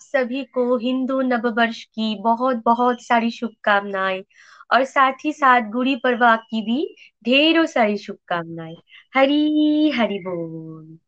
[0.00, 4.22] सभी को हिंदू नववर्ष की बहुत बहुत सारी शुभकामनाएँ
[4.72, 8.76] और साथ ही साथ गुड़ी पड़वा की भी ढेरों सारी शुभकामनाएँ।
[9.14, 10.98] हरी, हरि बोल।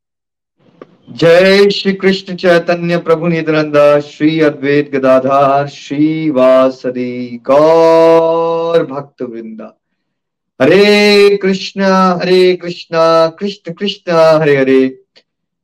[1.11, 9.79] जय श्री कृष्ण चैतन्य प्रभु नित्यानंद श्री अद्वैत गदाधार श्री वासदी गौर भक्त वृंदा
[10.61, 11.83] हरे कृष्ण
[12.23, 12.95] हरे Krishna
[13.39, 14.99] Krishna Krishna, Hare Hare.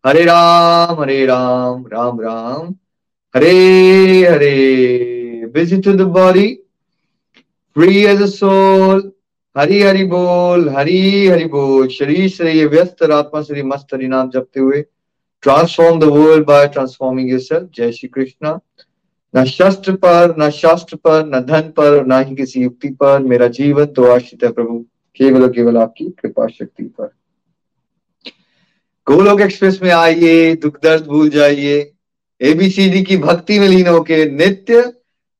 [0.06, 2.74] Hare Ram Hare Ram Ram Ram.
[3.40, 5.48] Hare Hare.
[5.48, 6.60] Busy to the body,
[7.76, 9.02] free as a soul.
[9.56, 14.60] Hari Hari बोल हरी हरि बोल शरीर से व्यस्त आत्मा से मस्त हरि नाम जपते
[14.60, 14.82] हुए
[15.42, 18.58] transform the world by transforming yourself जय श्री कृष्णा
[19.34, 23.46] न शस्त्र पर न शास्त्र पर न धन पर न ही किसी युक्ति पर मेरा
[23.58, 24.78] जीवन तो आश्रित है प्रभु
[25.20, 27.10] केवल और केवल आपकी कृपा शक्ति पर
[29.06, 31.80] गोलोक एक्सप्रेस में आइए दुख दर्द भूल जाइए
[32.40, 34.92] एबीसीडी की भक्ति में लीन होके नित्य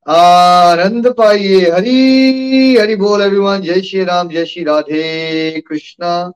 [0.07, 6.31] आनंद पाइए। हरी, हरि बोल एवरीवन जय श्री राम, जय श्री राधे कृष्णा।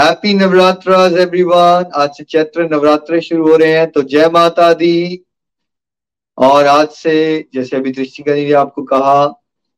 [0.00, 5.24] हैप्पी नवरात्र एवरीवन आज से चैत्र नवरात्र शुरू हो रहे हैं तो जय माता दी।
[6.38, 9.26] और आज से, जैसे अभी दृष्टिका ने आपको कहा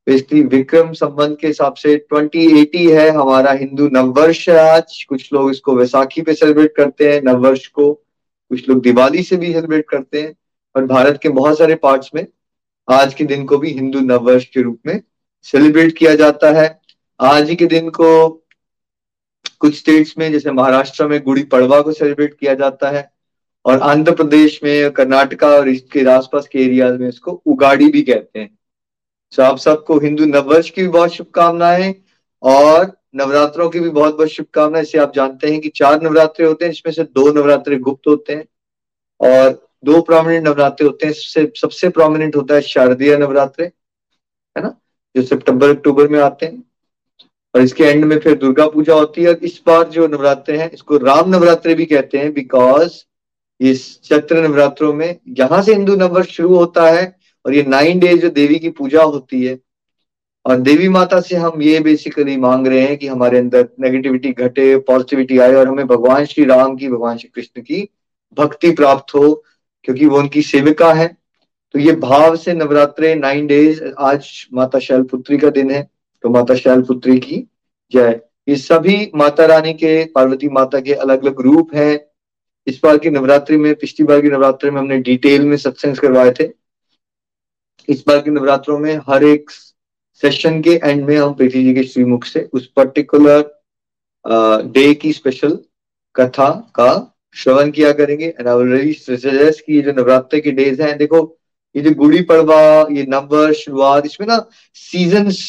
[0.06, 5.50] बेसिकली विक्रम संबंध के हिसाब से 2080 है, हमारा हिंदू नववर्ष है आज। कुछ लोग
[5.50, 8.04] इसको वैसाखी पे सेलिब्रेट करते हैं नववर्ष को।
[8.50, 10.34] कुछ लोग दिवाली से भी सेलिब्रेट करते हैं,
[10.74, 12.26] और भारत के बहुत सारे पार्ट्स में
[12.88, 15.00] आज के दिन को भी हिंदू नववर्ष के रूप में
[15.46, 16.80] सेलिब्रेट किया जाता है।
[17.20, 18.28] आज ही के दिन को
[19.60, 23.10] कुछ स्टेट्स में, जैसे महाराष्ट्र में गुड़ी पड़वा को सेलिब्रेट किया जाता है,
[23.64, 28.38] और आंध्र प्रदेश में, कर्नाटका और इसके आसपास के एरियाज़ में इसको उगाड़ी भी कहते
[28.38, 28.56] हैं।
[29.32, 31.94] तो आप सबको हिंदू नववर्ष की भी बहुत शुभकामनाएँ,
[32.42, 36.64] और नवरात्रों की भी बहुत बहुत शुभकामनाएँ। इसे आप जानते हैं कि चार नवरात्रे होते
[36.64, 38.44] हैं, इसमें से दो नवरात्रे गुप्त होते हैं
[39.20, 44.74] और दो प्रोमिनेंट नवरात्रे होते हैं। सबसे सबसे प्रोमिनेंट होता है शारदीय नवरात्रे, है ना,
[45.14, 46.62] जो सितंबर, अक्टूबर में आते हैं।
[47.54, 50.70] और इसके एंड में फिर दुर्गा पूजा होती है। और इस बार जो नवरात्रे हैं,
[50.70, 53.04] इसको राम नवरात्रे भी कहते हैं बिकॉज़
[53.60, 58.20] इस चैत्र नवरात्रों में, यहाँ से हिंदू नववर्ष शुरू होता है और ये नाइन डेज़
[58.22, 59.54] जो देवी की पूजा होती है
[60.48, 64.76] और देवी माता से हम ये बेसिकली मांग रहे हैं कि हमारे अंदर नेगेटिविटी घटे
[64.78, 67.88] पॉजिटिविटी आए और हमें भगवान श्री राम की, भगवान श्री कृष्ण की
[68.36, 69.44] भक्ति प्राप्त हो,
[69.84, 71.06] क्योंकि वो उनकी सेविका है।
[71.74, 75.82] तो ये भाव से नवरात्रे नाइन डेज़ आज माता शैलपुत्री का दिन है
[76.24, 77.44] तो माता शैलपुत्री की
[77.92, 82.00] जय। ये सभी माता रानी के, पार्वती माता के अलग अलग रूप हैं।
[82.66, 86.32] इस बार की नवरात्रि में, पिछली बार की नवरात्रि में हमने डिटेल में सत्संग करवाए
[86.40, 86.50] थे।
[87.88, 89.50] इस बार के नवरात्रों में हर एक
[90.22, 93.42] सेशन के एंड में हम प्रीति जी के श्रीमुख से उस पर्टिकुलर
[94.72, 95.58] डे की स्पेशल
[96.14, 100.82] कथा का श्रवण किया करेंगे। एंड आई विल सजेस्ट कि ये जो नवरात्र के डेज़
[100.82, 101.38] हैं, देखो,
[101.74, 105.40] ये जो गुड़ी पड़वा, ये नववर्ष, शुरुआत, इसमें ना सीजन्स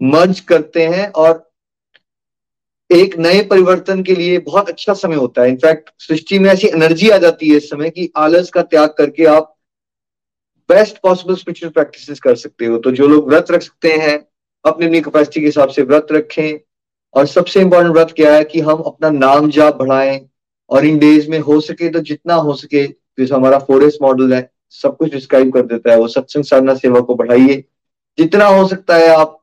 [0.00, 1.44] मर्ज करते हैं और
[2.90, 7.08] एक नए परिवर्तन के लिए बहुत अच्छा समय होता है। इनफैक्ट सृष्टि में ऐसी एनर्जी
[7.10, 9.55] आ जाती है इस समय कि आलस का त्याग करके आप
[10.68, 14.18] बेस्ट पॉसिबल स्पिरिचुअल प्रैक्टिसेस कर सकते हो। तो जो लोग व्रत रख सकते हैं,
[14.64, 16.58] अपनी अपनी कैपेसिटी के हिसाब से व्रत रखें।
[17.14, 20.20] और सबसे इंपॉर्टेंट व्रत क्या है कि हम अपना नाम जाप बढ़ाएँ
[20.70, 24.50] और इन डेज़ में हो सके तो जितना हो सके, जैसे हमारा फोरेस्ट मॉडल है,
[24.70, 27.64] सब कुछ डिस्क्राइब कर देता है। वो सत्संग साधना सेवा को बढ़ाइए।
[28.18, 29.38] जितना हो सकता है आप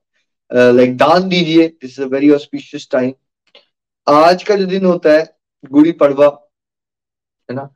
[0.51, 3.13] लाइक दान दीजिए। This is a very auspicious time
[4.07, 5.35] आज का जो दिन होता है,
[5.71, 6.27] गुड़ी पड़वा,
[7.49, 7.69] है ना?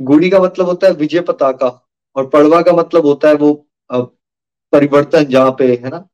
[0.00, 1.68] गुड़ी का मतलब होता है विजय पताका।
[2.16, 3.52] और पड़वा का मतलब होता है वो
[4.72, 6.08] परिवर्तन जहाँ पे है ना?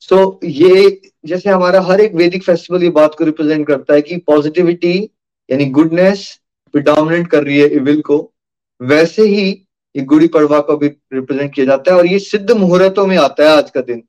[0.00, 4.02] सो so, ये जैसे हमारा हर एक वैदिक फेस्टिवल ये बात को रिप्रेजेंट करता है
[4.02, 5.10] कि पॉजिटिविटी
[5.50, 6.40] यानी गुडनेस
[6.72, 8.32] प्रिडोमिनेट कर रही है इविल को
[8.82, 9.66] वैसे ही
[9.96, 13.44] ये गुड़ी पड़वा को भी रिप्रेजेंट किया जाता है और ये सिद्ध मुहूर्तों में आता
[13.44, 14.02] है आज का दिन।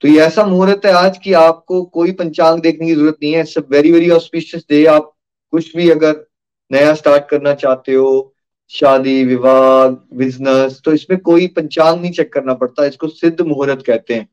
[0.00, 3.44] तो ये ऐसा मुहूर्त है आज कि आपको कोई पंचांग देखने की ज़रूरत नहीं है
[3.44, 5.12] सब वेरी वेरी ऑस्पिशियस डे आप
[5.50, 6.26] कुछ भी अगर
[6.70, 8.31] नया स्टार्ट करना चाहते हो
[8.72, 14.14] शादी विवाह बिज़नेस तो इसमें कोई पंचांग नहीं चेक करना पड़ता, इसको सिद्ध मुहूर्त कहते
[14.14, 14.28] हैं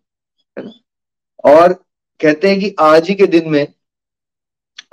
[1.45, 1.73] और
[2.19, 3.67] कहते हैं कि आज ही के दिन में,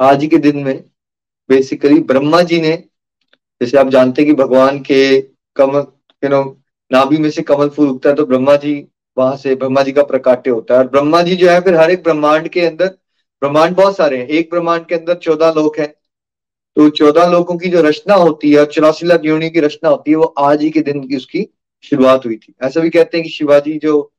[0.01, 0.85] आज ही के दिन में
[1.51, 2.77] बेसिकली ब्रह्मा जी ने,
[3.61, 5.21] जैसे आप जानते हैं कि भगवान के
[5.57, 5.87] कमल
[6.23, 6.43] यू नो
[6.91, 8.75] नाभि में से कमल फूल उगता है तो ब्रह्मा जी
[9.17, 11.91] वहाँ से, ब्रह्मा जी का प्रकाट्य होता है। और ब्रह्मा जी जो है, फिर हर
[11.91, 12.87] एक ब्रह्मांड के अंदर,
[13.43, 15.93] ब्रह्मांड बहुत सारे हैं, एक ब्रह्मांड के अंदर चौदह लोग हैं
[16.77, 20.17] तो चौदह लोगों की जो रचना होती है चौरासी लाख योनि की रचना होती है,
[20.17, 21.47] वो आज ही के दिन की उसकी
[21.85, 24.13] शुरुआत हुई थी। ऐसा भी कहते हैं कि शिवाजी जो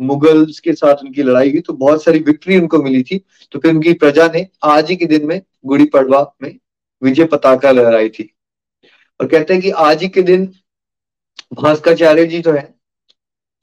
[0.00, 3.18] मुगल्स के साथ उनकी लड़ाई हुई तो बहुत सारी विक्ट्री उनको मिली थी।
[3.52, 6.56] तो फिर उनकी प्रजा ने आज ही के दिन में गुड़ी पड़वा में
[7.02, 8.30] विजय पताका लहराई थी।
[9.20, 10.46] और कहते हैं कि आज ही के दिन
[11.54, 12.74] भास्कराचार्य जी तो है,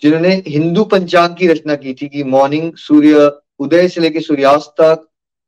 [0.02, 5.08] जिन्होंने हिंदू पंचांग की रचना की थी कि मॉर्निंग सूर्य, उदय से लेकर सूर्यास्त तक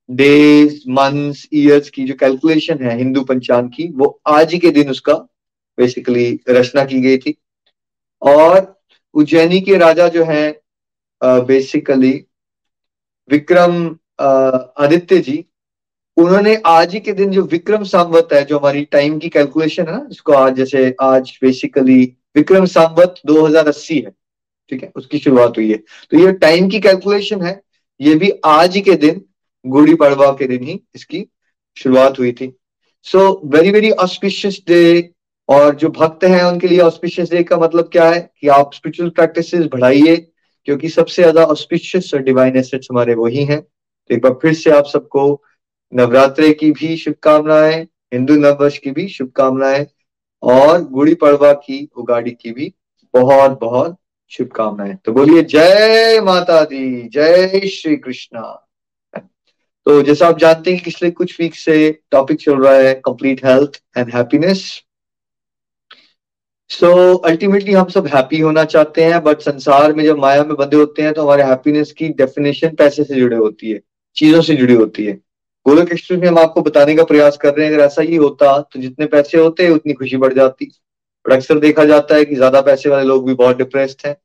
[0.10, 4.90] डेज़ मंथ्स ईयर्स की जो कैलकुलेशन है हिंदू पंचांग की, वो आज ही के दिन
[4.90, 5.14] उसका
[5.78, 7.36] बेसिकली रचना की गई थी।
[8.22, 8.76] और
[9.16, 10.62] उज्जैनी के राजा जो है
[11.22, 12.14] बेसिकली
[13.30, 13.86] विक्रम
[14.20, 15.44] आदित्य जी,
[16.18, 19.92] उन्होंने आज ही के दिन जो विक्रम संवत है, जो हमारी टाइम की कैलकुलेशन है
[19.92, 22.02] ना, जिसको आज जैसे आज बेसिकली
[22.36, 24.12] विक्रम संवत 2080 है,
[24.72, 24.92] ठीक है?
[24.96, 27.62] उसकी शुरुआत हुई है। तो ये टाइम की कैलकुलेशन है,
[28.00, 29.22] ये भी आज ही के दिन
[29.66, 31.26] गुड़ी पड़वा के दिन ही इसकी
[31.78, 32.52] शुरुआत हुई थी।
[33.08, 35.10] So very very auspicious day
[35.50, 39.10] और जो भक्त हैं उनके लिए ऑस्पिशियस डे का मतलब क्या है कि आप स्पिरिचुअल
[39.10, 40.16] प्रैक्टिस बढ़ाइए,
[40.68, 44.72] क्योंकि सबसे ज़्यादा ऑस्पिशियस और डिवाइन एसेट्स हमारे वही हैं। तो एक बार फिर से
[44.72, 45.42] आप सबको
[45.94, 47.82] नवरात्रे की भी शुभकामनाएँ,
[48.14, 49.86] हिंदू नववर्ष की भी शुभकामनाएँ,
[50.44, 52.74] और गुड़ी पड़वा की उगाड़ी की भी
[53.14, 53.98] बहुत बहुत
[54.32, 58.63] शुभकामनाएँ। तो बोलिए, जय माता दी, जय श्री कृष्णा।
[59.86, 61.76] तो जैसा आप जानते हैं कि पिछले कुछ वीक से
[62.12, 64.64] टॉपिक चल रहा है complete health and happiness
[66.72, 66.92] so
[67.28, 71.02] ultimately हम सब हैप्पी होना चाहते हैं बट संसार में जब माया में बंधे होते
[71.02, 73.80] हैं तो हमारे हैप्पीनेस की डेफिनेशन पैसे से जुड़े होती है,
[74.18, 75.14] चीज़ों से जुड़ी होती है।
[75.66, 78.58] गोलक एक्सप्रेस में हम आपको बताने का प्रयास कर रहे हैं, अगर ऐसा ही होता
[78.64, 80.66] तो जितने पैसे होते, उतनी खुशी बढ़ जाती।
[81.26, 84.16] बट अक्सर देखा जाता है कि ज़्यादा पैसे वाले लोग भी बहुत डिप्रेस्ड हैं,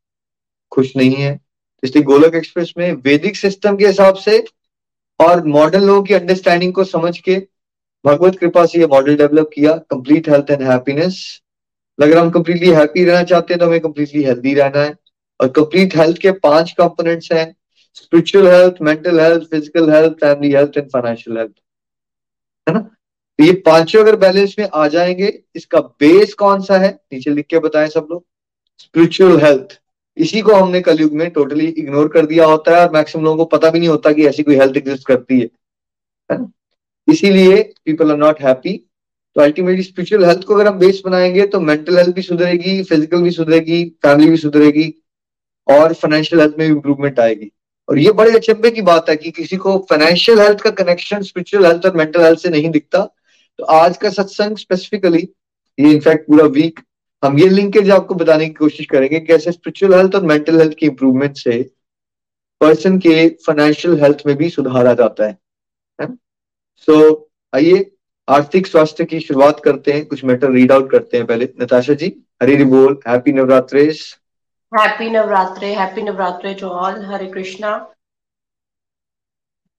[0.73, 1.39] खुश नहीं है।
[1.83, 4.39] इसलिए गोलक एक्सप्रेस में वैदिक सिस्टम के हिसाब से
[5.21, 7.37] और मॉडर्न लोगों की अंडरस्टैंडिंग को समझ के
[8.05, 11.21] भगवत कृपा से ये मॉडल डेवलप किया कंप्लीट हेल्थ एंड हैप्पीनेस
[11.99, 14.95] अगर हम कंप्लीटली हैप्पी रहना चाहते हैं तो हमें कंप्लीटली हेल्दी रहना है।
[15.41, 17.55] और कंप्लीट हेल्थ के पाँच कंपोनेंट्स हैं
[17.97, 21.53] spiritual health mental health physical health family health and financial health
[22.67, 22.81] है ना?
[22.81, 25.27] तो ये पाँचों अगर बैलेंस में आ जाएँगे,
[25.57, 26.91] इसका बेस कौन सा है?
[27.13, 28.25] नीचे लिख के बताएँ सब लोग।
[28.81, 29.79] स्पिरिचुअल हेल्थ
[30.19, 33.45] इसी को हमने कलयुग में टोटली इग्नोर कर दिया होता है और मैक्सिमम लोगों को
[33.57, 35.49] पता भी नहीं होता कि ऐसी कोई हेल्थ एग्जिस्ट करती है
[37.09, 38.73] इसीलिए पीपल आर नॉट हैप्पी
[39.37, 43.23] तो अल्टीमेटली स्पिरिचुअल हेल्थ को अगर हम बेस बनाएँगे तो मेंटल हेल्थ भी सुधरेगी फ़िज़िकल
[43.23, 44.93] भी सुधरेगी फैमिली भी सुधरेगी
[45.67, 47.51] और फाइनेंशियल हेल्थ में इंप्रूवमेंट आएगी।
[47.89, 51.67] और ये बड़े अचंभे की बात है कि किसी को फाइनेंशियल हेल्थ का कनेक्शन स्पिरिचुअल
[51.67, 53.05] हेल्थ और मेंटल हेल्थ से नहीं दिखता।
[53.59, 55.29] तो आज का सत्संग स्पेसिफिकली
[55.79, 56.81] ये इनफैक्ट पूरा वीक
[57.25, 60.87] हम ये लिंकेज आपको बताने की कोशिश करेंगे कैसे स्पिरिचुअल हेल्थ और मेंटल हेल्थ की
[60.87, 61.63] इंप्रूवमेंट से
[62.61, 65.39] पर्सन के फाइनेंशियल हेल्थ में भी सुधार आ जाता है
[66.79, 67.17] सो so,
[67.55, 67.91] आइए
[68.29, 72.07] आर्थिक स्वास्थ्य की शुरुआत करते हैं कुछ मैटर रीड आउट करते हैं पहले। नताशा जी
[72.43, 74.01] हरी बोल happy Navratres
[74.73, 77.77] happy Navratre happy Navratre to all Hare Krishna.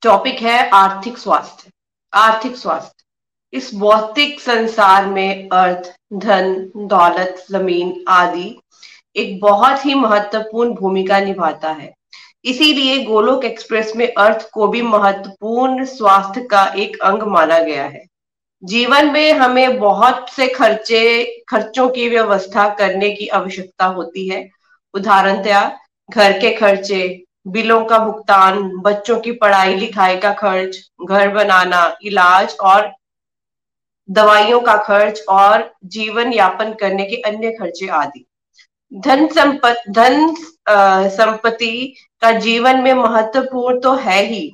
[0.01, 1.72] Topic है आर्थिक स्वास्थ्य
[2.13, 3.03] आर्थिक स्वास्थ्य।
[3.53, 8.60] इस भौतिक संसार में अर्थ, धन, दौलत, ज़मीन आदि
[9.15, 11.94] एक बहुत ही महत्वपूर्ण भूमिका निभाता है।
[12.46, 18.06] इसीलिए गोलोक एक्सप्रेस में अर्थ को भी महत्वपूर्ण स्वास्थ्य का एक अंग माना गया है।
[18.63, 24.50] जीवन में हमें बहुत से खर्चे, खर्चों की व्यवस्था करने की आवश्यकता होती है।
[24.94, 25.79] उदाहरणतया
[26.12, 30.77] घर के खर्चे, बिलों का भुगतान, बच्चों की पढ़ाई लिखाई का खर्च,
[31.10, 32.99] घर बनाना, इलाज और
[34.10, 38.25] दवाइयों का खर्च और जीवन यापन करने के अन्य खर्चे आदि।
[38.92, 40.34] धन संपत, धन
[41.10, 44.50] संपत्ति का जीवन में महत्वपूर्ण तो है ही।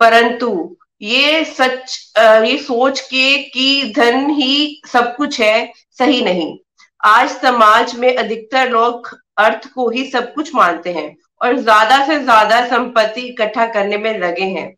[0.00, 6.56] परंतु ये सच ये सोच के कि धन ही सब कुछ है, सही नहीं।
[7.00, 12.18] आज समाज में अधिकतर लोग अर्थ को ही सब कुछ मानते हैं और ज़्यादा से
[12.18, 14.72] ज़्यादा संपत्ति इकट्ठा करने में लगे हैं।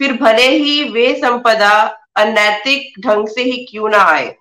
[0.00, 1.74] फिर भले ही वे संपदा
[2.16, 4.34] अनैतिक ढंग से ही क्यों ना आए?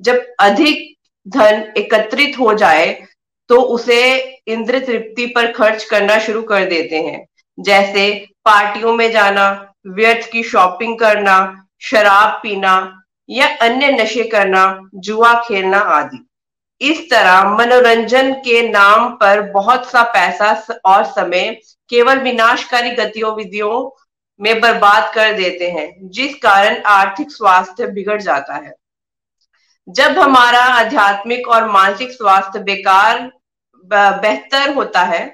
[0.00, 0.92] जब अधिक
[1.26, 2.92] धन एकत्रित हो जाए
[3.50, 4.00] तो उसे
[4.46, 7.24] इंद्र तृप्ति पर खर्च करना शुरू कर देते हैं।
[7.58, 8.10] जैसे
[8.44, 15.78] पार्टियों में जाना, व्यर्थ की शॉपिंग करना, शराब पीना या अन्य नशे करना, जुआ खेलना
[15.78, 16.24] आदि।
[16.80, 20.52] इस तरह मनोरंजन के नाम पर बहुत सा पैसा
[20.84, 21.50] और समय
[21.90, 23.88] केवल विनाशकारी गतिविधियों
[24.40, 28.74] में बर्बाद कर देते हैं, जिस कारण आर्थिक स्वास्थ्य बिगड़ जाता है।
[29.88, 33.30] जब हमारा आध्यात्मिक और मानसिक स्वास्थ्य बेकार
[33.84, 35.24] बेहतर होता है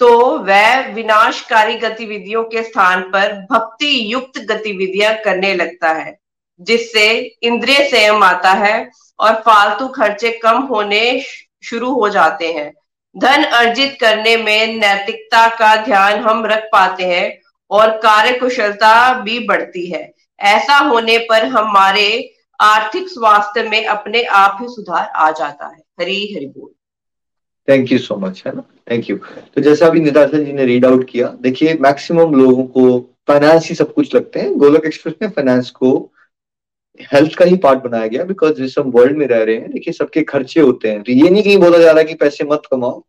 [0.00, 0.08] तो
[0.38, 6.16] वह विनाशकारी गतिविधियों के स्थान पर भक्ति युक्त गतिविधियाँ करने लगता है,
[6.60, 7.08] जिससे
[7.42, 11.20] इंद्रिय संयम आता है और फालतू खर्चे कम होने
[11.64, 12.72] शुरू हो जाते हैं।
[13.16, 17.26] धन अर्जित करने में नैतिकता का ध्यान हम रख पाते हैं
[17.70, 22.08] और कार्य कुशलता भी बढ़ती है। ऐसा होने पर हमारे
[22.60, 26.70] आर्थिक स्वास्थ्य में अपने आप ही सुधार आ जाता है। हरी हरि बोल।
[27.68, 28.62] थैंक यू सो मच है ना?
[28.90, 32.98] थैंक यू तो जैसा अभी निताशा जी ने रीड आउट किया, देखिए मैक्सिमम लोगों को
[33.28, 35.90] फाइनेंस ही सब कुछ लगते हैं। गोलक एक्सप्रेस में फाइनेंस को
[37.12, 39.92] हेल्थ का ही पार्ट बनाया गया बिकॉज़ जिस हम वर्ल्ड में रह रहे हैं, देखिए,
[39.92, 42.62] सबके खर्चे होते हैं। तो ये नहीं कहीं बोला जा रहा है कि पैसे मत
[42.70, 43.02] कमाओ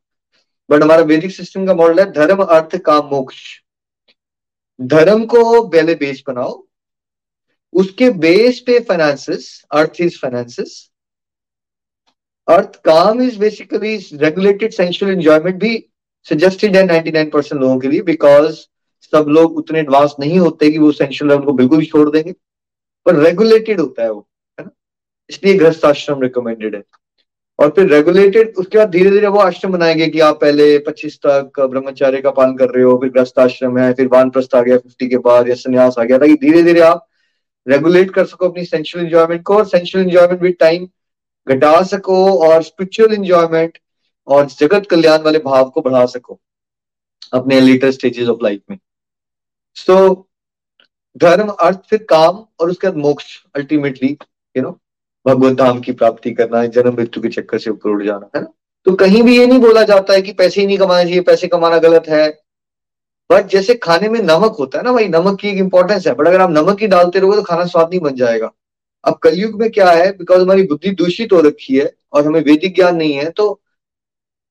[0.69, 3.37] बट हमारा वैदिक सिस्टम का मॉडल है, धर्म, अर्थ, काम, मोक्ष।
[4.79, 6.63] धर्म को पहले बेस बनाओ,
[7.73, 10.73] उसके बेस पे फाइनेंसिस अर्थ इज़ फाइनेंसिस
[12.47, 15.73] अर्थ काम is basically regulated sensual enjoyment भी
[16.27, 18.59] सजेस्टेड है 99 परसेंट लोगों के लिए बिकॉज़
[19.13, 22.31] सब लोग उतने एडवांस नहीं होते कि वो सेंशुअल उनको बिल्कुल भी छोड़ देंगे,
[23.05, 24.27] पर रेगुलेटेड होता है वो,
[24.59, 24.71] है ना?
[25.29, 26.81] इसलिए गृहस्थ आश्रम रिकमेंडेड है।
[27.59, 31.59] और फिर रेगुलेटेड उसके बाद धीरे धीरे वो आश्रम बनाएँगे कि आप पहले 25 तक
[31.59, 34.77] ब्रह्मचार्य का पालन कर रहे हो फिर ग्रस्त आश्रम है फिर वान प्रस्थ आ गया
[34.77, 37.07] फिफ्टी के बाद या संन्यास आ गया ताकि धीरे धीरे आप
[37.67, 40.87] रेगुलेट कर सको अपनी सेंशुअल इंजॉयमेंट को और सेंशुअल इंजॉयमेंट विद टाइम
[41.47, 43.77] घटा सको और स्पिरिचुअल इंजॉयमेंट
[44.27, 46.39] और जगत कल्याण वाले भाव को बढ़ा सको
[47.33, 48.77] अपने लेटर स्टेजेस ऑफ़ लाइफ में।
[49.75, 50.17] सो so,
[51.17, 54.17] धर्म अर्थ फिर काम और उसके बाद मोक्ष अल्टीमेटली
[54.57, 54.79] यू नो
[55.27, 58.41] भगवत धाम की प्राप्ति करना है, जन्म मृत्यु के चक्कर से ऊपर उड़ जाना, है
[58.41, 58.47] ना?
[58.85, 61.47] तो कहीं भी ये नहीं बोला जाता है कि पैसे ही नहीं कमाना चाहिए, पैसे
[61.47, 62.27] कमाना गलत है।
[63.29, 66.27] बट जैसे खाने में नमक होता है ना भाई, नमक की एक इंपॉर्टेंस है। बट
[66.27, 68.51] अगर आप नमक ही डालते रहोगे तो खाना स्वाद नहीं बन जाएगा।
[69.03, 72.75] अब कलयुग में क्या है बिकॉज़ हमारी बुद्धि दूषित हो रखी है और हमें वैदिक
[72.75, 73.53] ज्ञान नहीं है तो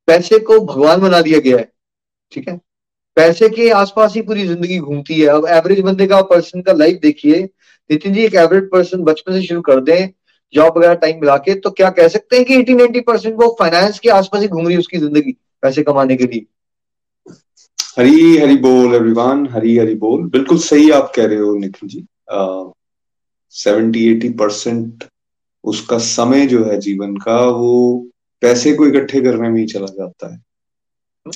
[0.09, 1.69] पैसे को भगवान बना दिया गया है,
[2.33, 2.57] ठीक है?
[3.17, 6.99] पैसे के आसपास ही पूरी ज़िंदगी घूमती है। अब एवरेज बंदे का पर्सन का लाइफ
[7.03, 7.43] देखिए।
[7.91, 10.09] नितिन जी, एक एवरेज पर्सन बचपन से शुरू कर दें।
[10.55, 13.55] जॉब वगैरह टाइम मिला के तो क्या कह सकते हैं कि एटी नाइनटी परसेंट वो
[13.59, 16.47] फाइनेंस के आसपास ही घूम रही है उसकी ज़िंदगी पैसे कमाने के लिए?
[17.99, 20.29] हरी हरी बोल एवरीवन हरी हरी बोल.
[20.31, 22.07] बिल्कुल सही आप कह रहे हो Nikhil ji.
[23.55, 25.05] Seventy eighty percent
[25.65, 27.73] उसका समय जो है जीवन का वो
[28.43, 30.41] पैसे को इकट्ठे करने में ही चला जाता है।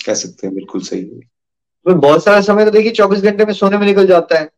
[0.06, 1.20] कह सकते हैं बिल्कुल सही है।
[1.86, 4.48] तो बहुत सारा समय तो देखिए चौबीस घंटे में सोने में निकल जाता है।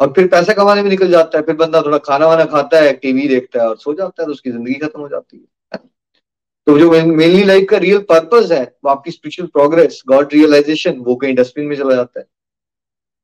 [0.00, 2.92] और फिर पैसा कमाने में निकल जाता है, फिर बंदा थोड़ा खाना वाना खाता है,
[2.94, 5.78] टीवी देखता है और सो जाता है तो उसकी ज़िंदगी खत्म हो जाती है।
[6.66, 11.14] तो जो मेनली लाइफ का रियल पर्पज है, वो आपकी स्पिरिचुअल प्रोग्रेस गॉड रियलाइजेशन वो
[11.16, 12.26] कहीं डस्टबिन में चला जाता है।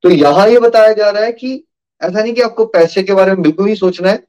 [0.04, 1.52] तो यहाँ ये बताया जा रहा है कि
[2.00, 4.22] ऐसा नहीं कि आपको पैसे के बारे में बिल्कुल नहीं सोचना है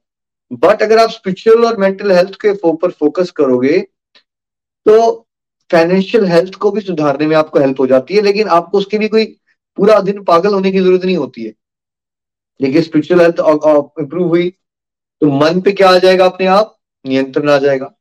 [0.52, 3.80] बट अगर आप स्पिरिचुअल और मेंटल हेल्थ के ऊपर फोकस करोगे
[4.86, 5.12] तो
[5.70, 9.10] फाइनेंशियल हेल्थ को भी सुधारने में आपको हेल्प हो जाती है, लेकिन आपको उसके लिए
[9.10, 9.26] कोई
[9.78, 11.54] पूरा दिन पागल होने की ज़रूरत नहीं होती है।
[12.62, 13.36] देखिए स्पिरिचुअल हेल्थ
[14.00, 14.50] इंप्रूव हुई
[15.22, 16.78] तो मन पे क्या आ जाएगा अपने आप?
[17.08, 17.94] नियंत्रण आ जाएगा।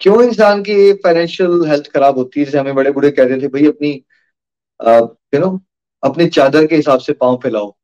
[0.00, 2.46] क्यों इंसान की फाइनेंशियल हेल्थ खराब होती है?
[2.46, 4.04] जैसे हमें बड़े बूढ़े कहते थे, भाई अपनी
[5.34, 5.60] यू नो
[6.04, 7.76] अपने चादर के हिसाब से पाँव फैलाओ।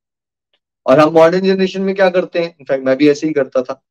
[0.87, 2.57] और हम मॉडर्न जनरेशन में क्या करते हैं?
[2.61, 3.83] इनफैक्ट मैं भी ऐसे ही करता था।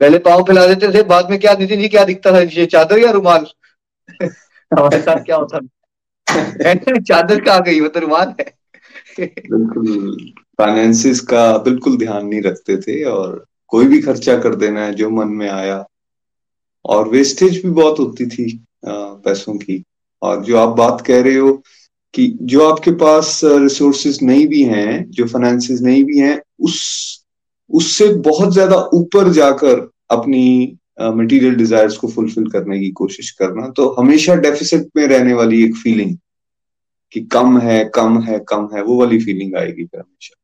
[0.00, 2.40] पहले पाँव फैला देते थे, बाद में क्या, नितिन जी, क्या दिखता था?
[2.40, 3.46] ये चादर या रुमाल?
[4.78, 5.60] हमारे साथ क्या होता
[7.00, 7.80] चादर कहाँ गई?
[7.80, 8.56] वो तो रुमाल है।
[10.58, 15.10] फाइनेंसिस का बिल्कुल ध्यान नहीं रखते थे और कोई भी खर्चा कर देना है, जो
[15.10, 15.84] मन में आया।
[16.84, 18.46] और वेस्टेज भी बहुत होती थी
[18.84, 19.82] पैसों की।
[20.22, 21.52] और जो आप बात कह रहे हो
[22.14, 27.24] कि जो आपके पास रिसोर्सेज नहीं भी हैं, जो फाइनेंसिस नहीं भी हैं, उस,
[27.70, 33.88] उससे बहुत ज़्यादा ऊपर जाकर अपनी मटेरियल डिजायर्स को फुलफिल करने की कोशिश करना तो
[33.98, 36.16] हमेशा डेफिसिट में रहने वाली एक फीलिंग
[37.12, 40.34] कि कम है कम है कम है, वो वाली फीलिंग आएगी फिर हमेशा।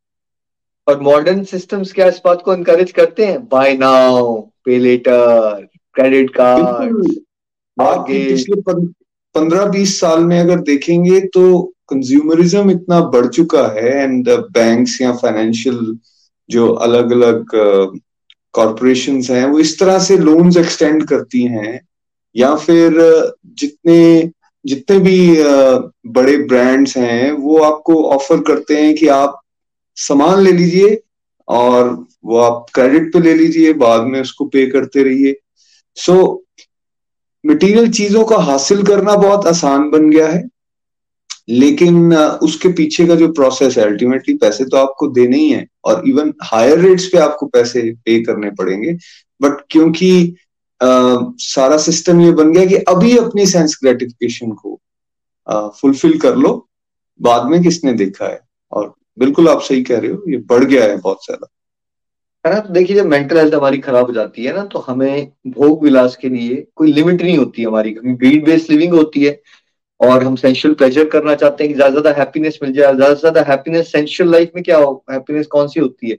[0.88, 3.48] और मॉडर्न सिस्टम्स क्या इस बात को इनकरेज करते हैं?
[3.48, 7.06] Buy now pay later credit card
[7.78, 8.60] पिछले
[9.34, 15.12] पंद्रह बीस साल में अगर देखेंगे तो कंज्यूमरिज्म इतना बढ़ चुका है एंड बैंक्स या
[15.12, 15.98] फाइनेंशियल
[16.50, 17.44] जो अलग अलग
[18.52, 21.80] कॉरपोरेशन uh, हैं वो इस तरह से लोन्स एक्सटेंड करती हैं
[22.36, 22.92] या फिर
[23.46, 24.30] जितने
[24.66, 25.36] जितने भी
[26.12, 29.40] बड़े ब्रांड्स हैं वो आपको ऑफ़र करते हैं कि आप
[29.96, 31.02] सामान ले लीजिए
[31.48, 31.88] और
[32.24, 35.36] वो आप क्रेडिट पे ले लीजिए बाद में उसको पे करते रहिए।
[35.96, 36.44] सो
[37.44, 40.42] मटेरियल चीज़ों का हासिल करना बहुत आसान बन गया है।
[41.48, 46.08] लेकिन उसके पीछे का जो प्रोसेस है अल्टीमेटली पैसे तो आपको देने ही है और
[46.08, 48.92] इवन हायर रेट्स पे आपको पैसे पे करने पड़ेंगे।
[49.40, 50.34] बट क्योंकि
[50.80, 54.80] आ, सारा सिस्टम ये बन गया कि अभी अपनी सेंस ग्रेटिफिकेशन को
[55.80, 56.68] फुलफिल कर लो।
[57.20, 58.40] बाद में किसने देखा है?
[58.72, 61.46] और बिल्कुल आप सही कह रहे हो, ये बढ़ गया है बहुत ज़्यादा।
[62.44, 65.32] है ना तो देखिए, जब मेंटल हेल्थ हमारी खराब हो जाती है ना तो हमें
[65.48, 69.40] भोग विलास के लिए कोई लिमिट नहीं होती हमारी ग्रीड बेस्ड लिविंग होती है,
[70.00, 73.20] और हम सेंशुअल प्लेजर करना चाहते हैं कि ज़्यादा ज़्यादा हैप्पीनेस मिल जाए ज़्यादा से
[73.20, 76.16] ज़्यादा हैप्पीनेस सेंशुअल लाइफ में क्या हो हैप्पीनेस कौन सी होती है?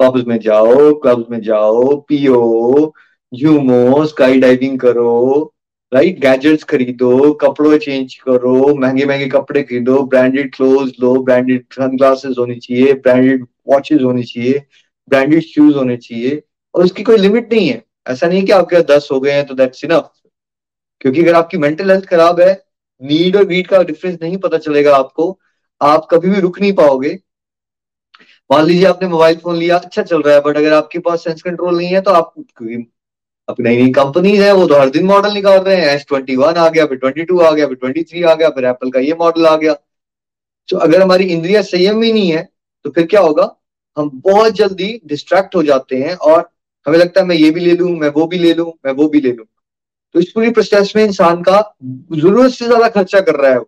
[0.00, 2.92] पब्स में जाओ क्लब्स में जाओ, पियो,
[3.32, 5.53] झूमो स्काई डाइविंग करो
[5.92, 11.96] राइट गैजेट्स खरीदो, कपड़ों चेंज करो, महँगे महँगे कपड़े खरीदो ब्रांडेड क्लोथ लो ब्रांडेड सन
[11.96, 14.62] ग्लासेस होनी चाहिए ब्रांडेड वॉचेस होनी चाहिए
[15.08, 16.42] ब्रांडेड शूज़ होने चाहिए,
[16.74, 19.54] और उसकी कोई लिमिट नहीं है। ऐसा नहीं कि आपके दस हो गए हैं तो
[19.54, 20.10] दैट्स इनफ
[21.00, 22.52] क्योंकि अगर आपकी मेंटल हेल्थ खराब है
[23.02, 25.38] नीड और नीड का डिफरेंस नहीं पता चलेगा आपको,
[25.80, 27.18] आप कभी भी रुक नहीं पाओगे।
[28.50, 31.42] मान लीजिए आपने मोबाइल फ़ोन लिया अच्छा चल रहा है बट अगर आपके पास सेंस
[31.42, 32.32] कंट्रोल नहीं है तो आप
[33.48, 36.36] अब नई नई कंपनीज़ है, वो तो हर दिन मॉडल निकाल रहे हैं। एस ट्वेंटी
[36.36, 38.90] वन आ गया, फिर ट्वेंटी टू आ गया, फिर ट्वेंटी थ्री आ गया, फिर एप्पल
[38.90, 39.74] का ये मॉडल आ गया।
[40.68, 42.48] तो अगर हमारी इंद्रिया संयम ही नहीं है
[42.84, 43.44] तो फिर क्या होगा?
[43.96, 46.48] हम बहुत जल्दी डिस्ट्रैक्ट हो जाते हैं और
[46.86, 49.08] हमें लगता है, मैं ये भी ले लू, मैं वो भी ले लू, मैं वो
[49.08, 49.44] भी ले लू।
[50.14, 53.60] तो इस पूरी प्रोसेस में इंसान का ज़रूरत से ज़्यादा खर्चा कर रहा है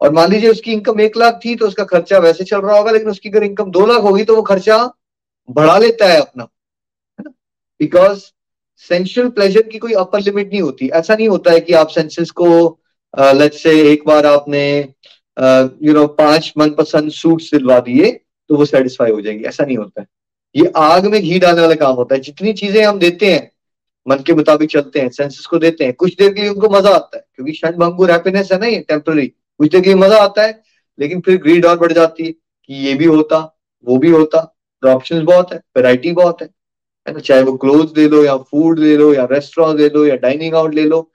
[0.00, 2.90] और मान लीजिए उसकी इनकम एक लाख थी तो उसका खर्चा वैसे चल रहा होगा,
[2.90, 4.78] लेकिन उसकी अगर इनकम दो लाख होगी तो वो खर्चा
[5.48, 7.30] बढ़ा लेता है अपना, है ना?
[7.80, 8.24] बिकॉज़
[8.84, 12.30] सेंशुअल प्लेजर की कोई अपर लिमिट नहीं होती। ऐसा नहीं होता है कि आप सेंसेस
[12.32, 12.48] को
[13.14, 14.78] लट से एक बार आपने
[15.82, 18.10] यू नो पाँच मनपसंद सूट सिलवा दिए
[18.50, 20.06] तो वो सेटिस्फाई हो जाएँगे। ऐसा नहीं होता है।
[20.54, 23.50] ये आग में घी डालने वाला काम होता है। जितनी चीज़ें हम देते हैं,
[24.06, 26.90] मन के मुताबिक चलते हैं सेंसेस को देते हैं, कुछ देर के लिए उनको मज़ा
[26.90, 30.22] आता है, क्योंकि क्षण भंगुर हैप्पीनेस है ना ये टेम्पररी कुछ देर के लिए मज़ा
[30.22, 30.60] आता है,
[30.98, 33.38] लेकिन फिर ग्रीड और बढ़ जाती है कि ये भी होता,
[33.84, 36.48] वो भी होता। ऑप्शन बहुत है वेराइटी बहुत है।
[37.08, 40.04] है ना चाहे वो क्लोथ ले लो या फ़ूड ले लो या रेस्टोरेंट ले लो
[40.06, 41.10] या डाइनिंग आउट ले लो,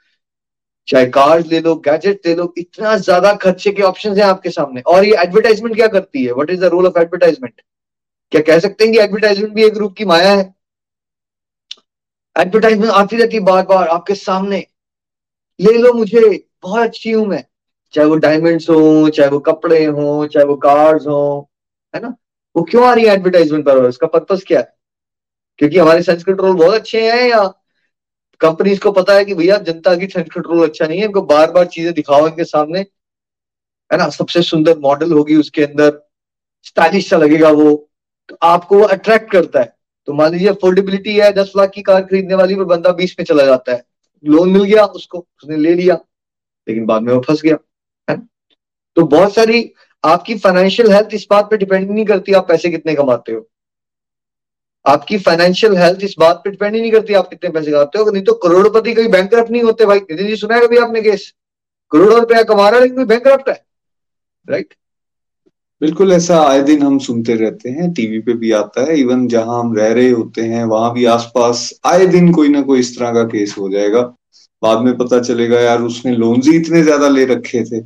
[0.88, 4.82] चाहे कार्ड ले लो गैजेट ले लो, इतना ज़्यादा खर्चे के ऑप्शन है आपके सामने।
[4.82, 6.34] और ये एडवर्टाइजमेंट क्या करती है?
[6.34, 7.62] What is the role of advertisement
[8.32, 10.53] क्या कह सकते हैं कि एडवर्टाइजमेंट भी एक ग्रुप की माया है?
[12.36, 14.65] एडवर्टाइजमेंट आती रहती है बार बार आपके सामने।
[15.60, 17.43] ले लो मुझे, बहुत अच्छी हूँ मैं।
[17.93, 21.49] चाहे वो डायमंड्स हो, चाहे वो कपड़े हो, चाहे वो कार्स हो,
[21.95, 22.15] है ना?
[22.56, 24.73] वो क्यों आ रही है एडवर्टाइजमेंट पर उसका पर्पज क्या है?
[25.57, 27.43] क्योंकि हमारे सेंस कंट्रोल बहुत अच्छे हैं या
[28.39, 31.51] कंपनीज़ को पता है कि भैया जनता की सेंस कंट्रोल अच्छा नहीं है, इनको बार
[31.51, 32.79] बार चीज़ें दिखाओ इनके सामने।
[33.91, 34.09] है ना?
[34.09, 36.09] सबसे सुंदर मॉडल होगी उसके अंदर।
[36.63, 37.89] स्टाइलिश सा लगेगा वो।
[38.29, 39.75] तो आपको वो अट्रैक्ट करता है।
[40.07, 43.25] तो मान लीजिए अफोर्डेबिलिटी है, दस लाख की कार खरीदने वाली पर बंदा बीस में
[43.25, 43.83] चला जाता है।
[44.25, 45.95] लोन मिल गया उसको, उसने ले लिया,
[46.67, 47.57] लेकिन बाद में वो फंस गया।
[48.09, 48.17] है
[48.97, 49.73] तो बहुत सारी
[50.05, 53.49] आपकी फाइनेंशियल हेल्थ इस बात पे डिपेंड नहीं करती आप पैसे कितने कमाते हो।
[54.85, 58.11] आपकी फाइनेंशियल हेल्थ इस बात पे डिपेंड ही नहीं करती आप कितने पैसे कमाते हो।
[58.11, 61.31] नहीं तो करोड़पति कभी बैंक नहीं होते भाई। नितिन जी, सुना है कभी आपने केस
[61.91, 63.63] करोड़ों रुपया कमा रहा है, लेकिन बैंक है?
[64.45, 64.73] राइट
[65.81, 69.59] बिल्कुल ऐसा आए दिन हम सुनते रहते हैं। टीवी पे भी आता है। इवन जहाँ
[69.59, 73.13] हम रह रहे होते हैं, वहाँ भी आसपास आए दिन कोई ना कोई इस तरह
[73.13, 74.01] का केस हो जाएगा।
[74.61, 77.81] बाद में पता चलेगा, यार उसने लोन ही इतने ज़्यादा ले रखे थे।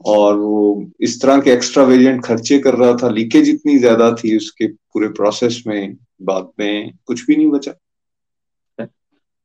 [0.00, 4.36] और वो इस तरह के एक्स्ट्रा वेरियंट खर्चे कर रहा था। लीकेज इतनी ज़्यादा थी
[4.36, 7.72] उसके पूरे प्रोसेस में, बाद में कुछ भी नहीं बचा।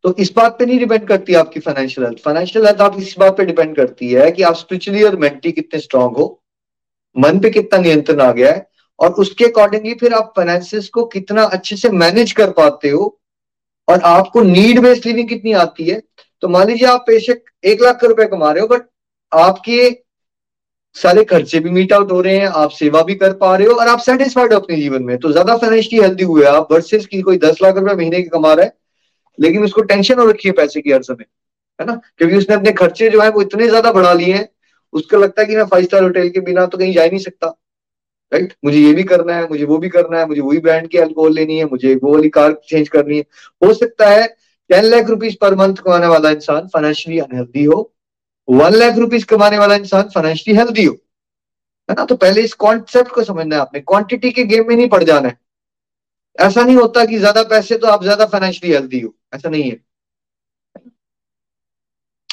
[0.04, 3.38] तो इस बात पे नहीं डिपेंड करती आपकी फाइनेंशियल हेल्थ फाइनेंशियल हेल्थ आप इस बात
[3.38, 6.26] पे डिपेंड करती है कि आप स्पिरिचुअली और मेंटली कितने स्ट्रांग हो,
[7.16, 8.68] मन पे कितना नियंत्रण आ गया है,
[9.00, 13.20] और उसके अकॉर्डिंगली फिर आप फाइनेंसिस को कितना अच्छे से मैनेज कर पाते हो,
[13.88, 16.02] और आपको नीड बेस्ड लिविंग कितनी आती है।
[16.44, 18.88] तो मान लीजिए आप पेशक एक लाख रुपए कमा रहे हो बट
[19.32, 19.90] आपके
[20.96, 23.74] सारे खर्चे भी मीट आउट हो रहे हैं, आप सेवा भी कर पा रहे हो
[23.74, 27.22] और आप सेटिस्फाइड हो अपने जीवन में। तो ज़्यादा फाइनेंशियली हेल्दी हुए आप, वर्सेस की
[27.22, 28.74] कोई दस लाख रुपए महीने के कमा रहा है,
[29.38, 31.26] लेकिन उसको टेंशन हो रखी है पैसे की हर समय,
[31.80, 32.00] है ना?
[32.18, 34.48] क्योंकि उसने अपने खर्चे जो है वो इतने ज़्यादा बढ़ा लिए हैं,
[34.94, 37.20] उसको लगता है कि मैं फाइव स्टार होटल के बिना तो कहीं जा ही नहीं
[37.20, 37.48] सकता।
[38.32, 40.98] राइट मुझे ये भी करना है, मुझे वो भी करना है, मुझे वही ब्रांड की
[40.98, 43.26] अल्कोहल लेनी है, मुझे वो वाली कार चेंज करनी है।
[43.62, 44.28] हो सकता है
[44.70, 47.93] ten lakh rupees per month कमाने वाला इंसान फाइनेंशियली अनहेल्दी हो
[48.48, 50.94] वन लाख रुपीज़ कमाने वाला इंसान फाइनेंशियली हेल्दी हो।
[51.90, 52.06] है ना?
[52.06, 55.28] तो पहले इस कॉन्सेप्ट को समझना है आपने। क्वांटिटी के गेम में नहीं पड़ जाना
[55.28, 55.38] है।
[56.38, 59.80] ऐसा नहीं होता कि ज़्यादा पैसे तो आप ज़्यादा फाइनेंशियली हेल्दी हो। ऐसा नहीं है।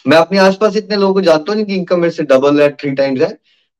[0.06, 2.90] मैं अपने आसपास इतने लोगों को जानता हूँ कि इनकम मेरे से डबल है थ्री
[2.92, 3.28] टाइम्स है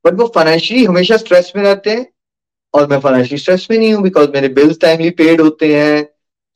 [0.05, 2.07] बट वो फाइनेंशियली हमेशा स्ट्रेस में रहते हैं
[2.75, 6.09] और मैं फाइनेंशियली स्ट्रेस में नहीं हूँ बिकॉज़ मेरे बिल्स टाइमली पेड होते हैं।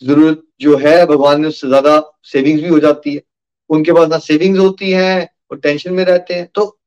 [0.02, 3.22] ज़रूरत जो है, भगवान ने उससे ज़्यादा सेविंग्स भी हो जाती है।
[3.70, 6.78] उनके पास ना सेविंग्स होती है और टेंशन में रहते हैं। तो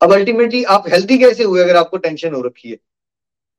[0.00, 2.76] अब अल्टीमेटली आप हेल्थी कैसे हुए अगर आपको टेंशन हो रखी है?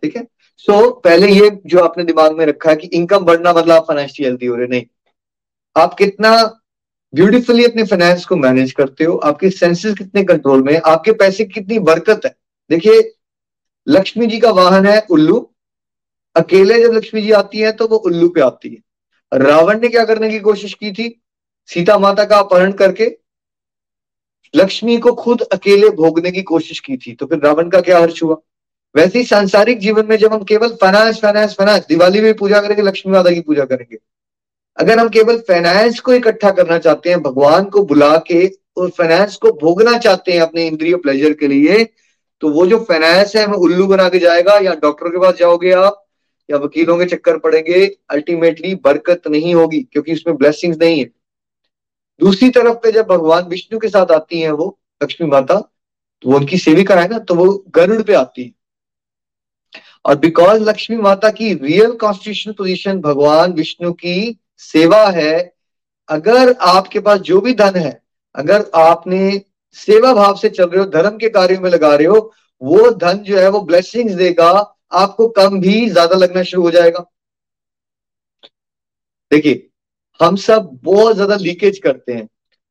[0.03, 0.27] ठीक है?
[0.57, 4.29] सो पहले ये जो आपने दिमाग में रखा है कि इनकम बढ़ना मतलब आप फाइनेंशियली
[4.29, 4.85] हेल्थी हो रहे नहीं।
[5.75, 6.61] आप कितना
[7.13, 11.79] ब्यूटीफुली अपने फाइनेंस को मैनेज करते हो, आपके सेंसेस कितने कंट्रोल में आपके पैसे कितनी
[11.79, 12.35] बरकत है।
[12.69, 13.11] देखिए,
[13.87, 15.39] लक्ष्मी जी का वाहन है उल्लू।
[16.35, 20.03] अकेले जब लक्ष्मी जी आती है तो वो उल्लू पे आती है। रावण ने क्या
[20.05, 21.21] करने की कोशिश की थी?
[21.69, 23.05] सीता माता का अपहरण करके
[24.53, 28.21] लक्ष्मी को खुद अकेले भोगने की कोशिश की थी तो फिर रावण का क्या हर्ष
[28.23, 28.35] हुआ?
[28.95, 32.81] वैसे ही सांसारिक जीवन में जब हम केवल फाइनेंस फाइनेंस फाइनेंस दिवाली में पूजा करेंगे,
[32.81, 33.97] लक्ष्मी माता की पूजा करेंगे।
[34.77, 39.35] अगर हम केवल फाइनेंस को इकट्ठा करना चाहते हैं, भगवान को बुला के और फाइनेंस
[39.35, 41.83] को भोगना चाहते हैं अपने इंद्रिय प्लेजर के लिए
[42.41, 45.71] तो वो जो फाइनेंस है, हमें उल्लू बना के जाएगा, या डॉक्टर के पास जाओगे
[45.71, 46.01] आप,
[46.49, 51.09] या वकीलों के चक्कर पड़ेंगे अल्टीमेटली बरकत नहीं होगी, क्योंकि उसमें ब्लेसिंग्स नहीं है।
[52.19, 55.55] दूसरी तरफ़ पे जब भगवान विष्णु के साथ आती है वो, लक्ष्मी माता
[56.23, 58.51] तो वो उनकी सेविका है ना तो वो गरुड़ पे आती है।
[60.05, 65.53] और बिकॉज़ लक्ष्मी माता की रियल कॉन्स्टिट्यूशन पोजीशन भगवान विष्णु की सेवा है,
[66.09, 68.01] अगर आपके पास जो भी धन है,
[68.35, 69.41] अगर आपने
[69.77, 73.17] सेवा भाव से चल रहे हो, धर्म के कार्यों में लगा रहे हो, वो धन
[73.19, 74.49] जो है वो ब्लेसिंग्स देगा,
[74.93, 77.05] आपको कम भी ज़्यादा लगना शुरू हो जाएगा।
[79.31, 79.67] देखिए
[80.19, 82.27] हम सब बहुत ज़्यादा लीकेज करते हैं।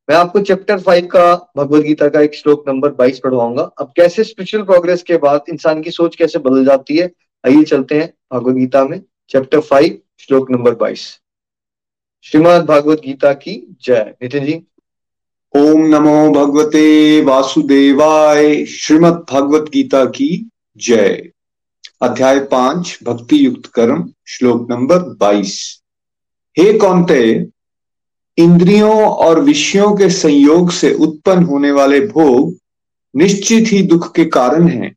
[0.09, 4.25] मैं आपको चैप्टर फाइव का भगवत गीता का एक श्लोक नंबर बाईस पढ़वाऊँगा। अब कैसे
[4.25, 7.11] स्पिरिचुअल प्रोग्रेस के बाद इंसान की सोच कैसे बदल जाती है,
[7.45, 11.07] आइए चलते हैं भगवत गीता में चैप्टर फाइव श्लोक नंबर बाईस।
[12.27, 14.63] श्रीमद भागवत गीता की जय। नितिन जी।
[15.55, 20.29] ओम नमो भगवते वासुदेवाय। श्रीमद भागवत गीता की
[20.77, 21.31] जय।
[22.03, 25.84] अध्याय पाँच, भक्ति युक्त कर्म, श्लोक नंबर बाईस।
[26.59, 27.47] हे कौनते?
[28.39, 32.57] इंद्रियों और विषयों के संयोग से उत्पन्न होने वाले भोग
[33.17, 34.97] निश्चित ही दुख के कारण हैं।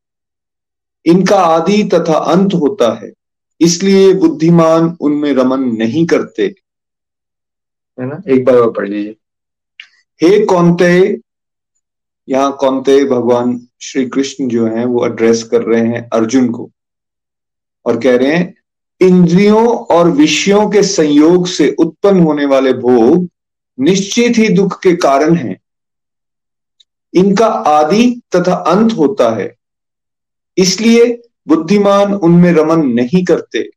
[1.06, 3.14] इनका आदि तथा अंत होता है
[3.62, 6.44] इसलिए बुद्धिमान उनमें रमन नहीं करते।
[8.00, 8.22] है ना?
[8.30, 9.16] एक बार और पढ़ लीजिए।
[10.22, 11.20] हे कौनते?
[12.30, 13.06] यहाँ कौनते?
[13.06, 16.72] भगवान श्री कृष्ण जो हैं वो एड्रेस कर रहे हैं अर्जुन को
[17.86, 18.57] और कह रहे हैं
[19.02, 23.30] इंद्रियों और विषयों के संयोग से उत्पन्न होने वाले भोग
[23.80, 25.62] निश्चित ही दुख के कारण हैं।
[27.14, 29.56] इनका आदि तथा अंत होता है।
[30.58, 33.70] इसलिए बुद्धिमान उनमें रमन नहीं करते।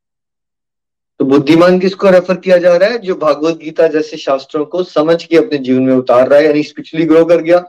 [1.19, 2.99] तो बुद्धिमान किसको रेफर किया जा रहा है?
[2.99, 6.63] जो भागवत गीता जैसे शास्त्रों को समझ के अपने जीवन में उतार रहा है, यानी
[6.63, 7.65] स्पिरिचुअली ग्रो कर गया,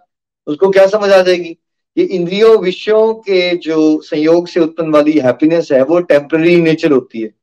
[0.48, 1.58] उसको क्या समझ आ जाएगी
[1.98, 7.22] ये इंद्रियों, विषयों के जो संयोग से उत्पन्न वाली हैप्पीनेस है, वो टेम्पररी नेचर होती
[7.22, 7.41] है।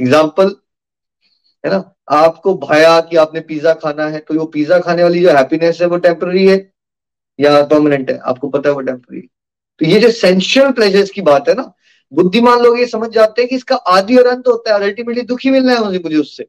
[0.00, 0.54] एग्ज़ाम्पल
[1.64, 1.82] है ना?
[2.10, 5.86] आपको भाया कि आपने पिज्जा खाना है तो वो पिज्जा खाने वाली जो हैप्पीनेस है
[5.88, 6.56] वो टेम्पररी है
[7.38, 8.18] या परमानेंट है?
[8.18, 11.72] आपको पता है वो टेम्पररी तो ये जो सेंशियल प्लेजर्स की बात है ना,
[12.12, 15.50] बुद्धिमान लोग ये समझ जाते हैं कि इसका आदि और अंत होता है अल्टीमेटली दुखी
[15.50, 16.46] मिलना है मुझे उससे।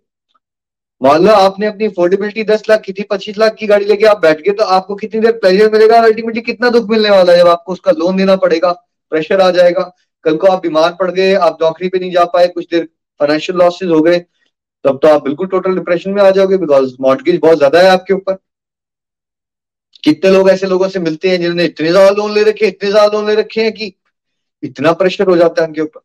[1.02, 4.22] मान लो आपने अपनी अफोर्डेबिलिटी दस लाख की थी, पच्चीस लाख की गाड़ी लेके आप
[4.22, 7.40] बैठ गए तो आपको कितनी देर प्लेजर मिलेगा, और अल्टीमेटली कितना दुख मिलने वाला है
[7.40, 8.72] जब आपको उसका लोन देना पड़ेगा
[9.12, 9.92] प्रेशर आ जाएगा।
[10.26, 12.88] कल को आप बीमार पड़ गए, आप नौकरी पे नहीं जा पाए, कुछ देर
[13.22, 14.20] फाइनेंशियल लॉसेज हो गए,
[14.86, 18.14] तब तो आप बिल्कुल टोटल डिप्रेशन में आ जाओगे बिकॉज़ मॉर्टगेज बहुत ज़्यादा है आपके
[18.14, 18.38] ऊपर।
[20.04, 23.18] कितने लोग ऐसे लोगों से मिलते हैं जिन्होंने इतने ज़्यादा लोन ले रखे इतने ज़्यादा
[23.18, 23.94] लोन ले रखे हैं कि
[24.64, 26.00] इतना प्रेशर हो जाता है उनके ऊपर।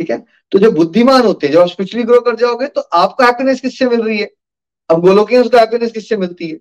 [0.00, 0.18] ठीक है?
[0.52, 3.86] तो जो बुद्धिमान होते हैं, जब आप स्पिरिचुअली ग्रो कर जाओगे तो आपको हैप्पीनेस किससे
[3.86, 4.30] मिल रही है?
[4.90, 6.58] अब बोलोगे उसको हैप्पीनेस किससे मिलती है?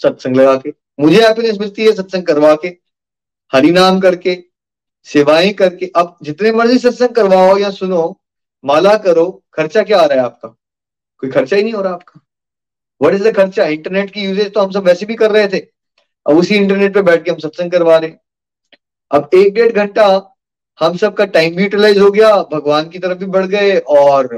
[0.00, 2.68] सत्संग लगा के। मुझे हैप्पीनेस मिलती है सत्संग करवा के।
[3.52, 4.36] हरिनाम करके,
[5.06, 8.02] सेवाएँ करके। अब जितने मर्ज़ी सत्संग करवाओ या सुनो
[8.64, 10.48] माला करो, खर्चा क्या आ रहा है आपका?
[11.22, 12.20] कोई खर्चा ही नहीं हो रहा आपका।
[13.00, 13.64] वट इज़ द खर्चा?
[13.66, 15.58] इंटरनेट की यूजेज तो हम सब वैसे भी कर रहे थे।
[16.26, 18.12] अब उसी इंटरनेट पे बैठ के हम सत्संग करवा रहे
[19.10, 20.06] अब एक डेढ़ घंटा
[20.78, 24.34] हम सबका टाइम भी यूटिलाइज हो गया, भगवान की तरफ़ भी बढ़ गए और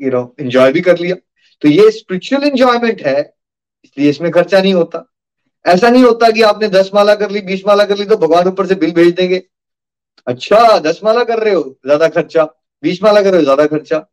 [0.00, 1.16] यू नो एंजॉय भी कर लिया।
[1.62, 3.20] तो ये स्पिरिचुअल एंजॉयमेंट है,
[3.84, 5.04] इसलिए इसमें खर्चा नहीं होता।
[5.64, 8.48] ऐसा नहीं होता कि आपने दस माला कर ली, बीस माला कर ली तो भगवान
[8.48, 9.42] ऊपर से बिल भेज देंगे।
[10.26, 12.48] अच्छा दस माला कर रहे हो, ज़्यादा खर्चा।
[12.82, 14.06] बीस माला कर रहे हो, ज़्यादा खर्चा।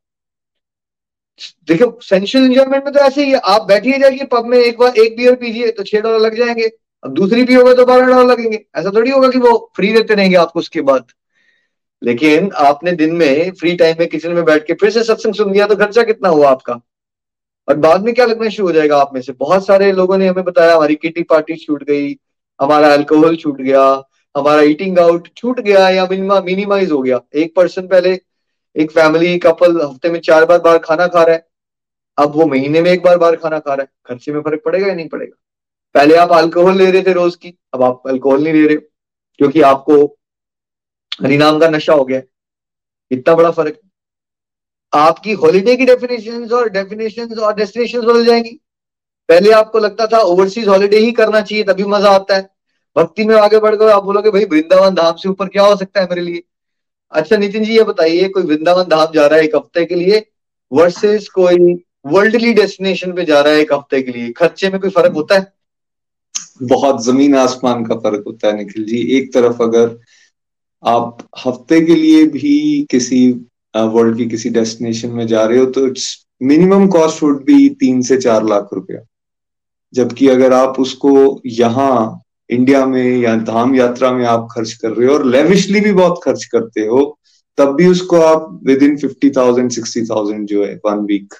[1.68, 4.98] देखो सेंशुअल एंजॉयमेंट में तो ऐसे ही है। आप बैठिए जाइए पब में, एक बार
[4.98, 6.70] एक बियर पीजिए तो छह डॉलर लग जाएँगे।
[7.04, 10.36] अब दूसरी पियोगे तो बारह डॉलर लगेंगे। ऐसा थोड़ी होगा कि वो फ्री देते रहेंगे
[10.36, 11.06] आपको उसके बाद।
[12.02, 15.52] लेकिन आपने दिन में फ्री टाइम में किचन में बैठ के फिर से सत्संग सुन
[15.54, 16.80] लिया तो खर्चा कितना हुआ आपका?
[17.68, 19.34] और बाद में क्या लगना शुरू हो जाएगा आप में से?
[19.34, 22.16] बहुत सारे लोगों ने हमें बताया, हमारी किटी पार्टी छूट गई,
[22.60, 23.82] हमारा अल्कोहल छूट गया,
[24.36, 28.20] हमारा ईटिंग आउट छूट गया, या मिनिमा मिनिमाइज हो गया। एक पर्सन पहले
[28.78, 31.48] एक फैमिली कपल हफ़्ते में चार बार बाहर खाना खा रहा है।
[32.18, 34.88] अब वो महीने में एक बार बार खाना खा रहा है। खर्चे में फ़र्क पड़ेगा
[34.88, 35.36] या नहीं पड़ेगा?
[35.96, 38.82] पहले आप अल्कोहल ले रहे थे रोज की, अब आप अल्कोहल नहीं ले रहे हो,
[39.40, 40.06] क्योंकि आपको
[41.24, 42.22] हरिनाम का नशा हो गया
[43.12, 43.90] इतना बड़ा फ़र्क है।
[44.94, 48.60] आपकी हॉलीडे की डेफिनेशन और डेफिनेशन और डेस्टिनेशन बदल जाएँगी।
[49.30, 52.50] पहले आपको लगता था ओवरसीज हॉलीडे ही करना चाहिए, तभी मज़ा आता है।
[52.96, 56.02] भक्ति में आगे बढ़ गए, आप बोलोगे, भाई वृंदावन धाम से ऊपर क्या हो सकता
[56.02, 56.44] है मेरे लिए?
[57.14, 60.26] अच्छा नितिन जी, ये बताइए, कोई वृंदावन धाम जा रहा है एक हफ़्ते के लिए
[60.72, 61.74] वर्सेस कोई
[62.08, 64.32] वर्ल्डली डेस्टिनेशन पे जा रहा है एक हफ़्ते के लिए?
[64.32, 65.52] खर्चे में कोई फ़र्क होता है?
[66.64, 69.98] बहुत ज़मीन आसमान का फ़र्क होता है, निखिल जी। एक तरफ़ अगर
[70.84, 73.28] आप हफ़्ते के लिए भी किसी
[73.74, 76.06] वर्ल्ड की किसी डेस्टिनेशन में जा रहे हो तो it's
[76.44, 79.02] minimum cost would be तीन से चार लाख रुपया।
[79.94, 85.08] जबकि अगर आप उसको यहाँ इंडिया में या धाम यात्रा में आप खर्च कर रहे
[85.08, 87.18] हो और लेविशली भी बहुत खर्च करते हो
[87.58, 91.34] तब भी उसको आप within fifty thousand sixty thousand जो है वन वीक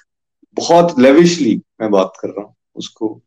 [0.56, 3.20] बहुत लेविशली मैं बात कर रहा हूँ उसको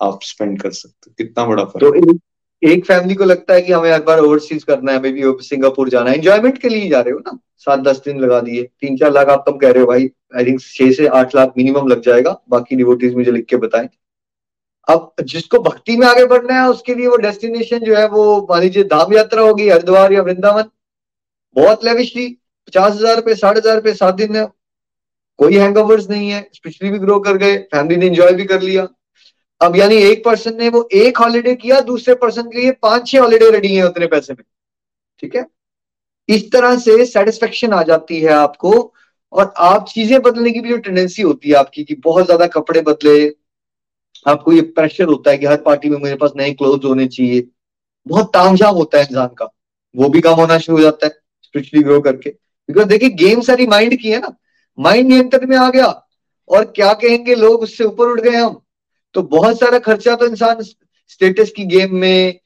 [0.00, 2.18] आप स्पेंड कर सकते हो। कितना बड़ा फ़र्क तो एक,
[2.62, 6.10] एक फैमिली को लगता है कि हमें हर बार ओवरसीज करना है बी सिंगापुर जाना
[6.10, 7.38] है एंजॉयमेंट के लिए जा रहे हो ना?
[7.58, 10.44] सात दस दिन लगा दिए तीन चार लाख आप कम कह रहे हो भाई आई
[10.44, 13.88] थिंक छह से आठ लाख मिनिमम लग जाएगा बाकी डिवोटीज मुझे लिख के बताएँ।
[14.88, 18.60] अब जिसको भक्ति में आगे बढ़ना है, उसके लिए वो डेस्टिनेशन जो है, वो मान
[18.62, 20.70] लीजिए धाम यात्रा होगी, हरिद्वार या वृंदावन।
[21.56, 22.26] बहुत लेविशली
[22.68, 24.46] पचास हज़ार रुपए साठ हज़ार रुपए सात दिन है।
[25.38, 28.86] कोई हैंगओवर्स नहीं है। स्पिरिचुअली भी ग्रो कर गए फैमिली ने एंजॉय भी कर लिया।
[29.60, 33.20] अब यानी एक पर्सन ने वो एक हॉलीडे किया, दूसरे पर्सन के लिए पाँच छह
[33.20, 34.44] हॉलीडे रेडी है उतने पैसे में।
[35.22, 35.44] ठीक है?
[36.28, 38.72] इस तरह से सेटिस्फेक्शन आ जाती है आपको
[39.32, 42.80] और आप चीज़ें बदलने की भी जो टेंडेंसी होती है आपकी कि बहुत ज़्यादा कपड़े
[42.82, 43.26] बदले
[44.26, 47.46] आपको ये प्रेशर होता है कि हर पार्टी में मेरे पास नए क्लोथ होने चाहिए।
[48.06, 49.48] बहुत तामझाम होता है इंसान का।
[49.94, 51.12] वो भी कम होना शुरू हो जाता है
[51.44, 52.30] स्पिरिचुअली ग्रो करके।
[52.68, 54.36] बिकॉज़ देखिए गेम सारी माइंड की है ना।
[54.78, 55.86] माइंड नियंत्रण में आ गया।
[56.50, 58.60] और क्या कहेंगे लोग, उससे ऊपर उठ गए हम।
[59.14, 62.38] तो बहुत सारा खर्चा तो इंसान स्टेटस की गेम में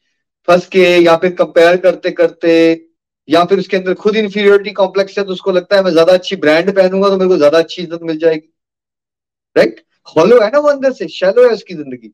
[0.49, 2.87] फंस के या फिर कंपेयर करते करते,
[3.29, 6.37] या फिर उसके अंदर खुद इंफीरियोरिटी कॉम्प्लेक्स है तो उसको लगता है, मैं ज़्यादा अच्छी
[6.37, 8.49] ब्रांड पहनूँगा तो मेरे को ज़्यादा अच्छी इज़्ज़त मिल जाएगी।
[9.57, 11.09] राइट हॉलो है ना वो अंदर से?
[11.09, 12.13] शैलो है उसकी ज़िंदगी।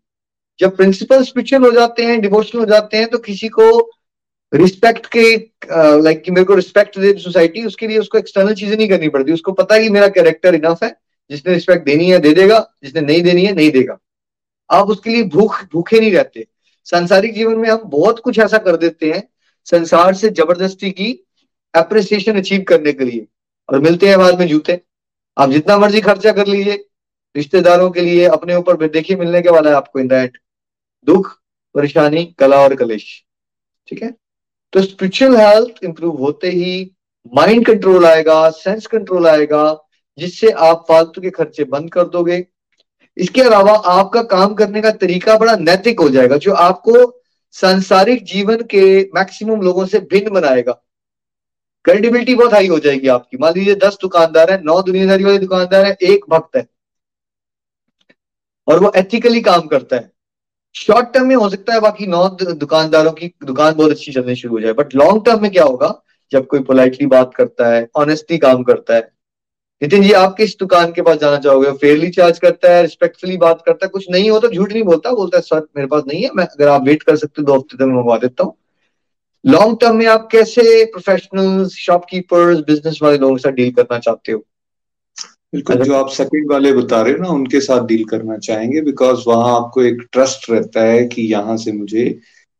[0.60, 3.68] जब प्रिंसिपल स्पिरिचुअल हो जाते हैं डिवोशनल हो जाते हैं तो किसी को
[4.52, 5.22] रिस्पेक्ट के
[6.02, 9.32] लाइक कि मेरे को रिस्पेक्ट दे सोसाइटी उसके लिए उसको एक्सटर्नल चीज़ें नहीं करनी पड़ती।
[9.32, 10.94] उसको पता है कि मेरा कैरेक्टर इनफ है,
[11.30, 13.98] जिसने रिस्पेक्ट देनी है, दे देगा, जिसने नहीं देनी है, नहीं देगा।
[14.70, 16.46] आप उसके लिए भूख, भूखे नहीं रहते।
[16.86, 19.22] सांसारिक जीवन में हम बहुत कुछ ऐसा कर देते हैं,
[19.66, 21.12] संसार से ज़बरदस्ती की
[21.74, 23.26] अप्रिसिएशन अचीव करने के लिए।
[23.68, 24.80] और मिलते हैं बाद में, जूते।
[25.36, 26.84] आप जितना मर्ज़ी खर्चा कर लीजिए।
[27.36, 30.38] रिश्तेदारों के लिए अपने ऊपर देखिए मिलने के वाला है आपको इन दैट
[31.06, 31.40] दुख,
[31.74, 33.24] परेशानी, कला और कलेश।
[33.88, 34.14] ठीक है?
[34.72, 36.90] तो स्पिरिचुअल हेल्थ इंप्रूव होते ही
[37.34, 39.78] माइंड कंट्रोल आएगा सेंस कंट्रोल आएगा,
[40.18, 42.46] जिससे आप फालतू के खर्चे बंद कर दोगे।
[43.16, 47.22] इसके अलावा आपका काम करने का तरीका बड़ा नैतिक हो जाएगा, जो आपको
[47.52, 50.72] सांसारिक जीवन के मैक्सिमम लोगों से भिन्न बनाएगा।
[51.84, 55.84] क्रेडिबिलिटी बहुत हाई हो जाएगी आपकी। मान लीजिए दस दुकानदार है, नौ दुनियादारी वाले दुकानदार
[55.86, 56.66] है, एक भक्त है।
[58.68, 60.10] और वो एथिकली काम करता है।
[60.74, 64.54] शॉर्ट टर्म में हो सकता है बाकी नौ दुकानदारों की, दुकान बहुत अच्छी चलने शुरू
[64.54, 66.02] हो जाए बट लॉन्ग टर्म में क्या होगा?
[66.32, 69.00] जब कोई पोलाइटली बात करता है ऑनेस्टली काम करता है।
[69.82, 71.70] नितिन जी, आप किस दुकान के पास जाना चाहोगे?
[71.72, 75.10] फेयरली चार्ज करता है रिस्पेक्टफुली बात करता है, कुछ नहीं हो तो झूठ नहीं बोलता
[75.10, 77.54] बोलता है, सर, मेरे पास नहीं है, मैं, अगर आप वेट कर सकते हो, दो
[77.54, 78.56] हफ़्ते तक मंगवा देता हूँ।
[79.46, 84.32] लॉन्ग टर्म में आप कैसे प्रोफेशनल शॉपकीपर्स बिज़नेस वाले लोगों के साथ डील करना चाहते
[84.32, 84.44] हो?
[85.52, 89.22] बिल्कुल जो आप सेकंड वाले बता रहे हो ना उनके साथ डील करना चाहेंगे बिकॉज़
[89.26, 92.04] वहाँ आपको एक ट्रस्ट रहता है कि यहाँ से मुझे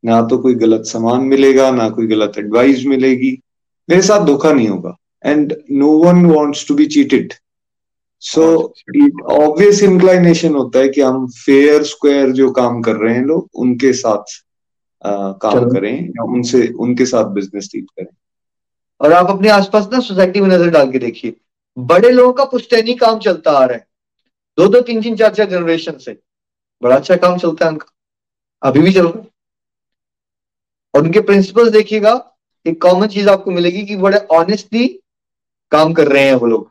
[0.04, 3.30] ना तो कोई गलत सामान मिलेगा ना कोई गलत एडवाइस मिलेगी।
[3.88, 7.32] मेरे साथ धोखा नहीं होगा and no one wants to be cheated
[8.22, 8.44] so
[9.32, 13.92] obvious inclination होता है कि हम फेयर स्क्वायर जो काम कर रहे हैं लोग उनके
[13.94, 14.40] साथ
[15.04, 18.14] आ, काम करें या उनसे उनके साथ बिज़नेस डील करें।
[19.00, 21.34] और आप अपने आसपास ना सोसाइटी में नज़र डाल के देखिए।
[21.78, 23.86] बड़े लोगों का पुश्तैनी काम चलता आ रहा है।
[24.58, 26.18] दो दो, तीन तीन, चार चार जनरेशन से।
[26.82, 27.86] बड़ा अच्छा काम चलता है उनका।
[28.62, 29.28] अभी भी चल रहा है।
[30.94, 32.36] और उनके प्रिंसिपल्स देखिएगा,
[32.66, 35.00] एक कॉमन चीज़ आपको मिलेगी कि बड़े ऑनेस्टली
[35.70, 36.70] काम कर रहे हैं वो लोग।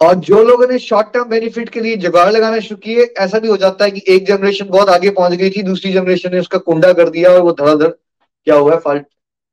[0.00, 3.48] और जो लोगों ने शॉर्ट टर्म बेनिफिट के लिए जुगाड़ लगाना शुरू किए, ऐसा भी
[3.48, 6.58] हो जाता है कि एक जनरेशन बहुत आगे पहुँच गई थी, दूसरी जनरेशन ने उसका
[6.58, 9.06] कुंडा कर दिया और वो धड़ाधड़ क्या हुआ है फाल्ट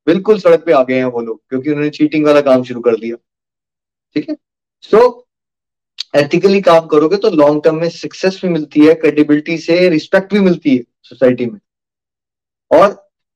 [0.06, 2.96] बिल्कुल सड़क पे आ गए हैं वो लोग, क्योंकि उन्होंने चीटिंग वाला काम शुरू कर
[2.96, 3.16] दिया।
[4.14, 4.36] ठीक है?
[4.82, 5.26] सो
[6.16, 10.40] एथिकली काम करोगे तो लॉन्ग टर्म में सक्सेस भी मिलती है क्रेडिबिलिटी से रिस्पेक्ट भी
[10.40, 11.58] मिलती है सोसाइटी में।
[12.70, 12.92] और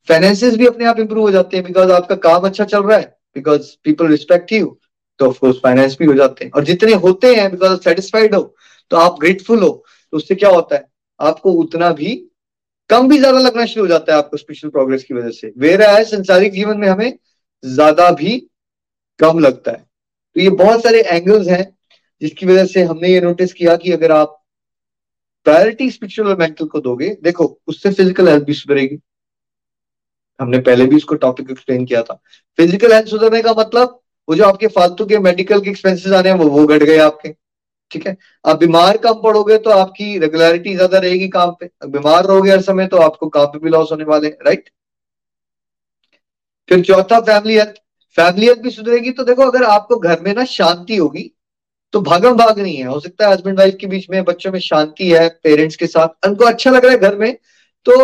[0.09, 3.17] फाइनेंसिस भी अपने आप इंप्रूव हो जाते हैं बिकॉज़ आपका काम अच्छा चल रहा है
[3.37, 4.67] बिकॉज़ पीपल रिस्पेक्ट यू
[5.21, 8.43] तो ऑफकोर्स फाइनेंस भी हो जाते हैं। और जितने होते हैं बिकॉज़ सेटिस्फाइड हो
[8.91, 9.71] तो आप ग्रेटफुल हो
[10.13, 10.85] तो उससे क्या होता है?
[11.21, 12.15] आपको उतना भी
[12.91, 15.91] कम भी ज़्यादा लगना शुरू हो जाता है आपको स्पेशल प्रोग्रेस की वजह से। वेरा
[15.91, 17.19] है संसारिक जीवन में हमें
[17.65, 18.39] ज़्यादा भी
[19.21, 19.85] कम लगता है।
[20.37, 21.65] तो ये बहुत सारे एंगल्स हैं
[22.23, 24.41] जिसकी वजह से हमने ये नोटिस किया कि अगर आप
[25.47, 28.99] प्रायोरिटी स्पिरिचुअल और मेंटल को दोगे, देखो, उससे फ़िज़िकल हेल्थ भी सुधरेगी।
[30.41, 32.15] हमने पहले भी इसको टॉपिक एक्सप्लेन किया था।
[32.59, 36.33] फ़िज़िकल हेल्थ सुधरने का मतलब वो जो आपके फालतू के मेडिकल के एक्सपेंसेस आ रहे
[36.33, 37.35] हैं, वो वो घट गए आपके,
[37.91, 38.17] ठीक है?
[38.45, 42.87] आप बीमार कम पड़ोगे तो आपकी रेगुलरिटी ज़्यादा रहेगी काम पे। बीमार रहोगे हर समय
[42.87, 44.71] तो आपको काम पे भी लॉस होने वाले राइट
[46.69, 47.81] फिर चौथा फैमिली हेल्थ
[48.19, 51.31] फैमिली हेल्थ भी सुधरेगी। तो देखो, अगर आपको घर में ना शांति होगी
[51.95, 54.59] तो भागम भाग नहीं है। हो सकता है हस्बैंड वाइफ के बीच में बच्चों में
[54.61, 57.37] शांति है पेरेंट्स के साथ। उनको अच्छा लग रहा है घर में
[57.87, 57.97] तो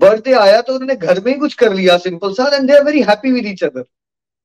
[0.00, 2.84] बर्थडे आया तो उन्होंने घर में ही कुछ कर लिया सिंपल सा and they are
[2.84, 3.84] very happy with each other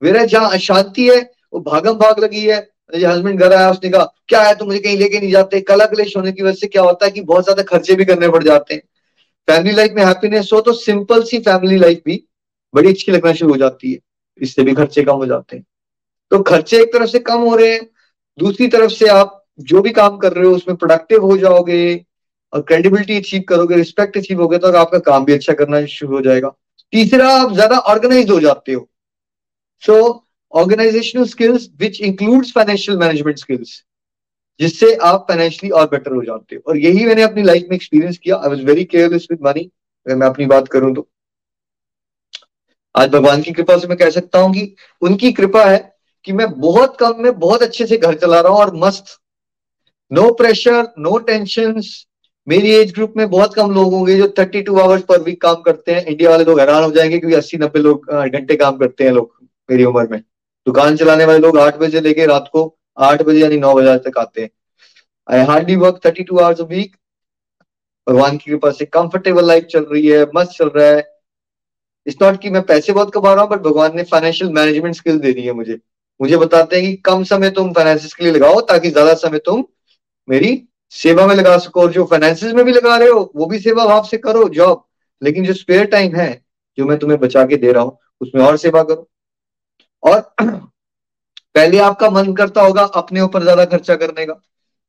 [0.01, 1.19] मेरा जहाँ अशांति है,
[1.53, 2.57] वो भागम भाग लगी है।
[2.95, 5.59] हस्बैंड घर आया, उसने कहा, क्या है, तुम मुझे कहीं लेके नहीं जाते?
[5.61, 8.29] कला कलेश होने की वजह से क्या होता है कि बहुत ज़्यादा खर्चे भी करने
[8.29, 8.81] पड़ जाते हैं।
[9.47, 12.23] फैमिली लाइफ में हैप्पीनेस हो तो सिंपल सी फैमिली लाइफ भी
[12.73, 13.99] बड़ी अच्छी लगना शुरू हो जाती है।
[14.41, 15.65] इससे भी खर्चे कम हो जाते हैं।
[16.31, 17.81] तो खर्चे एक तरफ़ से कम हो रहे हैं,
[18.37, 22.05] दूसरी तरफ़ से आप जो भी काम कर रहे हो उसमें प्रोडक्टिव हो जाओगे
[22.53, 26.21] और क्रेडिबिलिटी अचीव करोगे रिस्पेक्ट अचीव होगे तो आपका काम भी अच्छा करना शुरू हो
[26.21, 26.49] जाएगा।
[26.93, 28.87] तीसरा, आप ज़्यादा ऑर्गेनाइज हो जाते हो।
[29.83, 33.83] So organisational skills which includes financial management skills
[34.59, 38.17] जिससे आप फाइनेंशियली और बेटर हो जाते हो। और यही मैंने अपनी लाइफ में एक्सपीरियंस
[38.17, 39.69] किया। I was very careless with money
[40.05, 41.07] अगर मैं अपनी बात करूँ तो।
[42.95, 45.77] आज भगवान की कृपा से मैं कह सकता हूँ कि उनकी कृपा है
[46.25, 49.17] कि मैं बहुत कम में बहुत अच्छे से घर चला रहा हूँ और मस्त।
[50.11, 51.81] नो प्रेशर नो टेंशन
[52.47, 55.61] मेरी एज ग्रुप में बहुत कम लोग होंगे जो थर्टी टू आवर्स पर वीक काम
[55.61, 59.03] करते हैं। इंडिया वाले लोग हैरान हो जाएँगे क्योंकि अस्सी नब्बे लोग घंटे काम करते
[59.03, 59.31] हैं लोग
[59.69, 60.19] मेरी उम्र में।
[60.67, 62.63] दुकान चलाने वाले लोग आठ बजे लेके रात को
[62.97, 64.49] आठ बजे यानी नौ बजे तक आते हैं।
[65.27, 66.95] I hardly work thirty two hours week
[68.07, 71.18] भगवान की कृपा से कंफर्टेबल लाइफ चल रही है, मस्त चल रहा है।
[72.09, 75.19] इट्स नॉट कि मैं पैसे बहुत कमा रहा हूँ बट भगवान ने फाइनेंशियल मैनेजमेंट स्किल
[75.19, 75.79] दे दी है मुझे।
[76.19, 79.63] मुझे बताते हैं कि कम समय तुम फाइनेंसिस के लिए लगाओ, ताकि ज़्यादा समय तुम
[80.27, 80.51] मेरी
[80.93, 83.85] सेवा में लगा सको और जो फाइनेंसिस में भी लगा रहे हो, वो भी सेवा
[83.85, 84.83] भाव से करो जॉब
[85.21, 86.31] लेकिन जो स्पेयर टाइम है,
[86.77, 89.07] जो मैं तुम्हें बचा के दे रहा हूँ, उसमें और सेवा करो।
[90.03, 90.19] और
[91.55, 94.33] पहले आपका मन करता होगा अपने ऊपर ज़्यादा खर्चा करने का।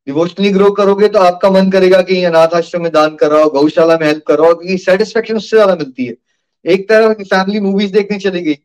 [0.07, 4.07] डिवोशनली ग्रो करोगे तो आपका मन करेगा कि अनाथ आश्रम में दान कराओ गौशाला में
[4.07, 6.15] हेल्प कराओ क्योंकि सेटिस्फेक्शन उससे ज़्यादा मिलती है।
[6.65, 8.59] एक तरफ़ फैमिली मूवीज़ देखने चली गई।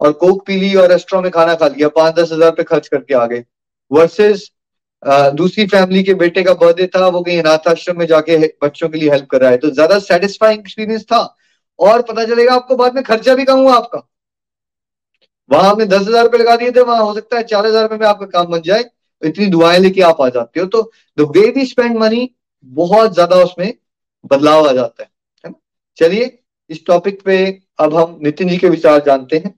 [0.00, 2.88] और कोक पी ली और रेस्टोरेंट में खाना खा लिया, पाँच दस हज़ार पे खर्च
[2.88, 3.44] करके आ गए।
[3.90, 4.50] वर्सेस
[5.34, 8.98] दूसरी फैमिली के बेटे का बर्थडे था, वो कहीं अनाथ आश्रम में जाके बच्चों के
[8.98, 11.18] लिए हेल्प कर रहा है। तो ज़्यादा सेटिस्फाइंग एक्सपीरियंस था।
[11.78, 14.02] और पता चलेगा आपको बाद में खर्चा भी कम हुआ आपका।
[15.50, 17.96] वहाँ आपने दस हज़ार रुपए लगा दिए थे, वहाँ हो सकता है चार हज़ार रुपए
[17.96, 20.82] में आपका काम बन जाए। तो इतनी दुआएँ लेके आप आ जाते हो। तो
[21.18, 22.30] the way we spend money
[22.66, 23.72] बहुत ज़्यादा उसमें
[24.24, 25.52] बदलाव आ जाता है।
[25.98, 26.38] चलिए
[26.70, 27.36] इस टॉपिक पे
[27.80, 29.54] अब हम नितिन जी के विचार जानते हैं।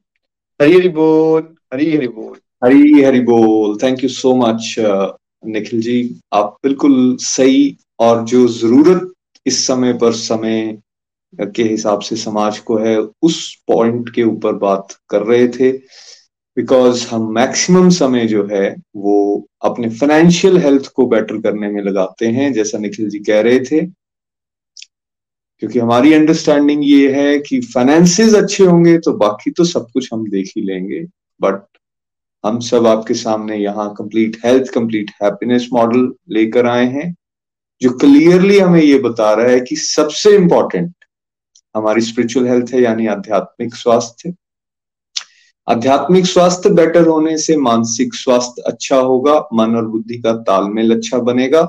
[0.63, 1.43] हरी हरी बोल
[1.75, 6.21] हरी हरी बोल। हरी हरी बोल thank you so much Nikhil ji.
[6.33, 9.13] आप बिल्कुल सही और जो ज़रूरत
[9.47, 10.79] इस समय पर समय
[11.39, 15.73] के हिसाब से समाज को है, उस पॉइंट के ऊपर बात कर रहे थे।
[16.57, 22.27] बिकॉज़ हम मैक्सिमम समय जो है, वो अपने फाइनेंशियल हेल्थ को बेटर करने में लगाते
[22.27, 24.04] हैं, जैसा निखिल जी कह रहे थे।
[25.65, 30.25] क्योंकि हमारी अंडरस्टैंडिंग ये है कि फाइनेंसेस अच्छे होंगे तो बाकी तो सब कुछ हम
[30.31, 31.01] देख ही लेंगे।
[31.41, 31.63] बट
[32.45, 37.15] हम सब आपके सामने यहाँ complete health complete happiness model लेकर आए हैं,
[37.83, 40.93] जो क्लियरली हमें ये बता रहा है कि सबसे इंपॉर्टेंट
[41.75, 44.35] हमारी स्पिरिचुअल हेल्थ है, यानी आध्यात्मिक स्वास्थ्य।
[45.69, 51.19] आध्यात्मिक स्वास्थ्य बेटर होने से मानसिक स्वास्थ्य अच्छा होगा, मन और बुद्धि का तालमेल अच्छा
[51.21, 51.65] बनेगा।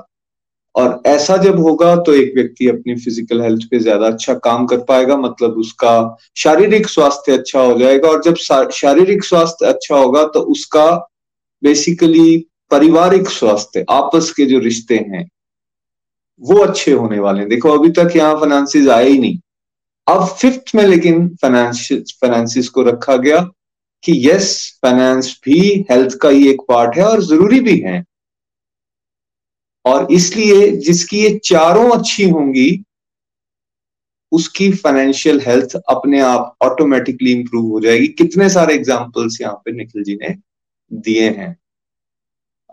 [0.75, 4.77] और ऐसा जब होगा तो एक व्यक्ति अपनी फ़िज़िकल हेल्थ पे ज़्यादा अच्छा काम कर
[4.87, 5.93] पाएगा मतलब उसका
[6.37, 8.35] शारीरिक स्वास्थ्य अच्छा हो जाएगा और जब
[8.73, 10.85] शारीरिक स्वास्थ्य अच्छा होगा तो उसका
[11.63, 12.37] बेसिकली
[12.71, 15.29] पारिवारिक स्वास्थ्य, आपस के जो रिश्ते हैं,
[16.41, 19.37] वो अच्छे होने वाले हैं। देखो, अभी तक यहाँ फाइनेंसिस आए ही नहीं।
[20.07, 21.87] अब फिफ्थ में लेकिन फाइनेंस
[22.21, 23.37] फाइनेंसिस को रखा गया
[24.03, 25.59] कि यस फाइनेंस भी
[25.91, 28.03] हेल्थ का ही एक पार्ट है और ज़रूरी भी है।
[29.85, 32.83] और इसलिए जिसकी ये चारों अच्छी होंगी,
[34.31, 40.03] उसकी फाइनेंशियल हेल्थ अपने आप ऑटोमेटिकली इंप्रूव हो जाएगी। कितने सारे एग्जाम्पल्स यहाँ पे निखिल
[40.03, 40.35] जी ने
[40.91, 41.55] दिए हैं।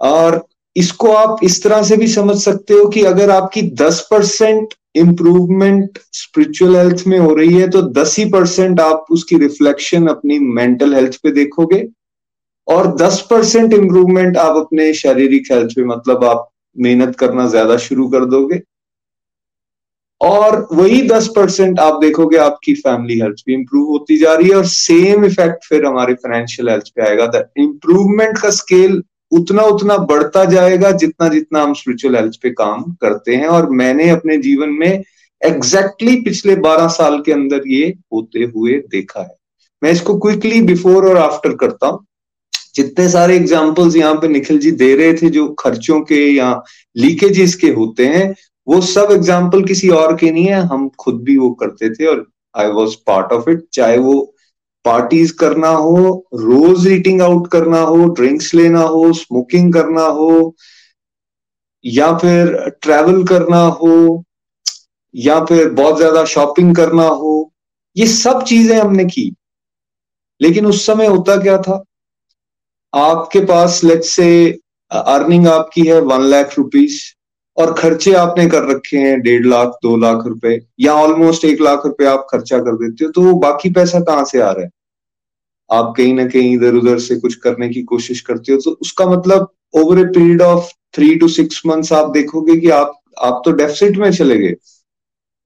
[0.00, 0.46] और
[0.76, 5.98] इसको आप इस तरह से भी समझ सकते हो कि अगर आपकी 10 परसेंट इंप्रूवमेंट
[6.12, 10.94] स्पिरिचुअल हेल्थ में हो रही है तो 10 ही परसेंट आप उसकी रिफ्लेक्शन अपनी मेंटल
[10.94, 11.86] हेल्थ पे देखोगे
[12.68, 18.08] और 10 परसेंट इंप्रूवमेंट आप अपने शारीरिक हेल्थ पे मतलब आप मेहनत करना ज़्यादा शुरू
[18.08, 18.60] कर दोगे।
[20.20, 24.56] और वही दस परसेंट आप देखोगे आपकी फैमिली हेल्थ भी इंप्रूव होती जा रही है
[24.56, 29.02] और सेम इफ़ेक्ट फिर हमारे फाइनेंशियल हेल्थ पे आएगा। द इंप्रूवमेंट का स्केल
[29.32, 34.08] उतना उतना बढ़ता जाएगा जितना जितना हम स्पिरिचुअल हेल्थ पे काम करते हैं। और मैंने
[34.10, 39.34] अपने जीवन में एग्जैक्टली exactly पिछले 12 साल के अंदर ये होते हुए देखा है।
[39.82, 42.04] मैं इसको क्विकली बिफोर और आफ्टर करता हूँ।
[42.74, 46.52] जितने सारे एग्जाम्पल्स यहाँ पे निखिल जी दे रहे थे जो खर्चों के या
[46.96, 48.34] लीकेजेस के होते हैं,
[48.66, 52.26] वो सब एग्ज़ाम्पल किसी और के नहीं है, हम खुद भी वो करते थे और
[52.54, 54.20] I was part of it चाहे वो
[54.84, 60.54] पार्टीज़ करना हो, रोज ईटिंग आउट करना हो ड्रिंक्स लेना हो स्मोकिंग करना हो,
[61.84, 64.24] या फिर ट्रैवल करना हो,
[65.14, 67.52] या फिर बहुत ज़्यादा शॉपिंग करना हो,
[67.96, 69.32] ये सब चीज़ें हमने की।
[70.40, 71.82] लेकिन उस समय होता क्या था?
[72.94, 74.28] आपके पास लेट से
[74.90, 77.00] अर्निंग आपकी है वन लाख रुपीज़
[77.56, 81.86] और खर्चे आपने कर रखे हैं डेढ़ लाख, दो लाख रुपए या ऑलमोस्ट एक लाख
[81.86, 84.70] रुपए आप खर्चा कर देते हो तो बाकी पैसा कहाँ से आ रहा है?
[85.70, 89.06] आप कहीं ना कहीं इधर उधर से कुछ करने की कोशिश करते हो तो उसका
[89.06, 93.52] मतलब over a period of three to six months आप देखोगे कि आप आप तो
[93.52, 94.54] डेफिसिट में चले गए।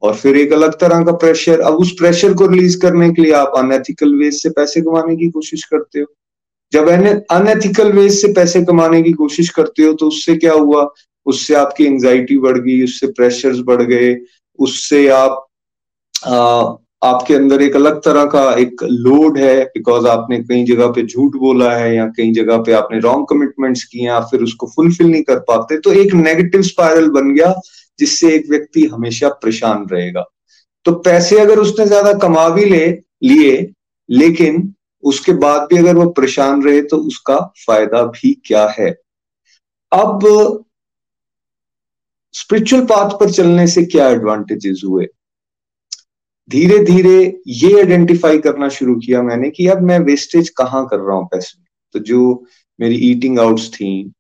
[0.03, 3.33] और फिर एक अलग तरह का प्रेशर अब उस प्रेशर को रिलीज़ करने के लिए
[3.35, 6.07] आप अनएथिकल वे से पैसे कमाने की कोशिश करते हो।
[6.73, 6.89] जब
[7.31, 10.89] अनएथिकल वे से पैसे कमाने की कोशिश करते हो तो उससे क्या हुआ?
[11.27, 14.17] उससे आपकी एंजाइटी बढ़ गई उससे प्रेशर्स बढ़ गए
[14.59, 15.47] उससे आप
[16.27, 21.03] आ, आपके अंदर एक अलग तरह का एक लोड है बिकॉज़ आपने कई जगह पे
[21.03, 25.07] झूठ बोला है या कई जगह पे आपने रॉन्ग कमिटमेंट्स किए आप फिर उसको फुलफिल
[25.07, 27.53] नहीं कर पाते तो एक नेगेटिव स्पाइरल बन गया
[27.99, 30.25] जिससे एक व्यक्ति हमेशा परेशान रहेगा।
[30.87, 32.87] तो पैसे अगर उसने ज़्यादा कमा भी ले
[33.23, 33.71] लिए
[34.11, 34.63] लेकिन
[35.07, 37.37] उसके बाद भी अगर वो परेशान रहे तो उसका
[37.67, 38.91] फ़ायदा भी क्या है?
[39.93, 40.65] अब
[42.35, 45.07] स्पिरिचुअल पाथ पर चलने से क्या एडवांटेजेस हुए?
[46.51, 51.17] धीरे धीरे ये आइडेंटिफाई करना शुरू किया मैंने कि अब मैं वेस्टेज कहाँ कर रहा
[51.17, 51.63] हूँ पैसे?
[51.95, 52.45] तो जो
[52.81, 54.13] मेरी ईटिंग आउट्स थी,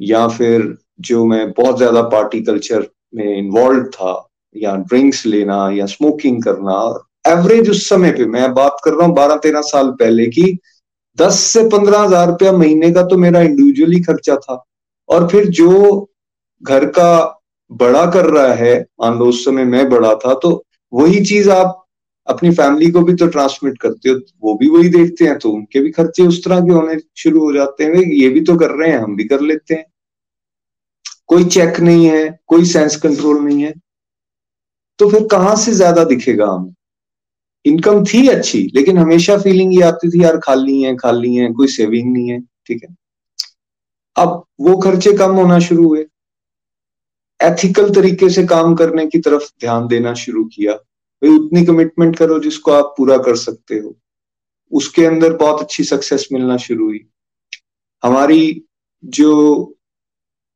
[0.00, 5.86] या फिर जो मैं बहुत ज़्यादा पार्टी कल्चर में इन्वॉल्व था, या ड्रिंक्स लेना, या
[5.86, 6.78] स्मोकिंग करना
[7.24, 10.58] एवरेज उस समय पे, मैं बात कर रहा हूँ बारह तेरह साल पहले की,
[11.18, 14.64] दस से पंद्रह हज़ार रुपया महीने का तो मेरा इंडिविजुअली खर्चा था।
[15.08, 16.08] और फिर जो
[16.62, 17.36] घर का
[17.70, 20.50] बड़ा कर रहा है, मान लो उस समय मैं बड़ा था तो
[20.92, 21.76] वही चीज़ आप
[22.26, 25.80] अपनी फैमिली को भी तो ट्रांसमिट करते हो, वो भी वही देखते हैं तो उनके
[25.80, 28.90] भी खर्चे उस तरह के होने शुरू हो जाते हैं। ये भी तो कर रहे
[28.90, 29.84] हैं, हम भी कर लेते हैं।
[31.28, 33.72] कोई चेक नहीं है, कोई सेंस कंट्रोल नहीं है।
[34.98, 36.74] तो फिर कहाँ से ज़्यादा दिखेगा हमें?
[37.66, 41.66] इनकम थी अच्छी, लेकिन हमेशा फीलिंग ये आती थी, यार, खाली है खाली है, कोई
[41.66, 42.96] सेविंग नहीं है। ठीक है?
[44.16, 46.06] अब वो खर्चे कम होना शुरू हुए।
[47.42, 52.40] एथिकल तरीके से काम करने की तरफ़ ध्यान देना शुरू किया। भाई, उतनी कमिटमेंट करो
[52.40, 53.96] जिसको आप पूरा कर सकते हो।
[54.72, 57.06] उसके अंदर बहुत अच्छी सक्सेस मिलना शुरू हुई।
[58.04, 58.64] हमारी
[59.04, 59.56] जो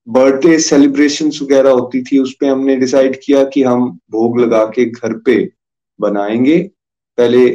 [0.08, 4.84] बर्थडे सेलिब्रेशन वगैरह होती थी, उस पर हमने डिसाइड किया कि हम भोग लगा के
[4.84, 5.52] घर पे
[6.00, 6.70] बनाएँगे।
[7.18, 7.46] पहले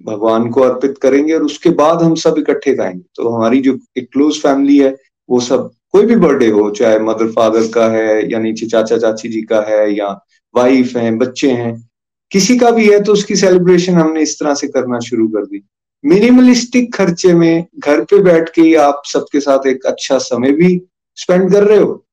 [0.00, 4.08] भगवान को अर्पित करेंगे और उसके बाद हम सब इकट्ठे खाएँगे तो हमारी जो एक
[4.12, 4.94] क्लोज फैमिली है,
[5.28, 9.28] वो सब कोई भी बर्थडे हो, चाहे मदर फादर का है, या नीचे चाचा, चाची
[9.28, 10.08] जी का है, या
[10.54, 11.88] वाइफ है, बच्चे हैं,
[12.30, 15.62] किसी का भी है तो उसकी सेलिब्रेशन हमने इस तरह से करना शुरू कर दी।
[16.04, 20.80] मिनिमलिस्टिक खर्चे में घर पे बैठ के ही आप सबके साथ एक अच्छा समय भी
[21.18, 22.04] स्पेंड कर रहे हो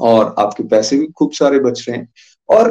[0.00, 2.08] और आपके पैसे भी खूब सारे बच रहे हैं।
[2.48, 2.70] और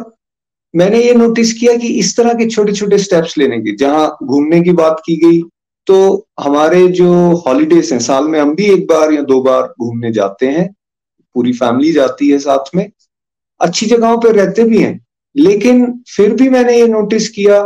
[0.73, 4.61] मैंने ये नोटिस किया कि इस तरह के छोटे छोटे स्टेप्स लेने की, जहाँ घूमने
[4.61, 5.41] की बात की गई
[5.87, 10.11] तो हमारे जो हॉलीडेज हैं, साल में हम भी एक बार या दो बार घूमने
[10.13, 10.67] जाते हैं,
[11.35, 12.89] पूरी फैमिली जाती है साथ में,
[13.61, 14.99] अच्छी जगहों पर रहते भी हैं,
[15.35, 17.63] लेकिन फिर भी मैंने ये नोटिस किया,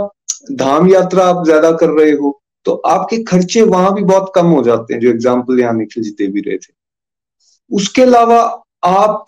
[0.53, 4.61] धाम यात्रा आप ज़्यादा कर रहे हो तो आपके खर्चे वहाँ भी बहुत कम हो
[4.63, 6.73] जाते हैं, जो एग्ज़ाम्पल यहाँ निखिल जी दे भी रहे थे।
[7.71, 8.39] उसके अलावा
[8.85, 9.25] आप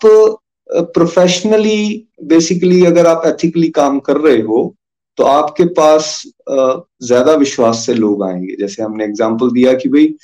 [0.70, 4.74] प्रोफेशनली बेसिकली अगर आप एथिकली काम कर रहे हो
[5.18, 10.14] तो आपके पास ज़्यादा विश्वास से लोग आएँगे। जैसे हमने एग्ज़ाम्पल दिया कि भाई,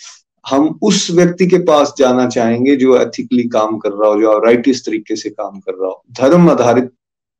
[0.44, 4.84] हम उस व्यक्ति के पास जाना चाहेंगे जो एथिकली काम कर रहा हो, जो राइटिस
[4.86, 6.90] तरीके से काम कर रहा हो, धर्म आधारित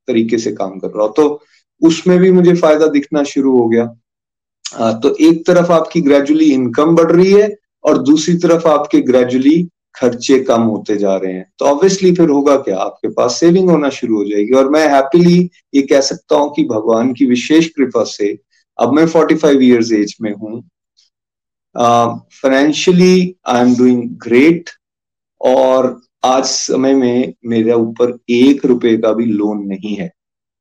[0.09, 1.42] तरीके से काम कर रहा हो। तो
[1.82, 3.86] उसमें भी मुझे फ़ायदा दिखना शुरू हो गया।
[4.94, 7.48] तो एक तरफ़ आपकी ग्रेजुअली इनकम बढ़ रही है
[7.84, 9.57] और दूसरी तरफ़ आपके ग्रेजुअली
[9.95, 12.78] खर्चे कम होते जा रहे हैं। तो ऑब्वियसली फिर होगा क्या?
[12.78, 15.38] आपके पास सेविंग होना शुरू हो जाएगी। और मैं हैप्पीली
[15.74, 18.36] ये कह सकता हूँ कि भगवान की विशेष कृपा से
[18.78, 20.62] अब मैं 45 फाइव ईयर्स एज में हूँ।
[21.74, 24.70] Financially I am doing great
[25.40, 30.11] और आज समय में मेरे ऊपर एक रुपए का भी लोन नहीं है।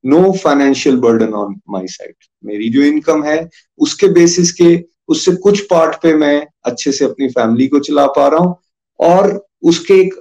[0.04, 2.14] No financial burden on my side
[2.44, 7.28] मेरी जो इनकम है, उसके बेसिस के, उससे कुछ पार्ट पे मैं अच्छे से अपनी
[7.28, 8.56] फैमिली को चला पा रहा हूँ।
[9.00, 10.14] और उसके एक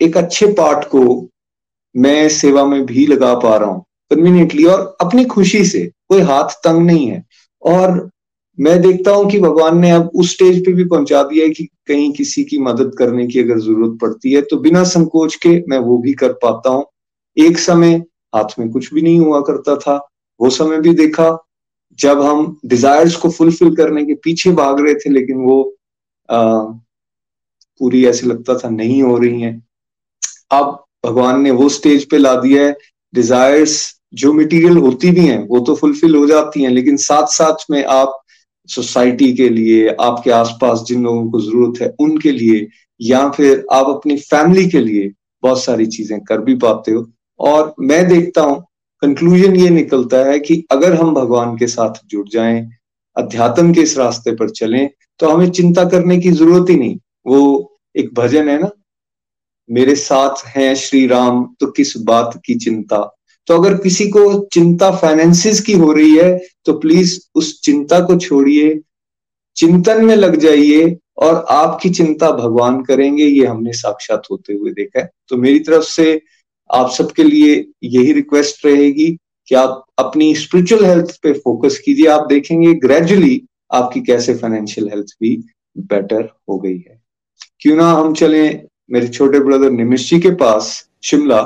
[0.00, 1.02] एक अच्छे पार्ट को
[1.94, 6.54] मैं सेवा में भी लगा पा रहा हूँ कन्वीनियंटली और अपनी खुशी से कोई हाथ
[6.64, 7.24] तंग नहीं है।
[7.62, 8.08] और
[8.58, 11.64] मैं देखता हूँ कि भगवान ने अब उस स्टेज पे भी पहुँचा दिया है कि
[11.86, 15.78] कहीं किसी की मदद करने की अगर ज़रूरत पड़ती है तो बिना संकोच के मैं
[15.78, 16.84] वो भी कर पाता हूँ।
[17.36, 17.94] एक समय
[18.34, 19.96] हाथ में कुछ भी नहीं हुआ करता था
[20.40, 21.26] वो समय भी देखा
[21.98, 25.58] जब हम डिजायर्स को फुलफिल करने के पीछे भाग रहे थे लेकिन वो
[26.28, 26.38] आ,
[27.80, 29.60] पूरी ऐसे लगता था नहीं हो रही हैं।
[30.52, 32.76] अब भगवान ने वो स्टेज पे ला दिया है
[33.14, 37.64] डिजायर्स जो मटेरियल होती भी हैं, वो तो फुलफिल हो जाती हैं, लेकिन साथ साथ
[37.70, 38.20] में आप
[38.68, 42.66] सोसाइटी के लिए, आपके आसपास जिन लोगों को ज़रूरत है, उनके लिए,
[43.00, 45.10] या फिर आप अपनी फैमिली के लिए
[45.42, 47.06] बहुत सारी चीज़ें कर भी पाते हो।
[47.40, 48.60] और मैं देखता हूँ
[49.02, 52.60] कंक्लूजन ये निकलता है कि अगर हम भगवान के साथ जुड़ जाएँ,
[53.16, 54.88] अध्यात्म के इस रास्ते पर चलें
[55.20, 57.40] तो हमें चिंता करने की ज़रूरत ही नहीं। वो
[57.94, 58.70] एक भजन है ना,
[59.68, 62.98] मेरे साथ हैं श्री राम तो किस बात की चिंता?
[63.48, 64.20] तो अगर किसी को
[64.52, 68.80] चिंता फाइनेंसिस की हो रही है तो प्लीज़ उस चिंता को छोड़िए,
[69.56, 75.00] चिंतन में लग जाइए और आपकी चिंता भगवान करेंगे, ये हमने साक्षात होते हुए देखा
[75.00, 76.20] है। तो मेरी तरफ़ से
[76.70, 77.54] आप सबके लिए
[77.84, 79.10] यही रिक्वेस्ट रहेगी
[79.48, 83.40] कि आप अपनी स्पिरिचुअल हेल्थ पे फोकस कीजिए। आप देखेंगे ग्रेजुअली
[83.72, 85.36] आपकी कैसे फाइनेंशियल हेल्थ भी
[85.76, 86.93] बेटर हो गई है।
[87.64, 88.48] क्यों ना हम चले?
[88.90, 90.66] मेरे छोटे ब्रदर निमिश जी के पास
[91.02, 91.40] शिमला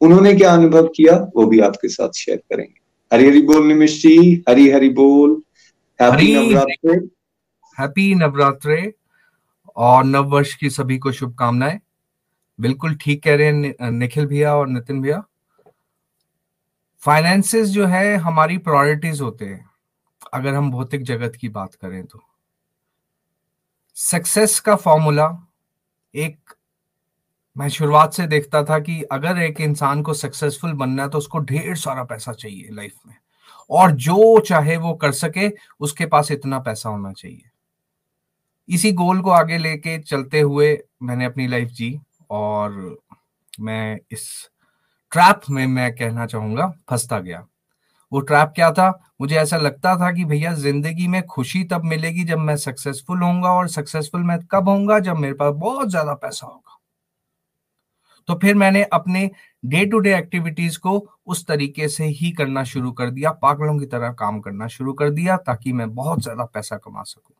[0.00, 1.12] उन्होंने क्या अनुभव किया?
[1.36, 2.80] वो भी आपके साथ शेयर करेंगे।
[3.12, 5.30] हरी हरी बोल निमिश जी हरी हरी बोल।
[6.00, 6.96] हैप्पी नवरात्रे।
[7.78, 8.92] हैप्पी नवरात्रे
[9.76, 11.80] और नव वर्ष की सभी को शुभकामनाएँ।
[12.58, 15.22] बिल्कुल ठीक कह रहे हैं निखिल भैया और नितिन भैया।
[17.02, 19.64] फाइनेंसेस जो है हमारी प्रायोरिटीज होते हैं।
[20.34, 22.22] अगर हम भौतिक जगत की बात करें तो।
[23.96, 25.26] सक्सेस का फॉर्मूला
[26.14, 26.54] एक,
[27.56, 31.38] मैं शुरुआत से देखता था कि अगर एक इंसान को सक्सेसफुल बनना है तो उसको
[31.38, 33.14] ढेर सारा पैसा चाहिए लाइफ में।
[33.70, 35.50] और जो चाहे वो कर सके,
[35.80, 37.50] उसके पास इतना पैसा होना चाहिए।
[38.68, 41.98] इसी गोल को आगे लेके चलते हुए मैंने अपनी लाइफ जी,
[42.30, 42.98] और
[43.60, 44.28] मैं इस
[45.12, 47.46] ट्रैप में मैं कहना चाहूँगा, फंसता गया।
[48.14, 48.88] वो ट्रैप क्या था?
[49.20, 53.50] मुझे ऐसा लगता था कि भैया ज़िंदगी में खुशी तब मिलेगी जब मैं सक्सेसफुल होऊँगा
[53.52, 54.98] और सक्सेसफुल मैं कब होऊँगा?
[55.00, 56.78] जब मेरे पास बहुत ज़्यादा पैसा होगा।
[58.28, 59.30] तो फिर मैंने अपने
[59.62, 63.86] डे टू डे एक्टिविटीज़ को उस तरीके से ही करना शुरू कर दिया, पागलों की
[63.86, 67.33] तरह काम करना शुरू कर दिया ताकि मैं बहुत ज़्यादा पैसा कमा सकूँ।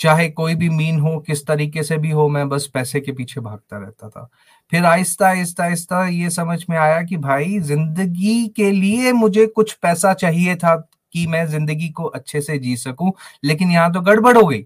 [0.00, 3.40] चाहे कोई भी मीन हो, किस तरीके से भी हो, मैं बस पैसे के पीछे
[3.40, 4.28] भागता रहता था।
[4.72, 9.72] फिर आहिस्ता आहिस्ता आहिस्ता ये समझ में आया कि भाई, ज़िंदगी के लिए मुझे कुछ
[9.74, 10.74] पैसा चाहिए था
[11.14, 13.12] कि मैं ज़िंदगी को अच्छे से जी सकूँ,
[13.44, 14.64] लेकिन यहाँ तो गड़बड़ हो गई।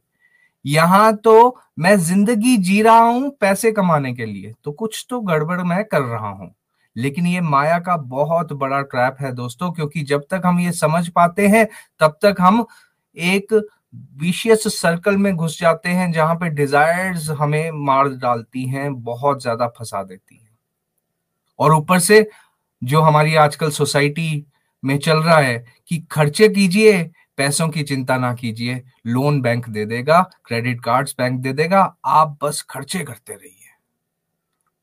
[0.64, 5.60] यहाँ तो मैं ज़िंदगी जी रहा हूँ पैसे कमाने के लिए तो कुछ तो गड़बड़
[5.62, 6.54] मैं कर रहा हूँ।
[6.96, 11.08] लेकिन ये माया का बहुत बड़ा ट्रैप है दोस्तों, क्योंकि जब तक हम ये समझ
[11.10, 11.66] पाते हैं,
[12.00, 12.64] तब तक हम
[13.16, 13.54] एक
[13.92, 19.66] विशियस सर्कल में घुस जाते हैं, जहाँ पे डिजायर्स हमें मार डालती हैं, बहुत ज़्यादा
[19.68, 20.50] फंसा देती हैं।
[21.58, 22.26] और ऊपर से
[22.82, 24.44] जो हमारी आजकल सोसाइटी
[24.82, 27.02] में चल रहा है कि खर्चे कीजिए,
[27.38, 32.38] पैसों की चिंता ना कीजिए लोन बैंक दे देगा क्रेडिट कार्ड्स बैंक दे देगा, आप
[32.42, 33.70] बस खर्चे करते रहिए।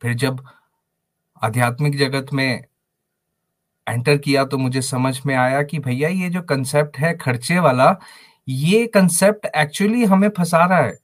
[0.02, 0.46] फिर जब
[1.42, 2.64] आध्यात्मिक जगत में
[3.88, 7.92] एंटर किया तो मुझे समझ में आया कि भैया ये जो कंसेप्ट है खर्चे वाला
[8.50, 10.98] ये कंसेप्ट एक्चुअली हमें फंसा रहा है।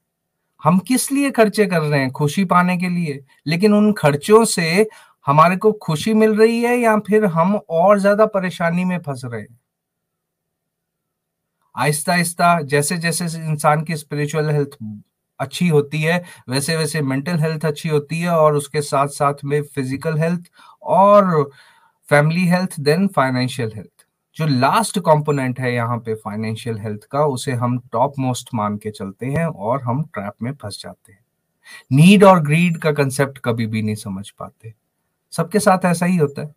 [0.63, 3.19] हम किस लिए खर्चे कर रहे हैं खुशी पाने के लिए?
[3.47, 4.87] लेकिन उन खर्चों से
[5.25, 9.41] हमारे को खुशी मिल रही है या फिर हम और ज़्यादा परेशानी में फंस रहे
[9.41, 9.59] हैं?
[11.75, 14.77] आहिस्ता आहिस्ता जैसे जैसे इंसान की स्पिरिचुअल हेल्थ
[15.39, 19.61] अच्छी होती है, वैसे वैसे मेंटल हेल्थ अच्छी होती है और उसके साथ साथ में
[19.65, 20.49] फ़िज़िकल हेल्थ
[20.83, 21.49] और
[22.09, 23.94] family health then financial health
[24.37, 28.91] जो लास्ट कंपोनेंट है यहाँ पे फाइनेंशियल हेल्थ का, उसे हम टॉप मोस्ट मान के
[28.91, 31.19] चलते हैं और हम ट्रैप में फंस जाते हैं।
[31.91, 34.73] नीड और ग्रीड का कंसेप्ट कभी भी नहीं समझ पाते।
[35.33, 36.53] सबके साथ ऐसा ही होता है।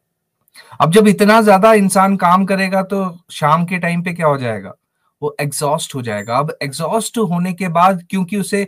[0.81, 4.75] अब जब इतना ज़्यादा इंसान काम करेगा तो शाम के टाइम पे क्या हो जाएगा?
[5.23, 8.67] वो एग्जॉस्ट हो जाएगा। अब एग्जॉस्ट होने के बाद क्योंकि उसे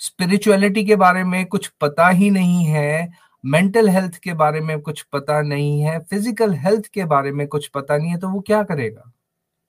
[0.00, 3.08] स्पिरिचुअलिटी के बारे में कुछ पता ही नहीं है
[3.46, 7.66] मेंटल हेल्थ के बारे में कुछ पता नहीं है, फ़िज़िकल हेल्थ के बारे में कुछ
[7.68, 9.12] पता नहीं है तो वो क्या करेगा?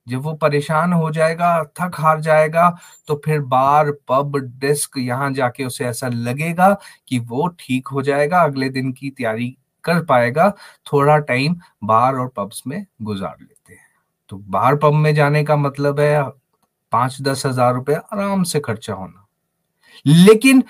[0.07, 2.69] जब वो परेशान हो जाएगा, थक हार जाएगा
[3.07, 6.73] तो फिर बार पब डिस्क यहाँ जाके उसे ऐसा लगेगा
[7.07, 10.49] कि वो ठीक हो जाएगा, अगले दिन की तैयारी कर पाएगा,
[10.87, 13.85] थोड़ा टाइम बार और पब्स में गुजार लेते हैं।
[14.29, 16.23] तो बार पब में जाने का मतलब है
[16.91, 19.25] पाँच दस हज़ार रुपए आराम से खर्चा होना।
[20.05, 20.63] लेकिन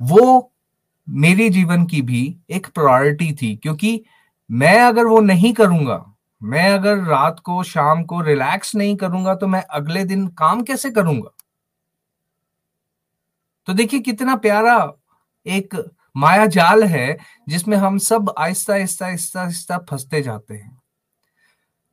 [0.00, 0.51] वो
[1.08, 4.00] मेरे जीवन की भी एक प्रायोरिटी थी, क्योंकि
[4.50, 6.04] मैं अगर वो नहीं करूँगा,
[6.40, 10.90] मैं अगर रात को, शाम को रिलैक्स नहीं करूँगा तो मैं अगले दिन काम कैसे
[10.90, 11.30] करूँगा?
[13.68, 14.76] तो देखिए कितना प्यारा
[15.46, 15.74] एक
[16.16, 17.16] माया जाल है,
[17.48, 20.80] जिसमें हम सब आहिस्ता आहिस्ता आहिस्ता आहिस्ता फंसते जाते हैं।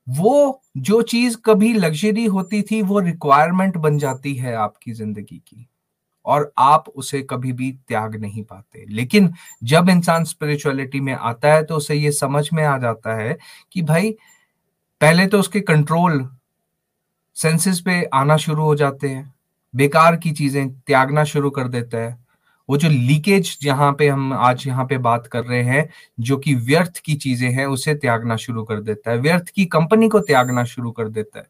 [0.08, 5.68] वो जो चीज़ कभी लग्जरी होती थी, वो रिक्वायरमेंट बन जाती है आपकी ज़िंदगी की।
[6.30, 11.64] और आप उसे कभी भी त्याग नहीं पाते। लेकिन जब इंसान स्पिरिचुअलिटी में आता है
[11.64, 13.38] तो उसे ये समझ में आ जाता है
[13.72, 14.12] कि भाई,
[15.02, 16.28] पहले तो उसके कंट्रोल
[17.38, 19.34] सेंसेस पे आना शुरू हो जाते हैं,
[19.74, 22.18] बेकार की चीज़ें त्यागना शुरू कर देता है।
[22.70, 25.88] वो जो लीकेज जहाँ पे हम आज यहाँ पे बात कर रहे हैं,
[26.20, 30.10] जो कि व्यर्थ की चीज़ें हैं, उसे त्यागना शुरू कर देता है। व्यर्थ की कंपनी
[30.10, 31.48] को त्यागना शुरू कर देता है।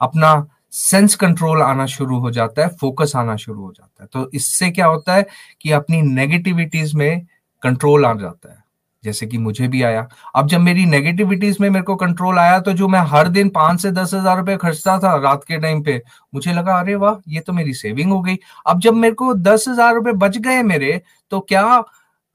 [0.00, 0.34] अपना
[0.72, 4.70] सेंस कंट्रोल आना शुरू हो जाता है फोकस आना शुरू हो जाता है। तो इससे
[4.70, 5.26] क्या होता है
[5.60, 7.26] कि अपनी नेगेटिविटीज में
[7.62, 8.56] कंट्रोल आ जाता है।
[9.04, 10.06] जैसे कि मुझे भी आया।
[10.36, 13.80] अब जब मेरी नेगेटिविटीज में मेरे को कंट्रोल आया तो जो मैं हर दिन पाँच
[13.80, 16.00] से दस हज़ार रुपए खर्चता था रात के टाइम पे,
[16.32, 19.64] मुझे लगा, अरे वाह, ये तो मेरी सेविंग हो गई। अब जब मेरे को दस
[19.68, 21.00] हज़ार रुपए बच गए मेरे
[21.32, 21.82] तो क्या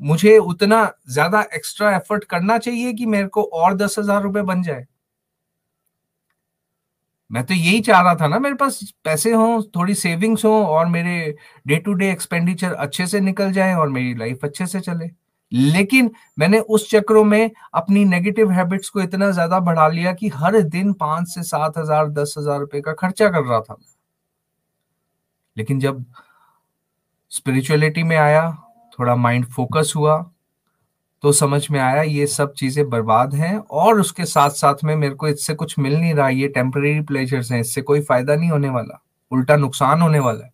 [0.01, 4.63] मुझे उतना ज़्यादा एक्स्ट्रा एफर्ट करना चाहिए कि मेरे को और दस हज़ार रुपए बन
[4.63, 4.85] जाए?
[7.33, 10.85] मैं तो यही चाह रहा था ना, मेरे पास पैसे हों, थोड़ी सेविंग्स हो और
[10.87, 11.35] मेरे
[11.67, 15.09] डे टू डे एक्सपेंडिचर अच्छे से निकल जाए और मेरी लाइफ अच्छे से चले।
[15.51, 20.59] लेकिन मैंने उस चक्रों में अपनी नेगेटिव हैबिट्स को इतना ज़्यादा बढ़ा लिया कि हर
[20.61, 23.77] दिन पाँच से सात हज़ार, दस हज़ार रुपए का खर्चा कर रहा था
[25.57, 26.05] लेकिन जब
[27.31, 28.49] स्पिरिचुअलिटी में आया,
[28.99, 30.17] थोड़ा माइंड फोकस हुआ
[31.23, 35.15] तो समझ में आया, ये सब चीज़ें बर्बाद हैं और उसके साथ साथ में मेरे
[35.15, 38.69] को इससे कुछ मिल नहीं रहा, ये टेम्परेरी प्लेजर्स हैं, इससे कोई फ़ायदा नहीं होने
[38.69, 38.99] वाला,
[39.31, 40.51] उल्टा नुकसान होने वाला है।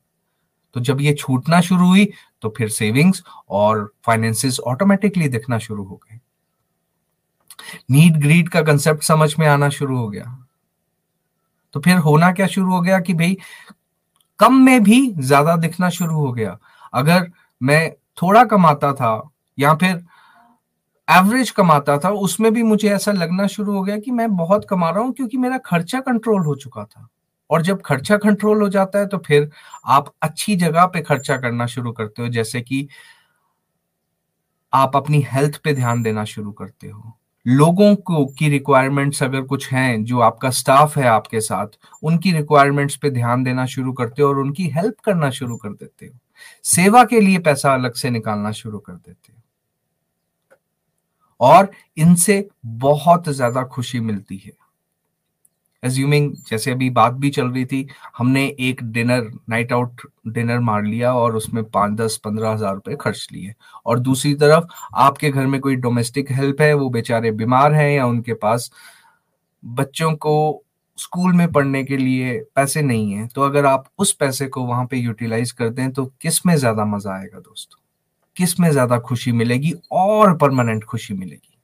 [0.76, 2.06] तो जब ये छूटना शुरू हुई
[2.42, 6.20] तो फिर सेविंग्स और फाइनेंसिस ऑटोमेटिकली दिखना शुरू हो गए।
[7.92, 10.24] नीड ग्रीड का कंसेप्ट समझ में आना शुरू हो गया।
[11.76, 13.38] तो फिर होना क्या शुरू हो गया कि भाई,
[14.40, 16.58] कम में भी ज़्यादा दिखना शुरू हो गया।
[16.94, 17.30] अगर
[17.62, 17.92] मैं
[18.22, 19.12] थोड़ा कमाता था
[19.58, 20.02] या फिर
[21.10, 24.90] एवरेज कमाता था, उसमें भी मुझे ऐसा लगना शुरू हो गया कि मैं बहुत कमा
[24.90, 27.08] रहा हूँ क्योंकि मेरा खर्चा कंट्रोल हो चुका था।
[27.50, 29.50] और जब खर्चा कंट्रोल हो जाता है तो फिर
[29.86, 32.88] आप अच्छी जगह पे खर्चा करना शुरू करते हो, जैसे कि
[34.74, 37.14] आप अपनी हेल्थ पे ध्यान देना शुरू करते हो।
[37.46, 41.68] लोगों को की रिक्वायरमेंट्स अगर कुछ हैं, जो आपका स्टाफ है आपके साथ,
[42.04, 46.06] उनकी रिक्वायरमेंट्स पे ध्यान देना शुरू करते हो और उनकी हेल्प करना शुरू कर देते
[46.06, 46.20] हो।
[46.64, 49.39] सेवा के लिए पैसा अलग से निकालना शुरू कर देते हो।
[51.40, 54.52] और इनसे बहुत ज़्यादा खुशी मिलती है।
[55.84, 57.88] एज्यूमिंग जैसे अभी बात भी चल रही थी,
[58.18, 62.96] हमने एक डिनर नाइट आउट डिनर मार लिया और उसमें पाँच, दस, पंद्रह हज़ार रुपए
[63.02, 63.54] खर्च लिए।
[63.86, 64.66] और दूसरी तरफ़,
[64.96, 68.70] आपके घर में कोई डोमेस्टिक हेल्प है, वो बेचारे बीमार हैं या उनके पास
[69.64, 70.64] बच्चों को
[70.98, 74.86] स्कूल में पढ़ने के लिए पैसे नहीं है तो अगर आप उस पैसे को वहाँ
[74.88, 77.79] पे यूटिलाइज कर दें तो किसमें ज़्यादा मज़ा आएगा दोस्तों?
[78.38, 81.58] किसमें ज़्यादा खुशी मिलेगी और परमानेंट खुशी मिलेगी?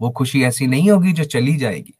[0.00, 1.94] वो खुशी ऐसी नहीं होगी जो चली जाएगी।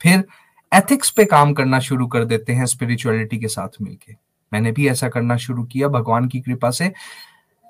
[0.00, 0.24] फिर
[0.72, 4.12] एथिक्स पे काम करना शुरू कर देते हैं स्पिरिचुअलिटी के साथ मिलके।
[4.52, 6.92] मैंने भी ऐसा करना शुरू किया, भगवान की कृपा से।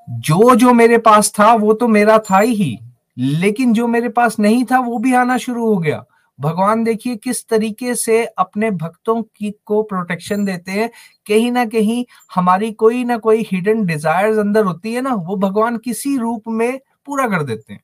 [0.09, 2.79] जो जो मेरे पास था, वो तो मेरा था ही।
[3.19, 6.05] लेकिन जो मेरे पास नहीं था, वो भी आना शुरू हो गया।
[6.39, 10.91] भगवान देखिए किस तरीके से अपने भक्तों की को प्रोटेक्शन देते हैं।
[11.29, 15.77] कहीं ना कहीं हमारी कोई ना कोई हिडन डिजायर्स अंदर होती है ना, वो भगवान
[15.79, 17.83] किसी रूप में पूरा कर देते हैं।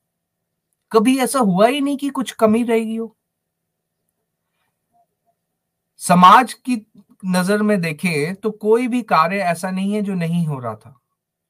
[0.92, 3.14] कभी ऐसा हुआ ही नहीं कि कुछ कमी रहेगी हो।
[6.00, 6.80] समाज की
[7.26, 11.00] नज़र में देखें तो कोई भी कार्य ऐसा नहीं है जो नहीं हो रहा था।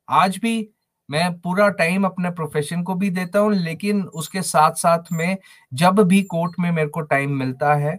[0.08, 0.60] आज भी
[1.08, 5.36] मैं पूरा टाइम अपने प्रोफेशन को भी देता हूँ लेकिन उसके साथ साथ में
[5.72, 7.98] जब भी कोर्ट में मेरे को टाइम मिलता है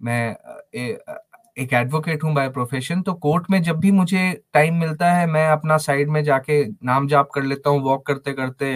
[0.00, 0.36] मैं
[0.74, 0.98] ए,
[1.58, 5.46] एक एडवोकेट हूँ बाय प्रोफेशन तो कोर्ट में जब भी मुझे टाइम मिलता है मैं
[5.48, 8.74] अपना साइड में जाके नाम जाप कर लेता हूँ वॉक करते करते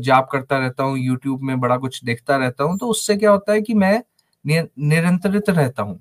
[0.00, 3.52] जाप करता रहता हूँ यूट्यूब में बड़ा कुछ देखता रहता हूँ तो उससे क्या होता
[3.52, 4.02] है कि मैं
[4.44, 6.00] निरंतरित रहता हूँ।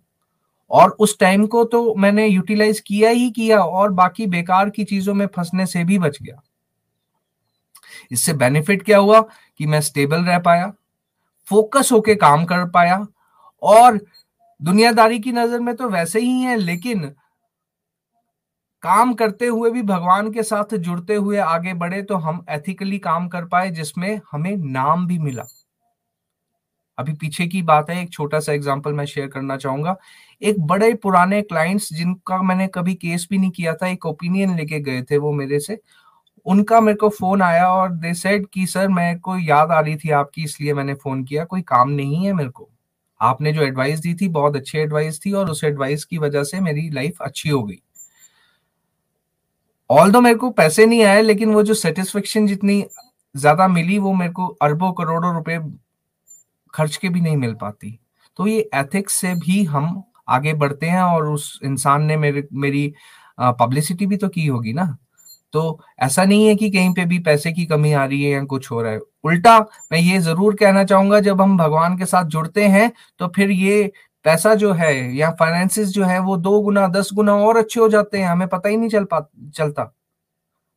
[0.72, 5.14] और उस टाइम को तो मैंने यूटिलाइज किया ही किया और बाकी बेकार की चीज़ों
[5.14, 6.42] में फंसने से भी बच गया।
[8.12, 10.72] इससे बेनिफिट क्या हुआ कि मैं स्टेबल रह पाया
[11.48, 13.06] फोकस होके काम कर पाया
[13.64, 14.00] और
[14.62, 17.08] दुनियादारी की नज़र में तो वैसे ही है, लेकिन
[18.84, 23.28] काम करते हुए भी भगवान के साथ जुड़ते हुए आगे बढ़े तो हम एथिकली काम
[23.28, 25.46] कर पाए, जिसमें हमें नाम भी मिला।
[26.98, 29.96] अभी पीछे की बात है, एक छोटा सा एग्जांपल मैं शेयर करना चाहूँगा।
[30.42, 34.80] एक बड़े पुराने क्लाइंट्स जिनका मैंने कभी केस भी नहीं किया था, एक ओपिनियन लेके
[34.80, 35.80] गए थे वो मेरे से।
[36.46, 39.96] उनका मेरे को फ़ोन आया और दे सेड कि, सर, मेरे को याद आ रही
[39.96, 42.70] थी आपकी, इसलिए मैंने फ़ोन किया, कोई काम नहीं है मेरे को।
[43.22, 46.60] आपने जो एडवाइस दी थी, बहुत अच्छी एडवाइस थी और उस एडवाइस की वजह से
[46.60, 47.82] मेरी लाइफ अच्छी हो गई।
[49.90, 52.86] ऑल दो मेरे को पैसे नहीं आए, लेकिन वो जो सेटिस्फेक्शन जितनी
[53.36, 55.60] ज़्यादा मिली, वो मेरे को अरबों करोड़ों रुपए
[56.74, 58.00] खर्च के भी नहीं मिल पाती।
[58.38, 62.94] तो ये एथिक्स से भी हम आगे बढ़ते हैं और उस इंसान ने मेरे, मेरी
[63.40, 64.96] पब्लिसिटी भी तो की होगी ना।
[65.54, 68.44] तो ऐसा नहीं है कि कहीं पे भी पैसे की कमी आ रही है या
[68.46, 69.60] कुछ हो रहा है। उल्टा
[69.92, 73.92] मैं ये ज़रूर कहना चाहूँगा, जब हम भगवान के साथ जुड़ते हैं तो फिर ये
[74.26, 77.90] पैसा जो है या फाइनेंसिस जो है, वो दो गुना, दस गुना और अच्छे हो
[77.90, 79.20] जाते हैं। हमें पता ही नहीं चल पा,
[79.56, 79.92] चलता।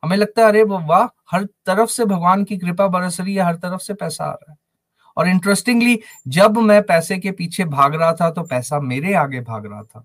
[0.02, 3.56] हमें लगता है, अरे वाह, हर तरफ़ से भगवान की कृपा बरस रही है, हर
[3.58, 4.56] तरफ़ से पैसा आ रहा है।
[5.18, 9.66] और इंटरेस्टिंगली जब मैं पैसे के पीछे भाग रहा था तो पैसा मेरे आगे भाग
[9.66, 10.04] रहा था।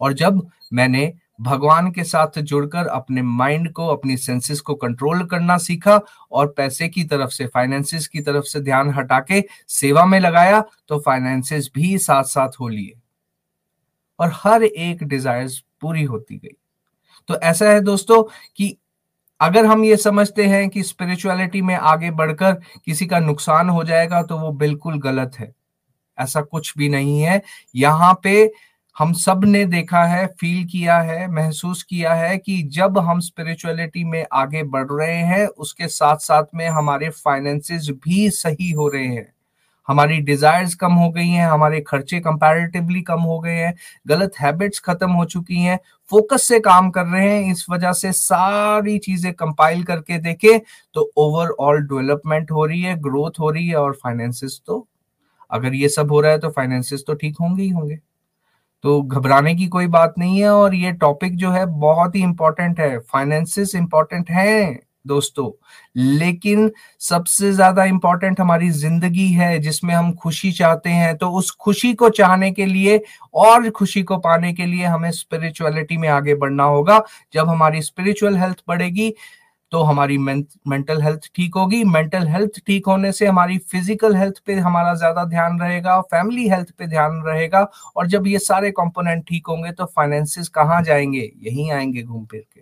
[0.00, 5.58] और जब मैंने भगवान के साथ जुड़कर अपने माइंड को, अपनी सेंसेस को कंट्रोल करना
[5.58, 6.00] सीखा
[6.32, 10.64] और पैसे की तरफ़ से फाइनेंसिस की तरफ़ से ध्यान हटा के सेवा में लगाया
[10.88, 13.00] तो फाइनेंसिस भी साथ साथ हो लिए।
[14.18, 16.56] और हर एक डिजायर्स पूरी होती गई।
[17.28, 18.22] तो ऐसा है दोस्तों
[18.56, 18.76] कि
[19.44, 22.52] अगर हम ये समझते हैं कि स्पिरिचुअलिटी में आगे बढ़कर
[22.84, 25.52] किसी का नुकसान हो जाएगा तो वो बिल्कुल गलत है।
[26.18, 27.42] ऐसा कुछ भी नहीं है।
[27.74, 28.52] यहाँ पे
[28.98, 34.24] हम सबने देखा है फील किया है, महसूस किया है कि जब हम स्पिरिचुअलिटी में
[34.32, 39.33] आगे बढ़ रहे हैं, उसके साथ साथ में हमारे फाइनेंसेस भी सही हो रहे हैं।
[39.88, 43.74] हमारी डिजायर्स कम हो गई हैं, हमारे खर्चे कंपैरेटिवली कम हो गए हैं,
[44.06, 45.78] गलत हैबिट्स खत्म हो चुकी हैं
[46.10, 50.58] फोकस से काम कर रहे हैं, इस वजह से सारी चीज़ें कंपाइल करके देखे
[50.94, 54.86] तो ओवरऑल डेवलपमेंट हो रही है ग्रोथ हो रही है और फाइनेंसिस तो
[55.50, 57.98] अगर ये सब हो रहा है तो फाइनेंसिस तो ठीक होंगे ही होंगे।
[58.84, 62.80] तो घबराने की कोई बात नहीं है और ये टॉपिक जो है बहुत ही इंपॉर्टेंट
[62.80, 65.50] है फाइनेंसिस इंपॉर्टेंट है। दोस्तों।
[65.96, 71.92] लेकिन सबसे ज़्यादा इंपॉर्टेंट हमारी ज़िंदगी है, जिसमें हम खुशी चाहते हैं तो उस खुशी
[71.94, 73.00] को चाहने के लिए,
[73.34, 77.02] और खुशी को पाने के लिए हमें स्पिरिचुअलिटी में आगे बढ़ना होगा।
[77.34, 79.14] जब हमारी स्पिरिचुअल हेल्थ बढ़ेगी
[79.72, 84.54] तो हमारी मेंटल हेल्थ ठीक होगी। मेंटल हेल्थ ठीक होने से हमारी फ़िज़िकल हेल्थ पे
[84.56, 87.62] हमारा ज़्यादा ध्यान रहेगा फैमिली हेल्थ पे ध्यान रहेगा,
[87.96, 91.30] और जब ये सारे कंपोनेंट ठीक होंगे तो फाइनेंसिस कहाँ जाएँगे?
[91.40, 92.60] यहीं आएँगे घूम फिर के।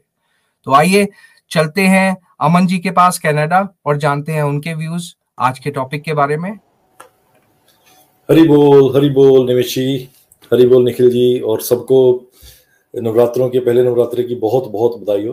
[0.67, 1.09] तो आइए
[1.53, 6.03] चलते हैं अमन जी के पास कनाडा और जानते हैं उनके व्यूज़ आज के टॉपिक
[6.03, 6.51] के बारे में।
[8.29, 10.09] हरी बोल हरी बोल, निवेश जी
[10.51, 12.31] हरी बोल, निखिल जी, और सबको
[12.95, 15.33] नवरात्रों के पहले नवरात्रे की बहुत बहुत बधाई हो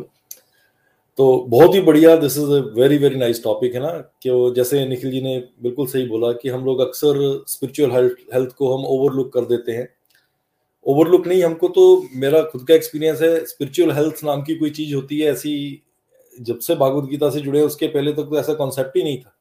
[1.20, 4.88] तो बहुत ही बढ़िया this is a very very nice topic है ना, कि जैसे
[4.88, 8.86] निखिल जी ने बिल्कुल सही बोला कि हम लोग अक्सर स्पिरिचुअल हेल्थ हेल्थ को हम
[8.88, 9.88] ओवरलुक कर देते हैं।
[10.86, 11.84] ओवरलुक नहीं, हमको तो
[12.15, 15.53] मेरा खुद का एक्सपीरियंस है स्पिरिचुअल हेल्थ नाम की कोई चीज़ होती है ऐसी
[16.34, 19.36] जब से भागवत गीता से जुड़े, उसके पहले तक तो ऐसा कॉन्सेप्ट ही नहीं था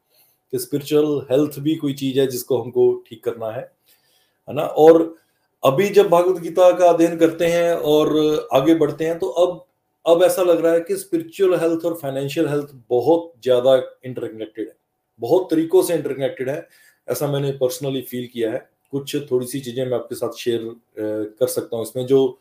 [0.52, 3.60] कि स्पिरिचुअल हेल्थ भी कोई चीज़ है जिसको हमको ठीक करना है
[4.48, 4.62] है ना?
[4.62, 5.14] और
[5.62, 9.64] अभी जब भागवत गीता का अध्ययन करते हैं और आगे बढ़ते हैं तो अब
[10.06, 13.74] अब ऐसा लग रहा है कि स्पिरिचुअल हेल्थ और फाइनेंशियल हेल्थ बहुत ज़्यादा
[14.06, 14.74] इंटरकनेक्टेड है।
[15.20, 16.66] बहुत तरीकों से इंटरकनेक्टेड है,
[17.08, 18.58] ऐसा मैंने पर्सनली फील किया है।
[18.92, 20.60] कुछ थोड़ी सी चीज़ें मैं आपके साथ शेयर
[20.98, 22.38] कर सकता हूँ इसमें, जो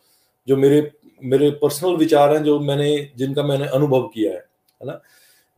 [0.48, 0.82] जो मेरे
[1.22, 5.02] मेरे पर्सनल विचार हैं जो मैंने, जिनका मैंने अनुभव किया है है ना?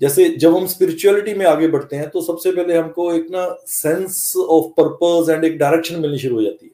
[0.02, 4.34] जैसे जब हम स्पिरिचुअलिटी में आगे बढ़ते हैं तो सबसे पहले हमको एक ना सेंस
[4.40, 6.72] ऑफ़ पर्पस एंड एक डायरेक्शन मिलनी शुरू हो जाती है।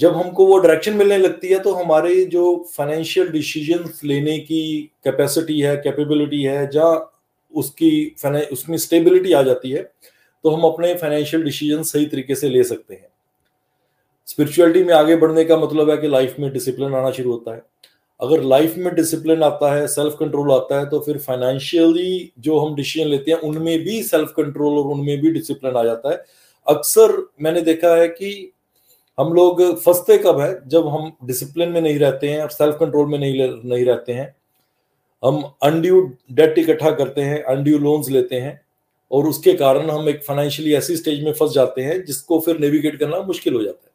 [0.00, 2.42] जब हमको वो डायरेक्शन मिलने लगती है तो हमारे जो
[2.76, 7.12] फाइनेंशियल डिसीज़न लेने की कैपेसिटी है कैपेबिलिटी है जहाँ
[7.54, 8.16] उसकी
[8.52, 9.82] उसमें स्टेबिलिटी आ जाती है
[10.44, 13.08] तो हम अपने फाइनेंशियल डिसीज़न सही तरीके से ले सकते हैं।
[14.28, 17.62] स्पिरिचुअलिटी में आगे बढ़ने का मतलब है कि लाइफ में डिसिप्लिन आना शुरू होता है।
[18.20, 22.74] अगर लाइफ में डिसिप्लिन आता है सेल्फ कंट्रोल आता है तो फिर फाइनेंशियली जो हम
[22.74, 26.24] डिसीज़न लेते हैं, उनमें भी सेल्फ कंट्रोल और उनमें भी डिसिप्लिन आ जाता है।
[26.66, 28.52] अक्सर मैंने देखा है कि
[29.18, 30.68] हम लोग फंसते कब है?
[30.68, 34.34] जब हम डिसिप्लिन में नहीं रहते हैं और सेल्फ कंट्रोल में नहीं नहीं रहते हैं।
[35.22, 36.00] हम अनड्यू
[36.32, 38.60] डेट इकट्ठा करते हैं अनड्यू लोन्स लेते हैं
[39.10, 42.98] और उसके कारण हम एक फाइनेंशियली ऐसी स्टेज में फंस जाते हैं, जिसको फिर नेविगेट
[43.00, 43.87] करना मुश्किल हो जाता है।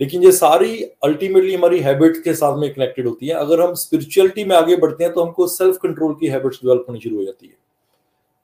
[0.00, 4.44] लेकिन ये सारी अल्टीमेटली हमारी हैबिट के साथ में कनेक्टेड होती है। अगर हम स्पिरिचुअलिटी
[4.44, 7.46] में आगे बढ़ते हैं तो हमको सेल्फ कंट्रोल की हैबिट्स डेवलप होनी शुरू हो जाती
[7.46, 7.54] है।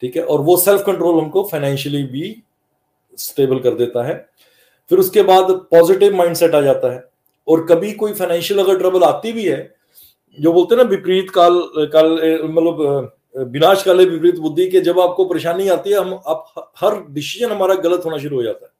[0.02, 0.22] ठीक है?
[0.22, 2.36] और वो सेल्फ कंट्रोल हमको फाइनेंशियली भी
[3.18, 4.14] स्टेबल कर देता है।
[4.90, 7.04] फिर उसके बाद पॉजिटिव माइंडसेट आ जाता है।
[7.48, 9.74] और कभी कोई फाइनेंशियल अगर ट्रबल आती भी है,
[10.40, 11.60] जो बोलते हैं ना, विपरीत काल
[11.92, 12.12] काल
[12.44, 17.50] मतलब विनाश काले विपरीत बुद्धि के, जब आपको परेशानी आती है, हम, आप, हर डिसीज़न
[17.50, 18.72] हमारा गलत होना शुरू हो जाता है।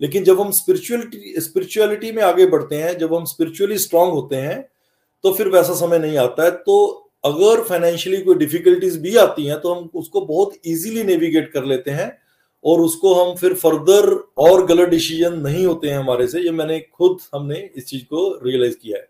[0.00, 4.60] लेकिन जब हम स्पिरिचुअलिटी स्पिरिचुअलिटी में आगे बढ़ते हैं, जब हम स्पिरिचुअली स्ट्रांग होते हैं
[5.24, 9.58] तो फिर वैसा समय नहीं आता है। तो अगर फाइनेंशियली कोई डिफिकल्टीज भी आती हैं
[9.60, 12.10] तो हम उसको बहुत इजीली नेविगेट कर लेते हैं
[12.64, 16.78] और उसको हम फिर फर्दर और गलत डिसीज़न नहीं होते हैं हमारे से। ये मैंने
[16.94, 19.08] खुद हमने इस चीज़ को रियलाइज़ किया है।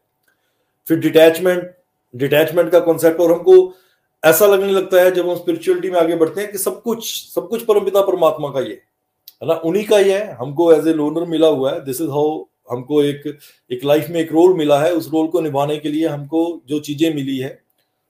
[0.87, 1.71] फिर डिटैचमेंट
[2.15, 3.75] डिटैचमेंट का कॉन्सेप्ट और हमको
[4.23, 7.49] ऐसा लगने लगता है जब हम स्पिरिचुअलिटी में आगे बढ़ते हैं कि सब कुछ सब
[7.49, 8.77] कुछ परमपिता परमात्मा का ही।
[9.43, 9.55] है ना?
[9.55, 12.39] उन्हीं का ही है। हमको एज ए लोनर मिला हुआ है। दिस इज़ हाउ
[12.71, 13.23] हमको एक
[13.71, 16.79] एक लाइफ में एक रोल मिला है। उस रोल को निभाने के लिए हमको जो
[16.81, 17.59] चीज़ें मिली है,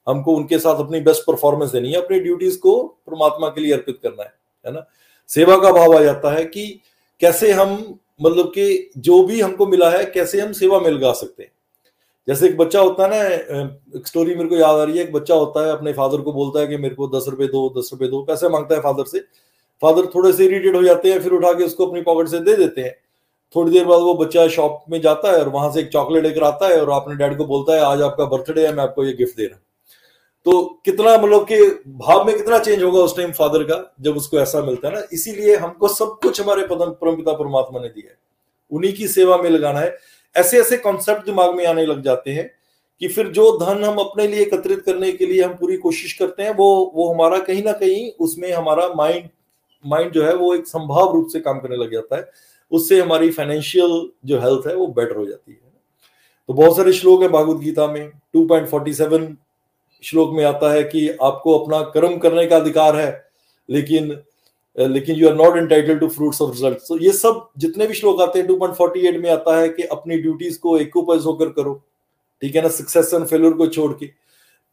[0.07, 2.77] हमको उनके साथ अपनी बेस्ट परफॉर्मेंस देनी है। अपनी ड्यूटीज़ को
[3.07, 4.33] परमात्मा के लिए अर्पित करना है
[4.65, 4.87] है ना?
[5.31, 6.67] सेवा का भाव आ जाता है कि
[7.21, 11.43] कैसे हम मतलब कि जो भी हमको मिला है, कैसे हम सेवा में लगा सकते
[11.43, 11.51] हैं।
[12.29, 15.13] जैसे एक बच्चा होता है ना एक स्टोरी मेरे को याद आ रही है। एक
[15.13, 17.91] बच्चा होता है, अपने फादर को बोलता है कि मेरे को दस रुपए दो, दस
[17.93, 19.19] रुपए दो, पैसे माँगता है फादर से।
[19.83, 22.57] फादर थोड़े से इरिटेट हो जाते हैं, फिर उठा के उसको अपनी पॉकेट से दे
[22.57, 22.95] देते हैं।
[23.55, 26.43] थोड़ी देर बाद वो बच्चा शॉप में जाता है और वहाँ से एक चॉकलेट लेकर
[26.45, 29.13] आता है और अपने डैड को बोलता है, आज आपका बर्थडे है, मैं आपको ये
[29.13, 29.63] गिफ्ट दे रहा हूँ।
[30.47, 31.57] तो कितना मतलब कि
[31.89, 35.03] भाव में कितना चेंज होगा उस टाइम फादर का, जब उसको ऐसा मिलता है ना?
[35.13, 38.17] इसीलिए हमको सब कुछ हमारे परम पिता परमात्मा ने दिया है।
[38.73, 39.97] उन्हीं की सेवा में लगाना है।
[40.37, 42.51] ऐसे ऐसे कॉन्सेप्ट दिमाग में आने लग जाते हैं
[43.03, 46.43] कि फिर जो धन हम अपने लिए एकत्रित करने के लिए हम पूरी कोशिश करते
[46.43, 49.29] हैं, वो वो हमारा कहीं ना कहीं उसमें हमारा माइंड
[49.85, 52.31] माइंड जो है वो एक संभाव रूप से काम करने लग जाता है।
[52.73, 55.61] उससे हमारी फाइनेंशियल जो हेल्थ है वो बेटर हो जाती है।
[56.49, 59.37] तो बहुत सारे श्लोक है भागवत गीता में। 2.47
[60.05, 63.31] श्लोक में आता है कि आपको अपना कर्म करने का अधिकार है,
[63.69, 64.17] लेकिन
[64.77, 68.21] लेकिन you are not entitle to fruits of result तो ये सब जितने भी श्लोक
[68.21, 71.75] आते हैं 2.48 में आता है कि अपनी ड्यूटीज़ को इक्वपाइज होकर करो।
[72.43, 72.69] ठीक है ना?
[72.69, 74.07] सक्सेस एंड फेलियर को छोड़ के।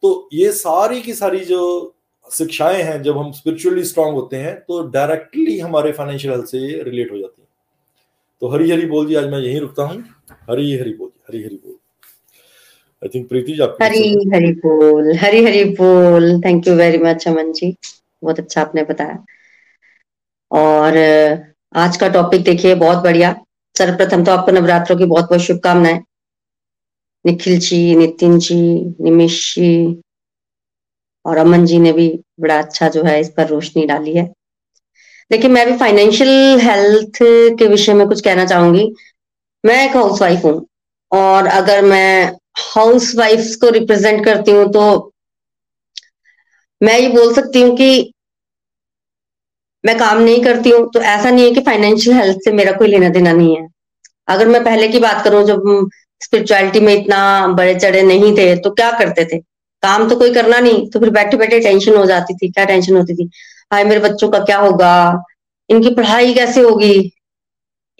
[0.02, 1.95] तो ये सारी की सारी जो
[2.30, 7.12] शिक्षाएँ हैं जब हम स्पिरिचुअली स्ट्रांग होते हैं तो डायरेक्टली हमारे फाइनेंशियल हेल्थ से रिलेट
[7.12, 7.48] हो जाती है।
[8.42, 10.02] तो हरी हरी बोल जी आज मैं यहीं रुकता हूँ।
[10.50, 11.74] हरी हरी बोल हरी हरी बोल।
[13.02, 17.52] आई थिंक प्रीति आप हरी हरी बोल हरी हरी बोल। Thank you very much Aman
[17.52, 17.74] ji.
[18.22, 19.24] बहुत अच्छा आपने बताया।
[20.50, 20.96] और
[21.76, 23.34] आज का टॉपिक देखिए बहुत बढ़िया।
[23.76, 26.02] सर्वप्रथम तो आपको नवरात्रों की बहुत बहुत शुभकामनाएँ।
[27.24, 28.60] निखिल जी नितिन जी
[29.00, 30.02] निमिश जी
[31.26, 32.08] और अमन जी ने भी
[32.40, 34.24] बड़ा अच्छा जो है इस पर रोशनी डाली है।
[35.30, 37.18] देखिए, मैं भी फाइनेंशियल हेल्थ
[37.58, 38.90] के विषय में कुछ कहना चाहूँगी।
[39.64, 40.66] मैं एक हाउस वाइफ हूँ
[41.12, 42.32] और अगर मैं
[42.66, 45.12] हाउस वाइफ को रिप्रेजेंट करती हूँ तो
[46.80, 48.12] मैं ये बोल सकती हूँ कि
[49.84, 52.88] मैं काम नहीं करती हूँ तो ऐसा नहीं है कि फाइनेंशियल हेल्थ से मेरा कोई
[52.88, 53.66] लेना देना नहीं है।
[54.28, 55.88] अगर मैं पहले की बात करूँ, जब
[56.20, 59.38] स्पिरिचुअलिटी में इतना बड़े चढ़े नहीं थे तो क्या करते थे?
[59.86, 62.96] काम तो कोई करना नहीं तो फिर बैठे बैठे टेंशन हो जाती थी, क्या टेंशन
[62.96, 63.30] होती थी?
[63.72, 65.22] हाय, मेरे बच्चों का क्या होगा?
[65.68, 67.12] इनकी पढ़ाई कैसे होगी?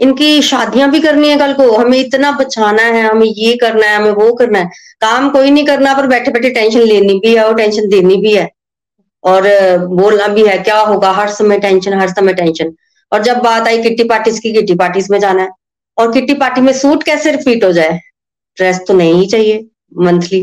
[0.00, 3.96] इनकी शादियाँ भी करनी है कल को, हमें इतना बचाना है, हमें ये करना है,
[3.96, 4.66] हमें वो करना है।
[5.00, 8.34] काम कोई नहीं करना, पर बैठे बैठे टेंशन लेनी भी है और टेंशन देनी भी
[8.34, 8.48] है।
[9.24, 9.42] और
[9.86, 11.10] बोलना भी है, क्या होगा?
[11.10, 12.74] हर समय टेंशन, हर समय टेंशन।
[13.12, 15.48] और जब बात आई किट्टी पार्टीज़ की, किट्टी पार्टीज़ में जाना है।
[15.98, 17.98] और किट्टी पार्टी में सूट कैसे रिपीट हो जाए?
[18.56, 19.66] ड्रेस तो नहीं ही चाहिए,
[19.98, 20.40] मंथली।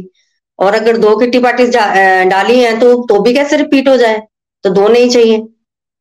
[0.60, 1.66] और अगर दो किट्टी पार्टी
[2.30, 4.22] डाली हैं तो तो भी कैसे रिपीट हो जाए?
[4.64, 5.44] तो दो नहीं चाहिए।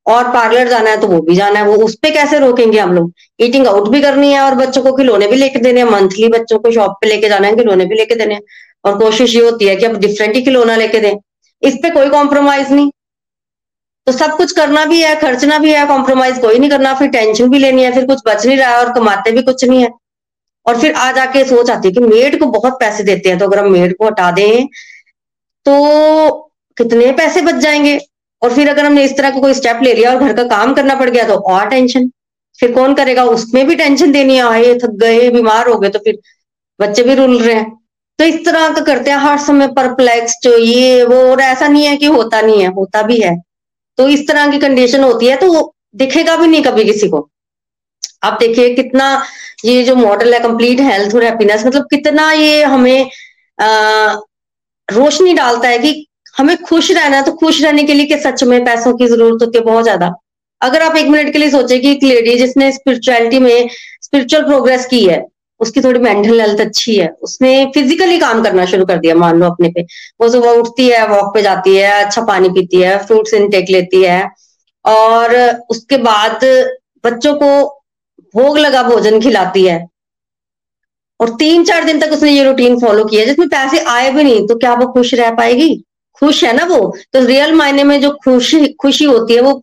[0.07, 2.92] और पार्लर जाना है तो वो भी जाना है। वो उस पर कैसे रोकेंगे हम
[2.92, 3.12] लोग?
[3.40, 6.59] ईटिंग आउट भी करनी है और बच्चों को खिलौने भी लेके देने हैं। मंथली बच्चों
[6.59, 8.42] को शॉप पे लेके जाना है, खिलौने भी लेके देने हैं।
[8.84, 11.14] और कोशिश ये होती है कि अब डिफरेंट ही खिलौना लेके दें।
[11.62, 12.90] इस पे कोई कॉम्प्रोमाइज नहीं।
[14.07, 17.50] तो सब कुछ करना भी है, खर्चना भी है कॉम्प्रोमाइज कोई नहीं करना। फिर टेंशन
[17.50, 19.90] भी लेनी है, फिर कुछ बच नहीं रहा है और कमाते भी कुछ नहीं है।
[20.67, 23.47] और फिर आ जाके सोच आती है कि मेड को बहुत पैसे देते हैं तो
[23.47, 24.67] अगर हम मेड को हटा दें
[25.67, 26.33] तो
[26.77, 27.99] कितने पैसे बच जाएँगे?
[28.43, 30.73] और फिर अगर हमने इस तरह का कोई स्टेप ले लिया और घर का काम
[30.75, 32.11] करना पड़ गया तो और टेंशन
[32.59, 33.25] फिर कौन करेगा?
[33.25, 36.19] उसमें भी टेंशन देनी आए, थक गए, बीमार हो गए तो फिर
[36.81, 37.71] बच्चे भी रुल रहे हैं।
[38.19, 41.85] तो इस तरह का करते हैं, हर समय परप्लेक्स जो ये, वो, और ऐसा नहीं
[41.85, 43.37] है कि होता नहीं है, होता भी है।
[43.99, 47.29] तो इस तरह की कंडीशन होती है तो दिखेगा भी नहीं कभी किसी को।
[48.23, 49.07] आप देखिए कितना
[49.65, 53.11] ये जो मॉडल है कंप्लीट हेल्थ और हैप्पीनेस मतलब कितना ये हमें
[54.89, 56.07] रोशनी डालता है कि
[56.39, 59.43] हमें खुश रहना है तो खुश रहने के लिए कि सच में पैसों की ज़रूरत
[59.43, 60.13] होती है बहुत ज़्यादा।
[60.61, 63.69] अगर आप एक मिनट के लिए सोचे कि एक लेडी जिसने स्पिरिचुअलिटी में
[64.03, 65.23] स्पिरिचुअल प्रोग्रेस की है,
[65.61, 69.47] उसकी थोड़ी मेंटल हेल्थ अच्छी है, उसने फिजिकली काम करना शुरू कर दिया, मान लो
[69.47, 69.83] अपने पे।
[70.21, 74.03] वो सुबह उठती है वॉक पे जाती है अच्छा पानी पीती है फ्रूट्स इनटेक लेती
[74.03, 74.29] है,
[74.85, 75.37] और
[75.71, 76.45] उसके बाद
[77.05, 77.53] बच्चों को
[78.35, 79.89] भोग लगा भोजन खिलाती है।
[81.20, 84.47] और तीन चार दिन तक उसने ये रूटीन फॉलो किया जिसमें पैसे आए भी नहीं
[84.47, 85.85] तो क्या वो खुश रह पाएगी?
[86.14, 86.97] खुश है ना वो?
[87.12, 89.62] तो रियल मायने में जो खुशी खुशी होती है, वो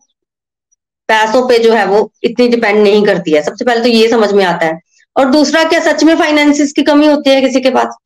[1.08, 4.32] पैसों पे जो है, वो इतनी डिपेंड नहीं करती है। सबसे पहले तो ये समझ
[4.32, 4.80] में आता है।
[5.16, 7.96] और दूसरा, क्या सच में फाइनेंसिस की कमी होती है किसी के पास?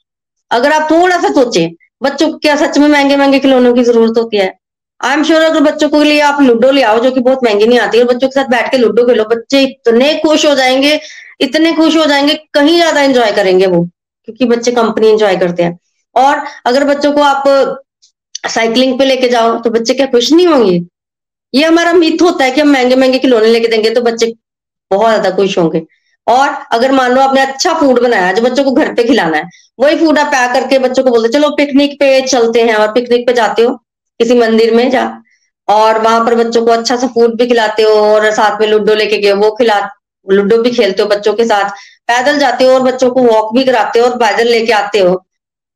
[0.51, 1.71] अगर आप थोड़ा सा सोचें,
[2.03, 4.59] बच्चों क्या सच में महँगे महँगे खिलौनों की ज़रूरत होती है?
[5.01, 7.67] आई एम श्योर अगर बच्चों के लिए आप लूडो ले आओ, जो कि बहुत महँगी
[7.67, 10.99] नहीं आती है बच्चों के साथ बैठ के लूडो खेलो, बच्चे इतने खुश हो जाएँगे,
[11.41, 13.83] इतने खुश हो जाएँगे, कहीं ज़्यादा एंजॉय करेंगे वो,
[14.29, 15.79] क्योंकि बच्चे कंपनी एंजॉय करते हैं।
[16.17, 17.45] और अगर बच्चों को आप
[18.49, 20.81] साइकिलिंग पे लेके जाओ तो बच्चे क्या खुश नहीं होंगे?
[21.55, 24.33] ये हमारा मिथ होता है कि हम महँगे महँगे खिलौने लेके देंगे तो बच्चे
[24.91, 25.83] बहुत ज़्यादा खुश होंगे।
[26.27, 29.49] और अगर मान लो आपने अच्छा फ़ूड बनाया, जो बच्चों को घर पे खिलाना है,
[29.81, 33.27] वही फ़ूड आप पैक करके बच्चों को बोलते चलो पिकनिक पे चलते हैं, और पिकनिक
[33.27, 33.81] पे जाते हो।
[34.21, 35.05] किसी मंदिर में जा,
[35.69, 38.95] और वहाँ पर बच्चों को अच्छा सा फ़ूड भी खिलाते हो, और साथ में लूडो
[38.95, 39.79] लेके गए, वो खिला,
[40.27, 41.71] लूडो भी खेलते हो बच्चों के साथ।
[42.09, 45.15] पैदल जाते हो और बच्चों को वॉक भी कराते हो और पैदल लेके आते हो।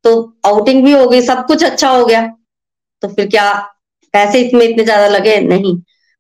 [0.05, 0.13] तो
[0.47, 2.23] आउटिंग भी हो गई, सब कुछ अच्छा हो गया।
[3.03, 3.53] तो फिर क्या,
[4.15, 5.37] पैसे इतने इतने ज़्यादा लगे?
[5.43, 5.77] नहीं।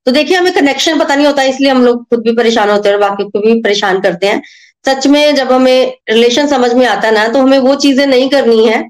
[0.06, 2.96] तो देखिए, हमें कनेक्शन पता नहीं होता, इसलिए हम लोग खुद भी परेशान होते हैं
[2.96, 4.42] और बाकी को भी परेशान करते हैं।
[4.84, 8.66] सच में जब हमें रिलेशन समझ में आता ना तो हमें वो चीज़ें नहीं करनी
[8.66, 8.84] है।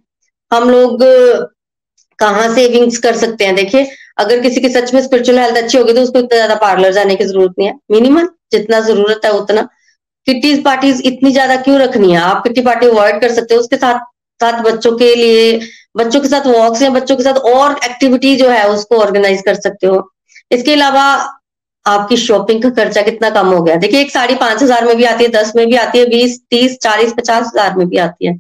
[0.53, 1.03] हम लोग
[2.19, 3.55] कहाँ सेविंग्स कर सकते हैं?
[3.55, 3.87] देखिए,
[4.19, 7.16] अगर किसी की सच में स्पिरिचुअल हेल्थ अच्छी होगी तो उसको इतना ज़्यादा पार्लर जाने
[7.16, 9.62] की ज़रूरत नहीं है। मिनिमम जितना ज़रूरत है उतना।
[10.27, 12.21] किट्टीज पार्टीज़ इतनी ज़्यादा क्यों रखनी है?
[12.21, 14.01] आप किट्टी पार्टी अवॉइड कर सकते हो। उसके साथ
[14.41, 15.61] साथ बच्चों के लिए,
[15.97, 19.55] बच्चों के साथ वॉक्स या बच्चों के साथ और एक्टिविटी जो है उसको ऑर्गेनाइज कर
[19.57, 20.09] सकते हो।
[20.51, 21.05] इसके अलावा
[21.87, 23.77] आपकी शॉपिंग का खर्चा कितना कम हो गया?
[23.77, 26.39] देखिए, एक साड़ी पाँच हज़ार में भी आती है, दस में भी आती है, बीस,
[26.51, 28.37] तीस, चालीस, पचास हज़ार में भी आती है।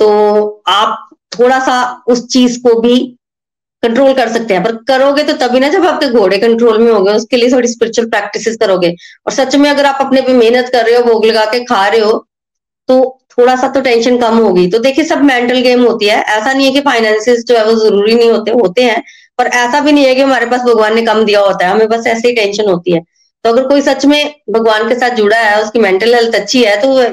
[0.00, 2.98] तो आप थोड़ा सा उस चीज़ को भी
[3.82, 7.12] कंट्रोल कर सकते हैं। पर करोगे तो तभी ना जब आपके घोड़े कंट्रोल में होंगे,
[7.12, 8.94] उसके लिए थोड़ी स्पिरिचुअल प्रैक्टिस करोगे।
[9.26, 11.86] और सच में अगर आप अपने पे मेहनत कर रहे हो, भोग लगा के खा
[11.88, 12.26] रहे हो
[12.88, 12.96] तो
[13.38, 16.66] थोड़ा सा तो टेंशन कम होगी। तो देखिए, सब मेंटल गेम होती है। ऐसा नहीं
[16.66, 19.02] है कि फाइनेंसिस जो है वो ज़रूरी नहीं होते होते हैं।
[19.38, 21.88] पर ऐसा भी नहीं है कि हमारे पास भगवान ने कम दिया होता है। हमें
[21.88, 23.00] बस ऐसे ही टेंशन होती है।
[23.44, 26.76] तो अगर कोई सच में भगवान के साथ जुड़ा है, उसकी मेंटल हेल्थ अच्छी है
[26.82, 27.08] तो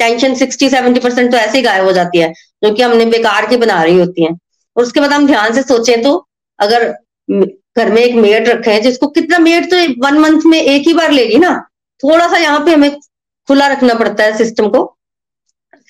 [0.00, 2.32] टेंशन सिक्सटी सेवेंटी परसेंट तो ऐसे ही गायब हो जाती है।
[2.62, 4.30] जो कि हमने बेकार की बना रही होती है।
[4.76, 6.14] और उसके बाद हम ध्यान से सोचें तो
[6.58, 6.88] अगर
[7.28, 10.94] घर में एक मेड रखे हैं, जिसको कितना मेड तो वन मंथ में एक ही
[10.94, 11.52] बार लेगी ना?
[12.02, 12.90] थोड़ा सा यहाँ पे हमें
[13.48, 14.84] खुला रखना पड़ता है सिस्टम को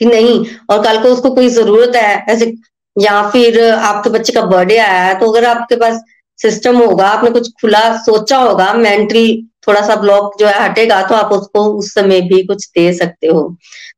[0.00, 2.54] कि नहीं, और कल को उसको कोई ज़रूरत है, ऐसे
[2.96, 6.00] या फिर आपके बच्चे का बर्थडे आया है तो अगर आपके पास
[6.38, 11.14] सिस्टम होगा, आपने कुछ खुला सोचा होगा मेंटली थोड़ा सा ब्लॉक जो है हटेगा तो
[11.14, 13.42] आप उसको उस समय भी कुछ दे सकते हो।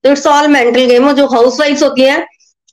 [0.04, 2.18] तो इट्स ऑल मेंटल गेम जो हाउस वाइफ होती है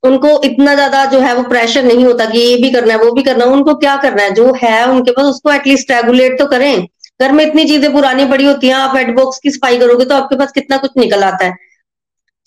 [0.04, 3.12] उनको इतना ज़्यादा जो है वो प्रेशर नहीं होता कि ये भी करना है, वो
[3.12, 4.34] भी करना है, उनको क्या करना है?
[4.34, 6.88] जो है उनके पास, उसको एटलीस्ट रेगुलेट तो करें।
[7.22, 10.36] घर में इतनी चीज़ें पुरानी पड़ी होती हैं, आप हेडबॉक्स की सफ़ाई करोगे तो आपके
[10.36, 11.54] पास कितना कुछ निकल आता है।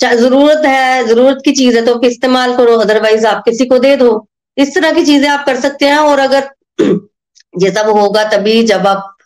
[0.01, 3.97] ज़रूरत है, ज़रूरत की चीज़ है तो आप इस्तेमाल करो अदरवाइज़ आप किसी को दे
[3.97, 4.09] दो।
[4.57, 6.49] इस तरह की चीज़ें आप कर सकते हैं और अगर
[7.63, 9.17] ये सब होगा तभी जब आप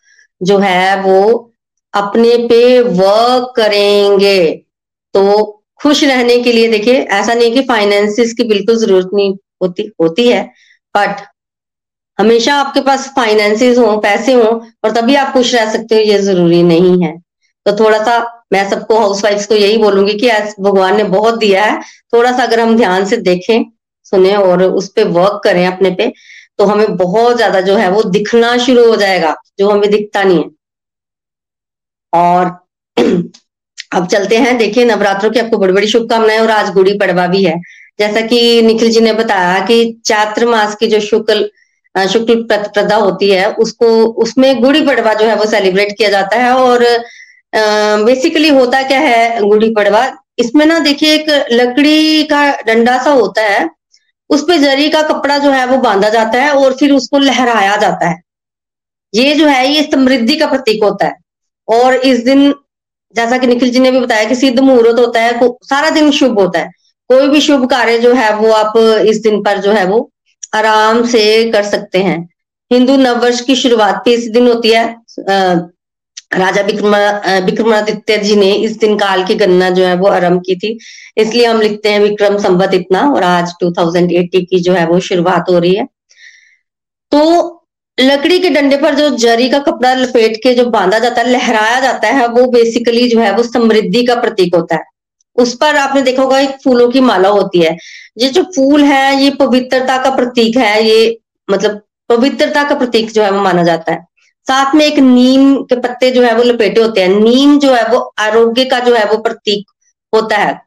[0.41, 1.21] जो है वो
[1.95, 4.39] अपने पे वर्क करेंगे
[5.15, 5.23] तो
[5.81, 10.29] खुश रहने के लिए देखिए, ऐसा नहीं कि फाइनेंसिस की बिल्कुल ज़रूरत नहीं होती होती
[10.29, 10.43] है
[10.95, 11.21] बट
[12.19, 14.49] हमेशा आपके पास फाइनेंसिस हो, पैसे हो,
[14.85, 17.17] और तभी आप खुश रह सकते हो, ये ज़रूरी नहीं है।
[17.67, 18.19] तो थोड़ा सा
[18.53, 21.81] मैं सबको हाउस को यही बोलूँगी कि भगवान ने बहुत दिया है
[22.15, 23.65] थोड़ा सा अगर हम ध्यान से देखें,
[24.07, 26.13] सुने और उस पर वर्क करें अपने पे
[26.59, 30.39] तो हमें बहुत ज़्यादा जो है वो दिखना शुरू हो जाएगा, जो हमें दिखता नहीं
[30.39, 30.51] है।
[32.13, 32.59] और
[33.93, 37.43] अब चलते हैं, देखिए नवरात्रों की आपको बड़ी बड़ी शुभकामनाएँ और आज गुड़ी पड़वा भी
[37.45, 37.61] है।
[37.99, 39.77] जैसा कि निखिल जी ने बताया कि
[40.07, 41.49] चात्र मास की जो शुक्ल
[41.95, 43.87] शुक्ल प्रतिप्रदा होती है, उसको,
[44.23, 46.85] उसमें गुड़ी पड़वा जो है वो सेलिब्रेट किया जाता है और
[48.05, 50.05] बेसिकली होता क्या है गुड़ी पड़वा?
[50.39, 53.69] इसमें ना देखिए एक लकड़ी का डंडा सा होता है,
[54.31, 57.77] उस पे जरी का कपड़ा जो है वो बांधा जाता है और फिर उसको लहराया
[57.77, 58.21] जाता है।
[59.15, 61.15] ये जो है, ये समृद्धि का प्रतीक होता है
[61.69, 62.53] और इस दिन
[63.17, 66.39] जैसा कि निखिल जी ने भी बताया कि सिद्ध मुहूर्त होता है सारा दिन शुभ
[66.41, 66.71] होता है।
[67.11, 70.11] कोई भी शुभ कार्य जो है, वो आप इस दिन पर जो है, वो
[70.55, 72.19] आराम से कर सकते हैं।
[72.71, 74.85] हिंदू नववर्ष की शुरुआत भी इस दिन होती है।
[76.35, 76.97] राजा विक्रम
[77.47, 80.79] विक्रमादित्य जी ने इस दिन काल की गणना जो है, वो आरंभ की थी।
[81.17, 85.51] इसलिए हम लिखते हैं विक्रम संबत इतना, और आज 2080 की जो है, वो शुरुआत
[85.51, 85.87] हो रही है।
[87.13, 87.56] तो
[87.99, 91.81] लकड़ी के डंडे पर जो जरी का कपड़ा लपेट के जो बांधा जाता है, लहराया
[91.81, 94.85] जाता है, वो बेसिकली जो है वो समृद्धि का प्रतीक होता है।
[95.37, 97.77] उस पर आपने देखा होगा एक फूलों की माला होती है।
[98.19, 101.19] ये जो फूल है, ये पवित्रता का प्रतीक है, ये
[101.49, 104.05] मतलब पवित्रता का प्रतीक जो है वो माना जाता है।
[104.47, 107.87] साथ में एक नीम के पत्ते जो है वो लपेटे होते हैं। नीम जो है
[107.89, 109.71] वो आरोग्य का जो है वो प्रतीक
[110.13, 110.61] होता है।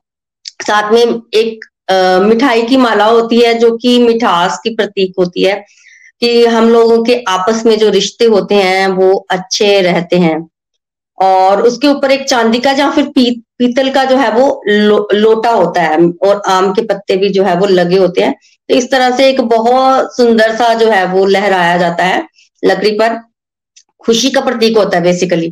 [0.68, 1.66] साथ में एक
[2.24, 5.64] मिठाई की माला होती है, जो कि मिठास की प्रतीक होती है।
[6.22, 10.38] कि हम लोगों के आपस में जो रिश्ते होते हैं वो अच्छे रहते हैं।
[11.18, 15.08] और उसके ऊपर एक चांदी का या फिर पी, पीतल का जो है वो लो,
[15.14, 18.34] लोटा होता है और आम के पत्ते भी जो है वो लगे होते हैं।
[18.70, 22.28] तो इस तरह से एक बहुत सुंदर सा जो है वो लहराया जाता है
[22.64, 23.20] लकड़ी पर।
[24.00, 25.50] खुशी का प्रतीक होता है बेसिकली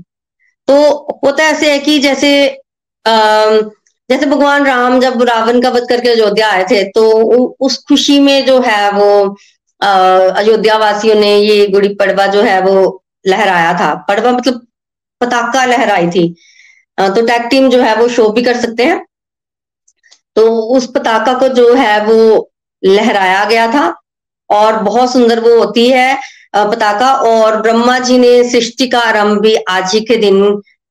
[0.68, 0.76] तो
[1.24, 2.30] होता ऐसे है कि जैसे
[3.06, 3.12] आ,
[4.10, 7.04] जैसे भगवान राम जब रावण का वध करके अयोध्या आए थे तो
[7.60, 9.38] उस खुशी में जो है वो
[9.82, 14.66] अयोध्या वासियों ने ये गुड़ी पड़वा जो है वो लहराया था। पड़वा मतलब
[15.22, 16.28] पताका लहराई थी।
[16.98, 19.06] तो टैग टीम जो है वो शो भी कर सकते हैं।
[20.36, 22.50] तो उस पताका को जो है वो
[22.84, 23.86] लहराया गया था
[24.50, 26.18] और बहुत सुंदर वो होती है
[26.56, 30.44] पताका। और ब्रह्मा जी ने सृष्टि का आरंभ भी आज ही के दिन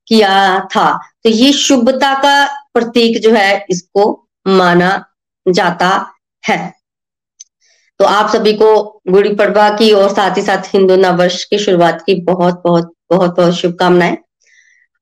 [0.07, 0.91] किया था।
[1.23, 4.11] तो ये शुभता का प्रतीक जो है इसको
[4.45, 4.91] माना
[5.45, 5.89] जाता
[6.43, 6.76] है।
[7.99, 12.01] तो आप सभी को गुड़ी पड़वा की और साथ ही साथ हिंदू नववर्ष की शुरुआत
[12.05, 14.17] की बहुत बहुत बहुत बहुत शुभकामनाएँ।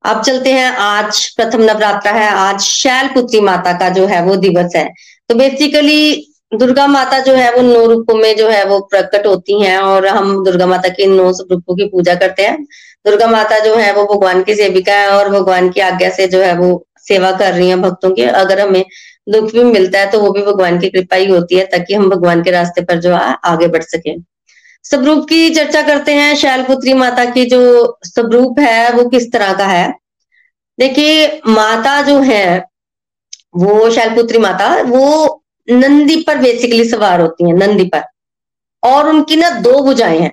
[0.04, 4.36] अब चलते हैं, आज प्रथम नवरात्र है, आज शैल पुत्री माता का जो है वो
[4.36, 4.86] दिवस है।
[5.30, 9.62] तो बेसिकली दुर्गा माता जो है वो नौ रूपों में जो है वो प्रकट होती
[9.62, 12.58] हैं और हम दुर्गा माता के नौ रूपों की पूजा करते हैं।
[13.06, 16.42] दुर्गा माता जो है वो भगवान की सेविका है और भगवान की आज्ञा से जो
[16.42, 18.84] है वो सेवा कर रही है भक्तों की। अगर हमें
[19.28, 22.10] दुख भी मिलता है तो वो भी भगवान की कृपा ही होती है ताकि हम
[22.10, 24.16] भगवान के रास्ते पर जो है आगे बढ़ सके।
[24.84, 29.66] स्वरूप की चर्चा करते हैं, शैलपुत्री माता की जो स्वरूप है, वो किस तरह का
[29.66, 29.94] है?
[30.80, 32.66] देखिए, माता जो है,
[33.56, 38.04] वो शैलपुत्री माता, वो नंदी पर बेसिकली सवार होती है, नंदी पर।
[38.84, 40.32] और उनकी ना दो भुजाएँ हैं,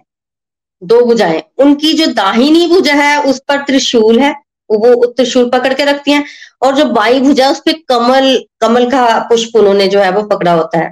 [0.83, 4.35] दो भुजाएँ। उनकी जो दाहिनी भुजा है, उस पर त्रिशूल है
[4.77, 6.25] वो त्रिशूल पकड़ के रखती हैं
[6.63, 10.53] और जो बाई भुजा उस पर कमल कमल का पुष्प उन्होंने जो है वो पकड़ा
[10.53, 10.91] होता है।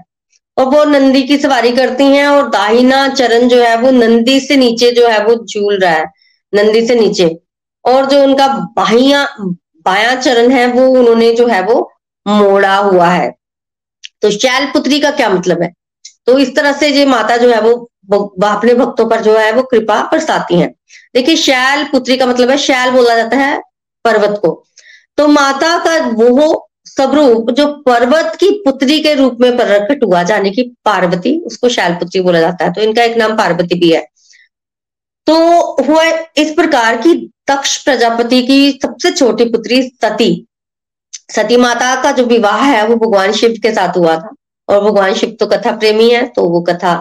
[0.56, 4.56] और वो नंदी की सवारी करती हैं और दाहिना चरण जो है वो नंदी से
[4.56, 6.04] नीचे जो है वो झूल रहा है,
[6.52, 7.36] नंदी से नीचे।
[7.84, 9.26] और जो उनका बाहिया,
[9.86, 11.80] बाया चरण है, वो उन्होंने जो है वो
[12.26, 13.30] मोड़ा हुआ है।
[14.22, 15.72] तो शैल पुत्री का क्या मतलब है?
[16.26, 17.72] तो इस तरह से जो माता जो है वो
[18.44, 20.70] अपने भक्तों पर जो है वो कृपा बरसाती हैं।
[21.14, 23.60] देखिए शैल पुत्री का मतलब है, शैल बोला जाता है
[24.04, 24.52] पर्वत को।
[25.18, 30.50] तो माता का वो स्वरूप जो पर्वत की पुत्री के रूप में प्रकट हुआ, जाने
[30.50, 34.06] की पार्वती, उसको शैल पुत्री बोला जाता है तो इनका एक नाम पार्वती भी है।
[35.26, 35.36] तो
[35.82, 36.04] हुआ
[36.36, 37.14] इस प्रकार की
[37.50, 40.46] दक्ष प्रजापति की सबसे छोटी पुत्री सती।
[41.30, 44.30] सती माता का जो विवाह है, वो भगवान शिव के साथ हुआ था,
[44.68, 46.94] और भगवान शिव तो कथा प्रेमी है तो वो कथा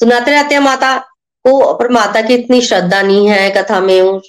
[0.00, 0.96] सुनाते रहते हैं माता
[1.44, 4.20] को पर माता की इतनी श्रद्धा नहीं है कथा में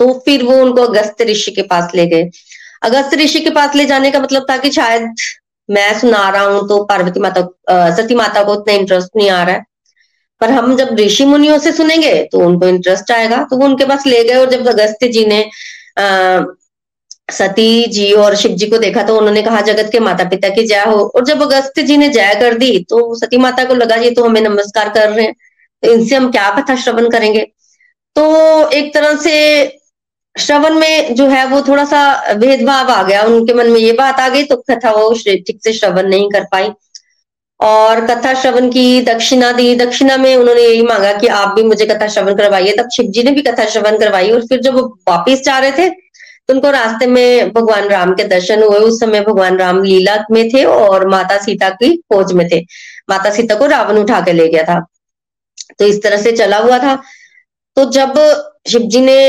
[0.00, 2.28] तो फिर वो उनको अगस्त ऋषि के पास ले गए।
[2.82, 5.14] अगस्त ऋषि के पास ले जाने का मतलब था कि शायद
[5.68, 9.54] मैं सुना रहा हूँ तो पार्वती माता सती माता को उतना इंटरेस्ट नहीं आ रहा
[9.56, 9.64] है।
[10.40, 14.06] पर हम जब ऋषि मुनियों से सुनेंगे तो उनको इंटरेस्ट आएगा तो वो उनके पास
[14.06, 15.42] ले गए और जब अगस्त जी ने,
[15.98, 16.44] अः,
[17.30, 20.66] सती जी और शिव जी को देखा तो उन्होंने कहा, जगत के माता पिता की
[20.66, 23.96] जय हो। और जब अगस्त जी ने जय कर दी तो सती माता को लगा,
[23.96, 25.34] ये तो हमें नमस्कार कर रहे हैं
[25.82, 27.40] तो इनसे हम क्या कथा श्रवण करेंगे?
[28.16, 29.36] तो एक तरह से
[30.36, 34.20] श्रवण में जो है वो थोड़ा सा भेदभाव आ गया। उनके मन में ये बात
[34.20, 36.70] आ गई तो कथा वो ठीक से श्रवण नहीं कर पाई।
[37.60, 41.86] और कथा श्रवण की दक्षिणा दी। दक्षिणा में उन्होंने यही मांगा कि आप भी मुझे
[41.86, 44.86] कथा श्रवण करवाइए। तब शिव जी ने भी कथा श्रवण करवाई और फिर जब वो
[45.08, 49.20] वापिस जा रहे थे तो उनको रास्ते में भगवान राम के दर्शन हुए। उस समय
[49.20, 52.60] भगवान राम लीला में थे और माता सीता की खोज में थे।
[53.10, 54.80] माता सीता को रावण उठा के ले गया था।
[55.78, 56.94] तो इस तरह से चला हुआ था।
[57.76, 58.18] तो जब
[58.68, 59.20] शिव जी ने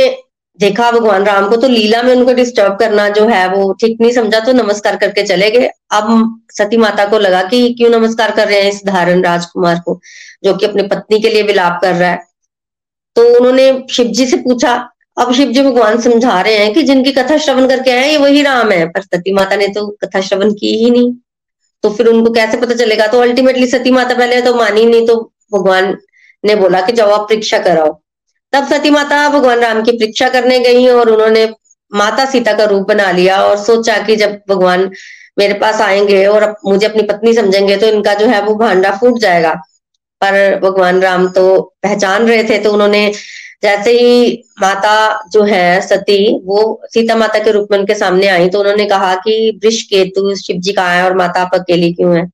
[0.60, 4.11] देखा भगवान राम को तो लीला में उनको डिस्टर्ब करना जो है वो ठीक नहीं
[4.11, 8.48] समझा तो नमस्कार करके चले गए। अब सती माता को लगा कि क्यों नमस्कार कर
[8.48, 9.99] रहे हैं इस धारण राजकुमार को,
[10.44, 12.19] जो कि अपनी पत्नी के लिए विलाप कर रहा है।
[13.15, 14.73] तो उन्होंने शिव जी से पूछा,
[15.18, 18.41] अब शिव जी भगवान समझा रहे हैं कि जिनकी कथा श्रवण करके आए ये वही
[18.41, 21.14] राम है, पर सती माता ने तो कथा श्रवण की ही नहीं।
[21.84, 23.07] तो फिर उनको कैसे पता चलेगा?
[23.07, 25.15] तो अल्टीमेटली सती माता पहले तो मानी नहीं तो
[25.53, 25.98] भगवान
[26.44, 27.99] ने बोला कि जाओ आप परीक्षा कराओ।
[28.53, 31.45] तब सती माता भगवान राम की परीक्षा करने गई और उन्होंने
[31.91, 34.90] माता सीता का रूप बना लिया और सोचा कि जब भगवान
[35.40, 39.19] मेरे पास आएँगे और मुझे अपनी पत्नी समझेंगे तो इनका जो है वो भांडा फूट
[39.19, 39.53] जाएगा।
[40.22, 43.11] पर भगवान राम तो पहचान रहे थे तो उन्होंने
[43.64, 44.94] जैसे ही माता
[45.32, 49.14] जो है, सती, वो सीता माता के रूप में उनके सामने आई तो उन्होंने कहा
[49.15, 52.26] कि वृक्ष केतु शिव जी कहाँ है और माता आप अकेली क्यों है?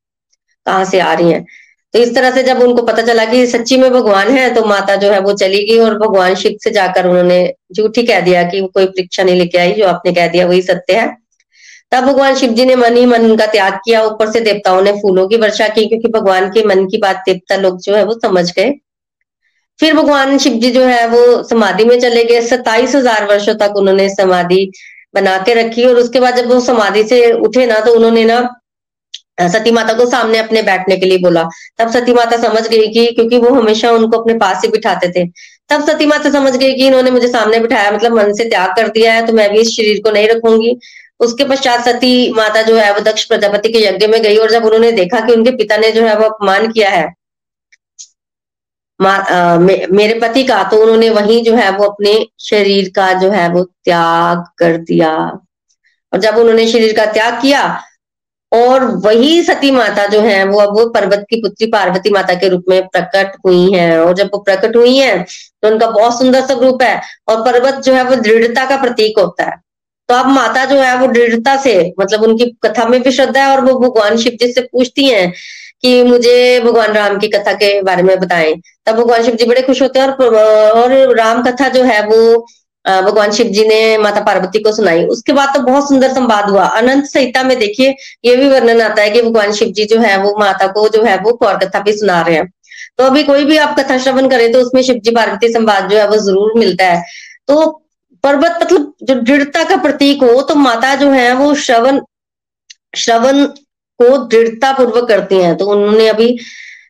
[0.66, 1.44] कहाँ से आ रही है?
[1.94, 4.96] तो इस तरह से जब उनको पता चला कि सच्ची में भगवान है तो माता
[4.96, 7.38] जो है वो चली गई और भगवान शिव से जाकर उन्होंने
[7.74, 10.96] झूठी कह दिया कि कोई परीक्षा नहीं लेके आई, जो आपने कह दिया वही सत्य
[10.96, 11.08] है।
[11.92, 14.92] तब भगवान शिव जी ने मन ही मन उनका त्याग किया, ऊपर से देवताओं ने
[14.94, 18.20] फूलों की वर्षा की, क्योंकि भगवान के मन की बात देवता लोग जो है वो
[18.20, 18.70] समझ गए।
[19.80, 23.78] फिर भगवान शिव जी जो है वो समाधि में चले गए। सत्ताईस हज़ार वर्षो तक
[23.78, 24.72] उन्होंने समाधि
[25.16, 28.40] बना के रखी और उसके बाद जब वो समाधि से उठे ना तो उन्होंने ना
[29.38, 31.44] सती माता को सामने अपने बैठने के लिए बोला।
[31.78, 35.26] तब सती माता समझ गई कि क्योंकि वो हमेशा उनको अपने पास ही बिठाते थे।
[35.70, 38.88] तब सती माता समझ गई कि इन्होंने मुझे सामने बिठाया मतलब मन से त्याग कर
[38.90, 40.78] दिया है तो मैं भी इस शरीर को नहीं रखूँगी।
[41.20, 44.66] उसके पश्चात सती माता जो है वो दक्ष प्रजापति के यज्ञ में गई और जब
[44.66, 47.08] उन्होंने देखा कि उनके पिता ने जो है वो अपमान किया है
[49.00, 53.30] आ, मे, मेरे पति का तो उन्होंने वही जो है वो अपने शरीर का जो
[53.32, 55.12] है वो त्याग कर दिया।
[56.14, 57.62] और जब उन्होंने शरीर का त्याग किया
[58.52, 62.50] और वही सती माता जो है, वो अब वो पर्वत की पुत्री पार्वती माता के
[62.50, 65.18] रूप में प्रकट हुई है। और जब वो प्रकट हुई है
[65.64, 67.00] तो उनका बहुत सुंदर सा रूप है
[67.30, 69.56] और पर्वत जो है, वो दृढ़ता का प्रतीक होता है।
[70.10, 73.56] तो अब माता जो है, वो दृढ़ता से मतलब उनकी कथा में भी श्रद्धा है
[73.56, 75.32] और वो भगवान शिव जी से पूछती हैं
[75.82, 78.54] कि मुझे भगवान राम की कथा के बारे में बताएँ।
[78.86, 82.46] तब भगवान शिव जी बड़े खुश होते हैं और और राम कथा जो है, वो
[82.88, 86.66] भगवान शिव जी ने माता पार्वती को सुनाई। उसके बाद तो बहुत सुंदर संवाद हुआ।
[86.78, 87.96] अनंत संहिता में देखिए,
[88.26, 91.04] ये भी वर्णन आता है कि भगवान शिव जी जो है, वो माता को जो
[91.04, 92.52] है, वो कौर कथा भी सुना रहे हैं।
[92.98, 95.98] तो अभी कोई भी आप कथा श्रवण करें तो उसमें शिव जी पार्वती संवाद जो
[95.98, 97.02] है, वो ज़रूर मिलता है।
[97.48, 97.66] तो
[98.24, 102.00] पर्वत मतलब जो दृढ़ता का प्रतीक हो तो माता जो है, वो श्रवण
[102.96, 103.46] श्रवण
[104.00, 106.38] को दृढ़ता पूर्वक करती हैं। तो उन्होंने अभी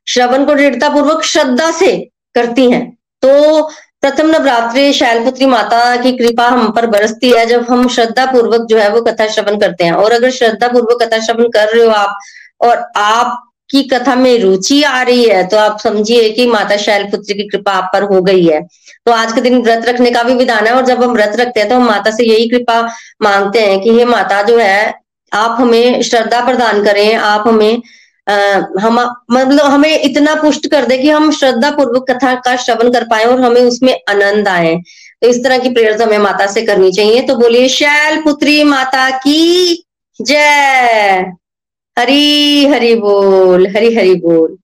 [0.07, 1.95] श्रवण को दृढ़ता पूर्वक श्रद्धा से
[2.35, 2.85] करती हैं।
[3.23, 3.69] तो
[4.03, 8.77] प्रथम नवरात्रि शैलपुत्री माता की कृपा हम पर बरसती है, जब हम श्रद्धा पूर्वक जो
[8.77, 11.91] है वो कथा श्रवण करते हैं। और अगर श्रद्धा पूर्वक कथा श्रवण कर रहे हो
[11.91, 12.17] आप,
[12.61, 17.47] और आपकी कथा में रुचि आ रही है तो आप समझिए कि माता शैलपुत्री की
[17.49, 18.61] कृपा आप पर हो गई है।
[19.05, 21.59] तो आज के दिन व्रत रखने का भी विधान है, और जब हम व्रत रखते
[21.59, 22.81] हैं तो हम माता से यही कृपा
[23.21, 24.93] मांगते हैं कि ये माता जो है,
[25.31, 27.81] आप हमें श्रद्धा प्रदान करें, आप हमें
[28.79, 33.03] हम मतलब हमें इतना पुष्ट कर दे कि हम श्रद्धा पूर्वक कथा का श्रवण कर
[33.03, 34.75] पाए और हमें उसमें आनंद आए।
[35.21, 39.09] तो इस तरह की प्रेयर हमें माता से करनी चाहिए। तो बोलिए शैल पुत्री माता
[39.09, 39.83] की
[40.21, 41.31] जय।
[41.99, 44.57] हरी, हरि बोल, हरी, हरि बोल।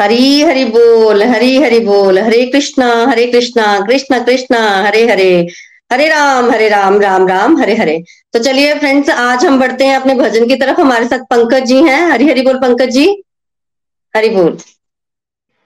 [0.00, 5.48] हरी हरि बोल हरी हरि बोल, हरे कृष्णा हरे कृष्णा, कृष्ण, कृष्णा, हरे हरे
[5.92, 8.02] हरे राम हरे राम राम राम, हरे हरे।
[8.32, 11.82] तो चलिए फ्रेंड्स आज हम बढ़ते हैं अपने भजन की तरफ़। हमारे साथ पंकज जी
[11.82, 13.06] हैं। हरी हरि बोल, पंकज जी।
[14.16, 14.58] हरि बोल।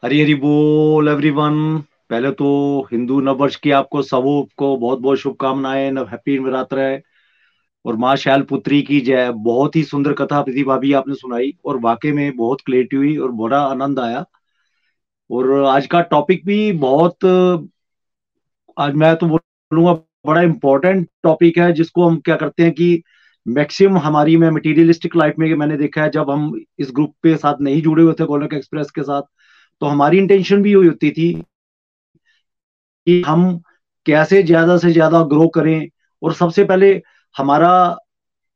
[0.05, 2.49] हरी हरि बोल एवरीवन पहले तो
[2.93, 7.03] हिंदू नववर्ष की आपको सबको बहुत बहुत शुभकामनाएँ हैप्पी नवरात्र है।
[7.85, 11.79] और माँ शैल पुत्री की जय। बहुत ही सुंदर कथा प्रीति भाभी आपने सुनाई और
[11.81, 14.25] वाकई में बहुत क्लेटी हुई और बड़ा आनंद आया।
[15.31, 17.25] और आज का टॉपिक भी बहुत,
[18.77, 19.93] आज मैं तो बोलूँगा
[20.27, 23.03] बड़ा इंपॉर्टेंट टॉपिक है, जिसको हम क्या करते हैं कि
[23.47, 27.61] मैक्सिमम हमारी में मटेरियलिस्टिक लाइफ में मैंने देखा है, जब हम इस ग्रुप के साथ
[27.61, 29.23] नहीं जुड़े हुए थे गोलक एक्सप्रेस के साथ
[29.83, 31.33] तो हमारी इंटेंशन भी हुई होती थी
[33.07, 33.59] कि हम
[34.07, 35.89] कैसे ज़्यादा से ज़्यादा ग्रो करें।
[36.23, 36.95] और सबसे पहले
[37.37, 37.71] हमारा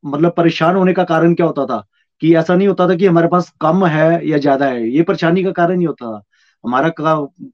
[0.04, 1.84] मतलब परेशान होने का कारण क्या होता था?
[2.22, 5.44] कि ऐसा नहीं होता था कि हमारे पास कम है या ज़्यादा है। ये परेशानी
[5.44, 6.22] का कारण ही होता था।
[6.64, 6.90] हमारा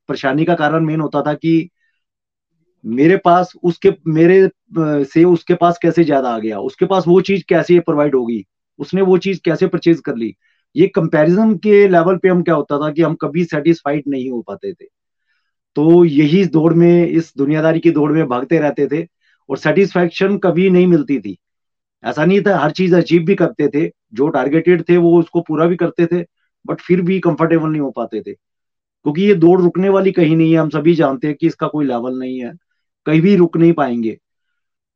[0.08, 1.68] परेशानी का कारण मेन होता था कि
[2.84, 4.48] मेरे पास उसके, मेरे
[5.04, 6.58] से उसके पास कैसे ज़्यादा आ गया?
[6.60, 8.44] उसके पास वो चीज़ कैसे प्रोवाइड होगी?
[8.78, 10.34] उसने वो चीज़ कैसे परचेज कर ली?
[10.76, 14.40] ये कंपैरिजन के लेवल पे हम क्या होता था कि हम कभी सेटिस्फाइड नहीं हो
[14.42, 14.86] पाते थे।
[15.76, 19.02] तो यही इस दौड़ में, इस दुनियादारी की दौड़ में भागते रहते थे।
[19.48, 21.36] और सेटिस्फैक्शन कभी नहीं मिलती थी।
[22.04, 25.66] ऐसा नहीं था, हर चीज़ अचीव भी करते थे, जो टारगेटेड थे, वो उसको पूरा
[25.66, 26.24] भी करते थे
[26.64, 30.52] बट फिर भी कंफर्टेबल नहीं हो पाते थे। क्योंकि ये दौड़ रुकने वाली कहीं नहीं
[30.52, 32.52] है, हम सभी जानते हैं कि इसका कोई लेवल नहीं है,
[33.06, 34.16] कहीं भी रुक नहीं पाएँगे।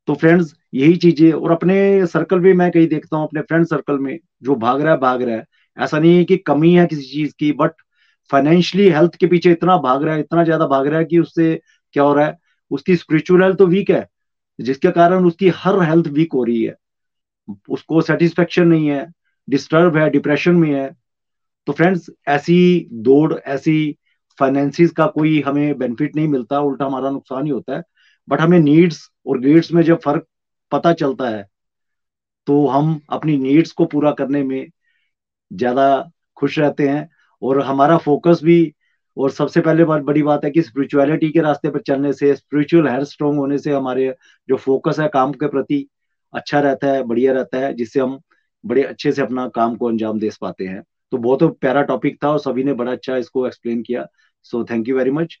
[0.07, 3.97] तो फ्रेंड्स यही चीज़ें, और अपने सर्कल में मैं कहीं देखता हूँ, अपने फ्रेंड सर्कल
[3.99, 5.45] में, जो भाग रहा है, भाग रहा है।
[5.77, 7.71] ऐसा नहीं है कि कमी है किसी चीज़ की बट
[8.31, 11.59] फाइनेंशियली हेल्थ के पीछे इतना भाग रहा है, इतना ज़्यादा भाग रहा है कि उससे
[11.95, 12.37] क्या हो रहा है,
[12.71, 14.07] उसकी स्पिरिचुअल हेल्थ तो वीक है
[14.59, 16.75] जिसके कारण उसकी हर हेल्थ वीक हो रही है।
[17.69, 19.05] उसको सेटिस्फेक्शन नहीं है
[19.47, 20.89] डिस्टर्ब है डिप्रेशन में है।
[21.67, 23.97] तो फ्रेंड्स ऐसी दौड़, ऐसी
[24.39, 27.83] फाइनेंसिस का कोई हमें बेनिफिट नहीं मिलता, उल्टा हमारा नुकसान ही होता है।
[28.27, 30.25] बट हमें नीड्स और गेट्स में जब फ़र्क
[30.71, 31.47] पता चलता है
[32.47, 34.69] तो हम अपनी नीड्स को पूरा करने में
[35.51, 37.09] ज़्यादा खुश रहते हैं
[37.41, 38.73] और हमारा फोकस भी
[39.17, 42.87] और सबसे पहले बात, बड़ी बात है कि स्पिरिचुअलिटी के रास्ते पर चलने से स्पिरिचुअल
[42.87, 44.13] हेल्थ स्ट्रॉन्ग होने से हमारे
[44.49, 45.85] जो फोकस है काम के प्रति
[46.33, 48.19] अच्छा रहता है, बढ़िया रहता है, जिससे हम
[48.63, 52.29] बड़े अच्छे से अपना काम को अंजाम दे पाते हैं। तो बहुत प्यारा टॉपिक था
[52.31, 54.05] और सभी ने बड़ा अच्छा इसको एक्सप्लेन किया।
[54.43, 55.37] So thank you very much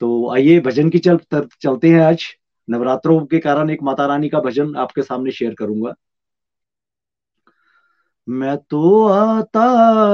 [0.00, 1.18] तो आइए, भजन की चल
[1.62, 2.24] चलते हैं आज।
[2.68, 5.94] नवरात्रों के कारण एक माता रानी का भजन आपके सामने शेयर करूँगा।
[8.28, 9.64] मैं तो आता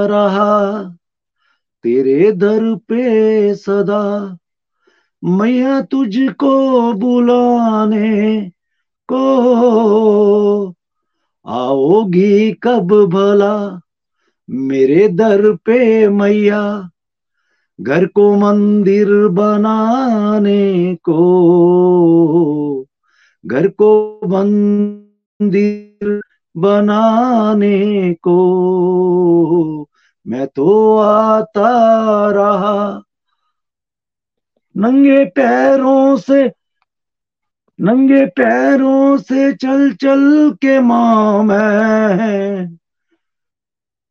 [0.05, 0.97] रहा
[1.83, 4.37] तेरे दर पे सदा,
[5.23, 8.49] मैया तुझको बुलाने
[9.07, 10.73] को।
[11.47, 13.81] आओगी कब भला,
[14.49, 16.89] मेरे दर पे मैया,
[17.81, 21.25] घर को मंदिर बनाने को।
[23.45, 26.21] घर को मंदिर
[26.57, 28.39] बनाने को।
[30.27, 31.69] मैं तो आता
[32.31, 33.01] रहा।
[34.75, 36.51] नंगे पैरों से,
[37.79, 42.77] नंगे पैरों से चल चल के माँ मैं।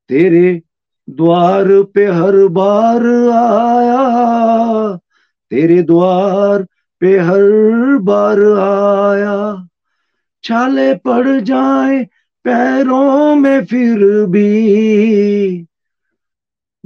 [0.09, 0.63] तेरे
[1.11, 4.97] द्वार पे हर बार आया,
[5.51, 6.67] तेरे द्वार
[7.01, 9.67] पे हर बार आया।
[10.45, 12.05] छाले पड़ जाए
[12.45, 15.67] पैरों में फिर भी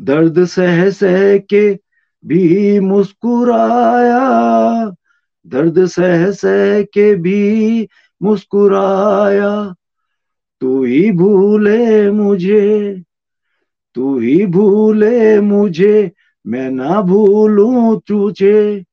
[0.01, 1.79] दर्द सह सह के
[2.27, 4.21] भी मुस्कुराया।
[5.47, 7.89] दर्द सह सह के भी
[8.23, 9.75] मुस्कुराया।
[10.61, 13.03] तू ही भूले मुझे,
[13.95, 16.13] तू ही भूले मुझे,
[16.47, 18.85] मैं ना भूलू तुझे।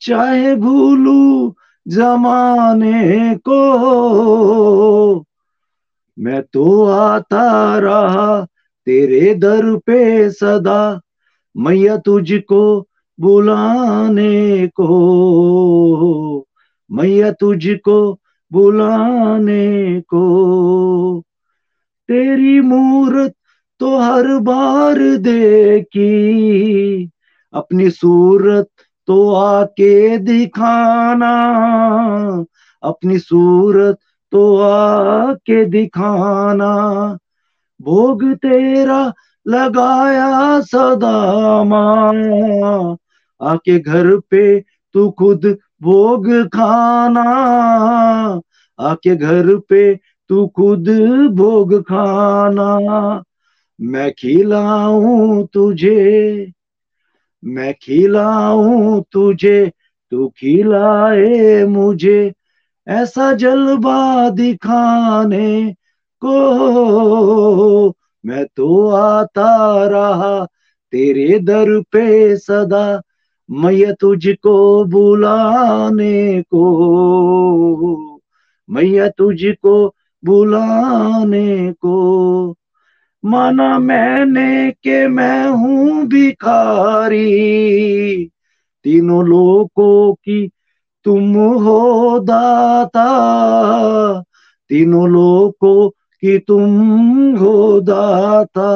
[0.00, 1.54] चाहे भूलू
[1.88, 5.24] जमाने को,
[6.18, 8.46] मैं तो आता रहा
[8.86, 11.00] तेरे दर पे सदा
[11.56, 12.88] मैया तुझको
[13.20, 16.46] बुलाने को।
[16.92, 18.20] मैया तुझको
[18.52, 20.24] बुलाने को।
[22.08, 23.34] तेरी मूर्त
[23.80, 26.10] तो हर बार देखी,
[27.52, 28.66] अपनी सूरत
[29.06, 31.32] तो आके दिखाना।
[32.82, 33.96] अपनी सूरत
[34.32, 36.72] तो आके दिखाना।
[37.82, 39.12] भोग तेरा
[39.48, 42.96] लगाया सदा माँ।
[43.42, 44.60] आके घर पे
[44.92, 47.22] तू खुद भोग खाना।
[48.80, 49.94] आके घर पे
[50.28, 50.88] तू खुद
[51.32, 53.22] भोग खाना।
[53.80, 56.52] मैं खिलाऊं तुझे,
[57.44, 59.72] मैं खिलाऊं तुझे,
[60.10, 62.32] तू खिलाए मुझे।
[62.88, 65.74] ऐसा जलवा दिखाने
[66.24, 67.88] को
[68.26, 70.44] मैं तो आता रहा,
[70.92, 73.02] तेरे दर पे सदा
[73.50, 76.62] मैं तुझको बुलाने को।
[78.70, 79.94] मैं तुझको
[80.24, 82.56] बुलाने को।
[83.24, 87.26] माना मैंने के मैं हूँ भिखारी,
[88.84, 90.50] तीनों लोगों की
[91.04, 93.06] तुम हो दाता,
[94.68, 95.90] तीनों लोगों
[96.22, 98.70] की तुम हो दाता,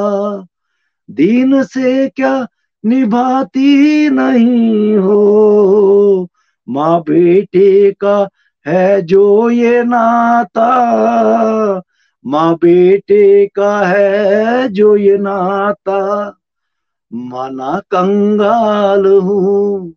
[1.09, 2.47] दीन से क्या
[2.85, 6.27] निभाती नहीं हो?
[6.69, 8.29] माँ बेटे का
[8.65, 10.69] है जो ये नाता,
[12.25, 16.33] माँ बेटे का है जो ये नाता।
[17.11, 19.93] माना कंगाल हूँ,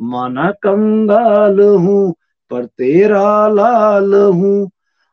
[0.00, 2.14] माना कंगाल हूँ,
[2.50, 4.70] पर तेरा लाल हूँ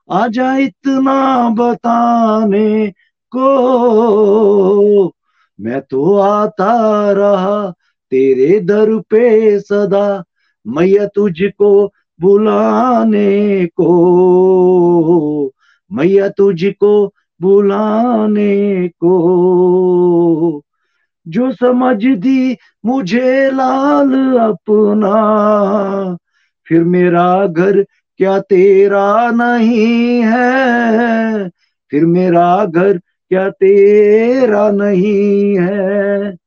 [0.09, 2.87] आजा इतना बताने
[3.31, 5.05] को।
[5.61, 7.73] मैं तो आता रहा
[8.11, 10.23] तेरे दर पे सदा,
[10.67, 15.51] मैया तुझको बुलाने को।
[15.91, 20.61] मैया तुझको बुलाने को।
[21.27, 25.15] जो समझ दी मुझे लाल अपना,
[26.67, 27.85] फिर मेरा घर
[28.17, 31.49] क्या तेरा नहीं है?
[31.91, 36.37] फिर मेरा घर क्या तेरा नहीं है?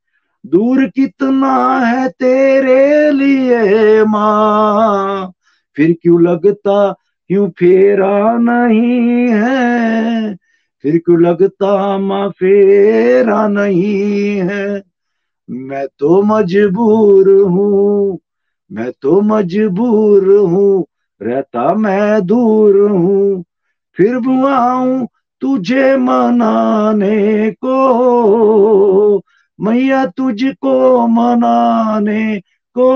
[0.47, 5.33] दूर कितना है तेरे लिए माँ?
[5.77, 6.93] फिर क्यों लगता
[7.29, 10.35] क्यों फेरा नहीं है?
[10.83, 14.83] फिर क्यों लगता माँ फेरा नहीं है?
[15.51, 18.19] मैं तो मजबूर हूँ,
[18.73, 20.87] मैं तो मजबूर हूँ
[21.23, 23.45] रहता मैं दूर हूँ,
[23.97, 25.07] फिर बुआऊं
[25.41, 29.23] तुझे मनाने को।
[29.61, 32.41] मैया तुझको मनाने
[32.79, 32.89] को।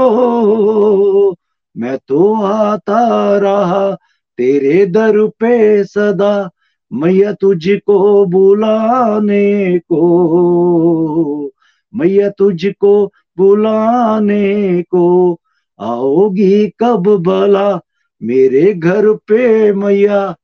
[1.76, 3.96] मैं तो आता रहा
[4.38, 6.50] तेरे दर पे सदा,
[6.92, 11.50] मैया तुझको बुलाने को।
[11.94, 13.06] मैया तुझको
[13.38, 15.38] बुलाने को।
[15.80, 17.80] आओगी कब भला
[18.22, 20.34] मेरे घर पे मैया,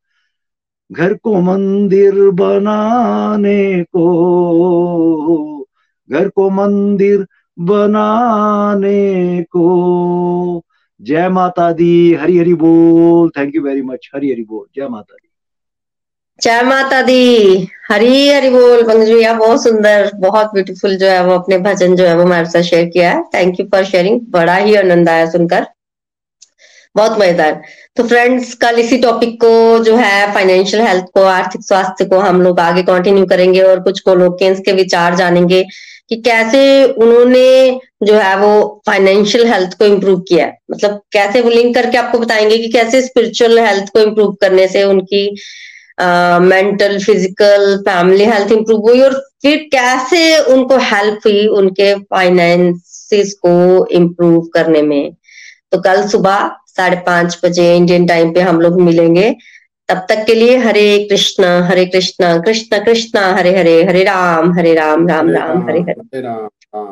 [0.92, 4.06] घर को मंदिर बनाने को।
[6.10, 7.26] घर को मंदिर
[7.58, 10.62] बनाने को।
[11.02, 15.14] जय माता दी हरी हरी बोल। Thank you very much Hari Hari बोल। जय माता
[15.14, 15.28] दी
[16.40, 21.32] जय माता दी हरी हरी बोल। पंकज भैया, बहुत सुंदर, बहुत ब्यूटीफुल जो है वो
[21.32, 24.56] अपने भजन जो है वो हमारे साथ शेयर किया है। थैंक यू फॉर शेयरिंग बड़ा
[24.56, 25.66] ही आनंद आया सुनकर।
[26.94, 27.60] बहुत मज़ेदार
[27.96, 32.42] तो फ्रेंड्स कल इसी टॉपिक को जो है फाइनेंशियल हेल्थ को, आर्थिक स्वास्थ्य को हम
[32.42, 35.62] लोग आगे कंटिन्यू करेंगे और कुछ कोलोकेंस के विचार जानेंगे
[36.10, 41.50] कि कैसे उन्होंने जो है, वो फाइनेंशियल हेल्थ को इम्प्रूव किया है। मतलब कैसे वो
[41.50, 45.24] लिंक करके आपको बताएँगे कि कैसे स्पिरिचुअल हेल्थ को इम्प्रूव करने से उनकी
[46.00, 53.86] mental physical family health improve हुई और फिर कैसे उनको हेल्प हुई उनके फाइनेंसिस को
[53.92, 55.12] इम्प्रूव करने में।
[55.72, 59.30] तो कल सुबह साढ़े पाँच बजे इंडियन टाइम पे हम लोग मिलेंगे।
[59.88, 64.74] तब तक के लिए हरे कृष्णा हरे कृष्णा कृष्ण कृष्णा हरे हरे हरे राम हरे
[64.74, 65.94] राम राम राम हरे हरे।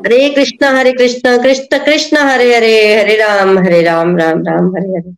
[0.06, 4.88] हरे कृष्णा हरे कृष्णा कृष्ण कृष्ण हरे हरे हरे राम हरे राम राम राम हरे
[4.88, 5.14] हरे।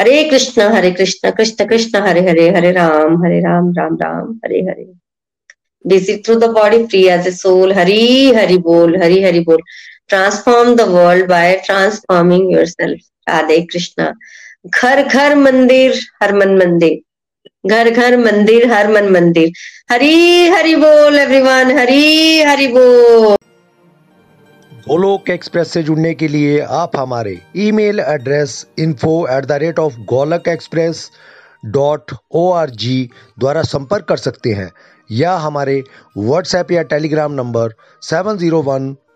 [0.00, 4.60] हरे कृष्ण हरे कृष्ण कृष्ण कृष्ण हरे हरे हरे राम हरे राम राम राम हरे
[4.60, 4.86] हरे।
[5.84, 7.72] Visit through the body free as a soul.
[7.74, 9.58] Hari Hari Bol, Hari Hari Bol.
[10.10, 13.00] Transform the world by transforming yourself.
[13.26, 14.14] Radhe Krishna.
[14.66, 19.50] घर घर मंदिर हर मन मंदिर घर घर मंदिर हर मन मंदिर
[19.90, 23.36] हरी हरि बोल एवरीवन हरी हरि बोल
[24.88, 28.56] गोलोक एक्सप्रेस से जुड़ने के लिए आप हमारे email address
[28.86, 31.10] info at the rate of Golak express
[31.76, 32.98] dot O R G
[33.38, 34.70] द्वारा संपर्क कर सकते हैं
[35.10, 35.82] या हमारे
[36.18, 37.74] व्हाट्सएप या Telegram number
[38.10, 38.94] seven zero one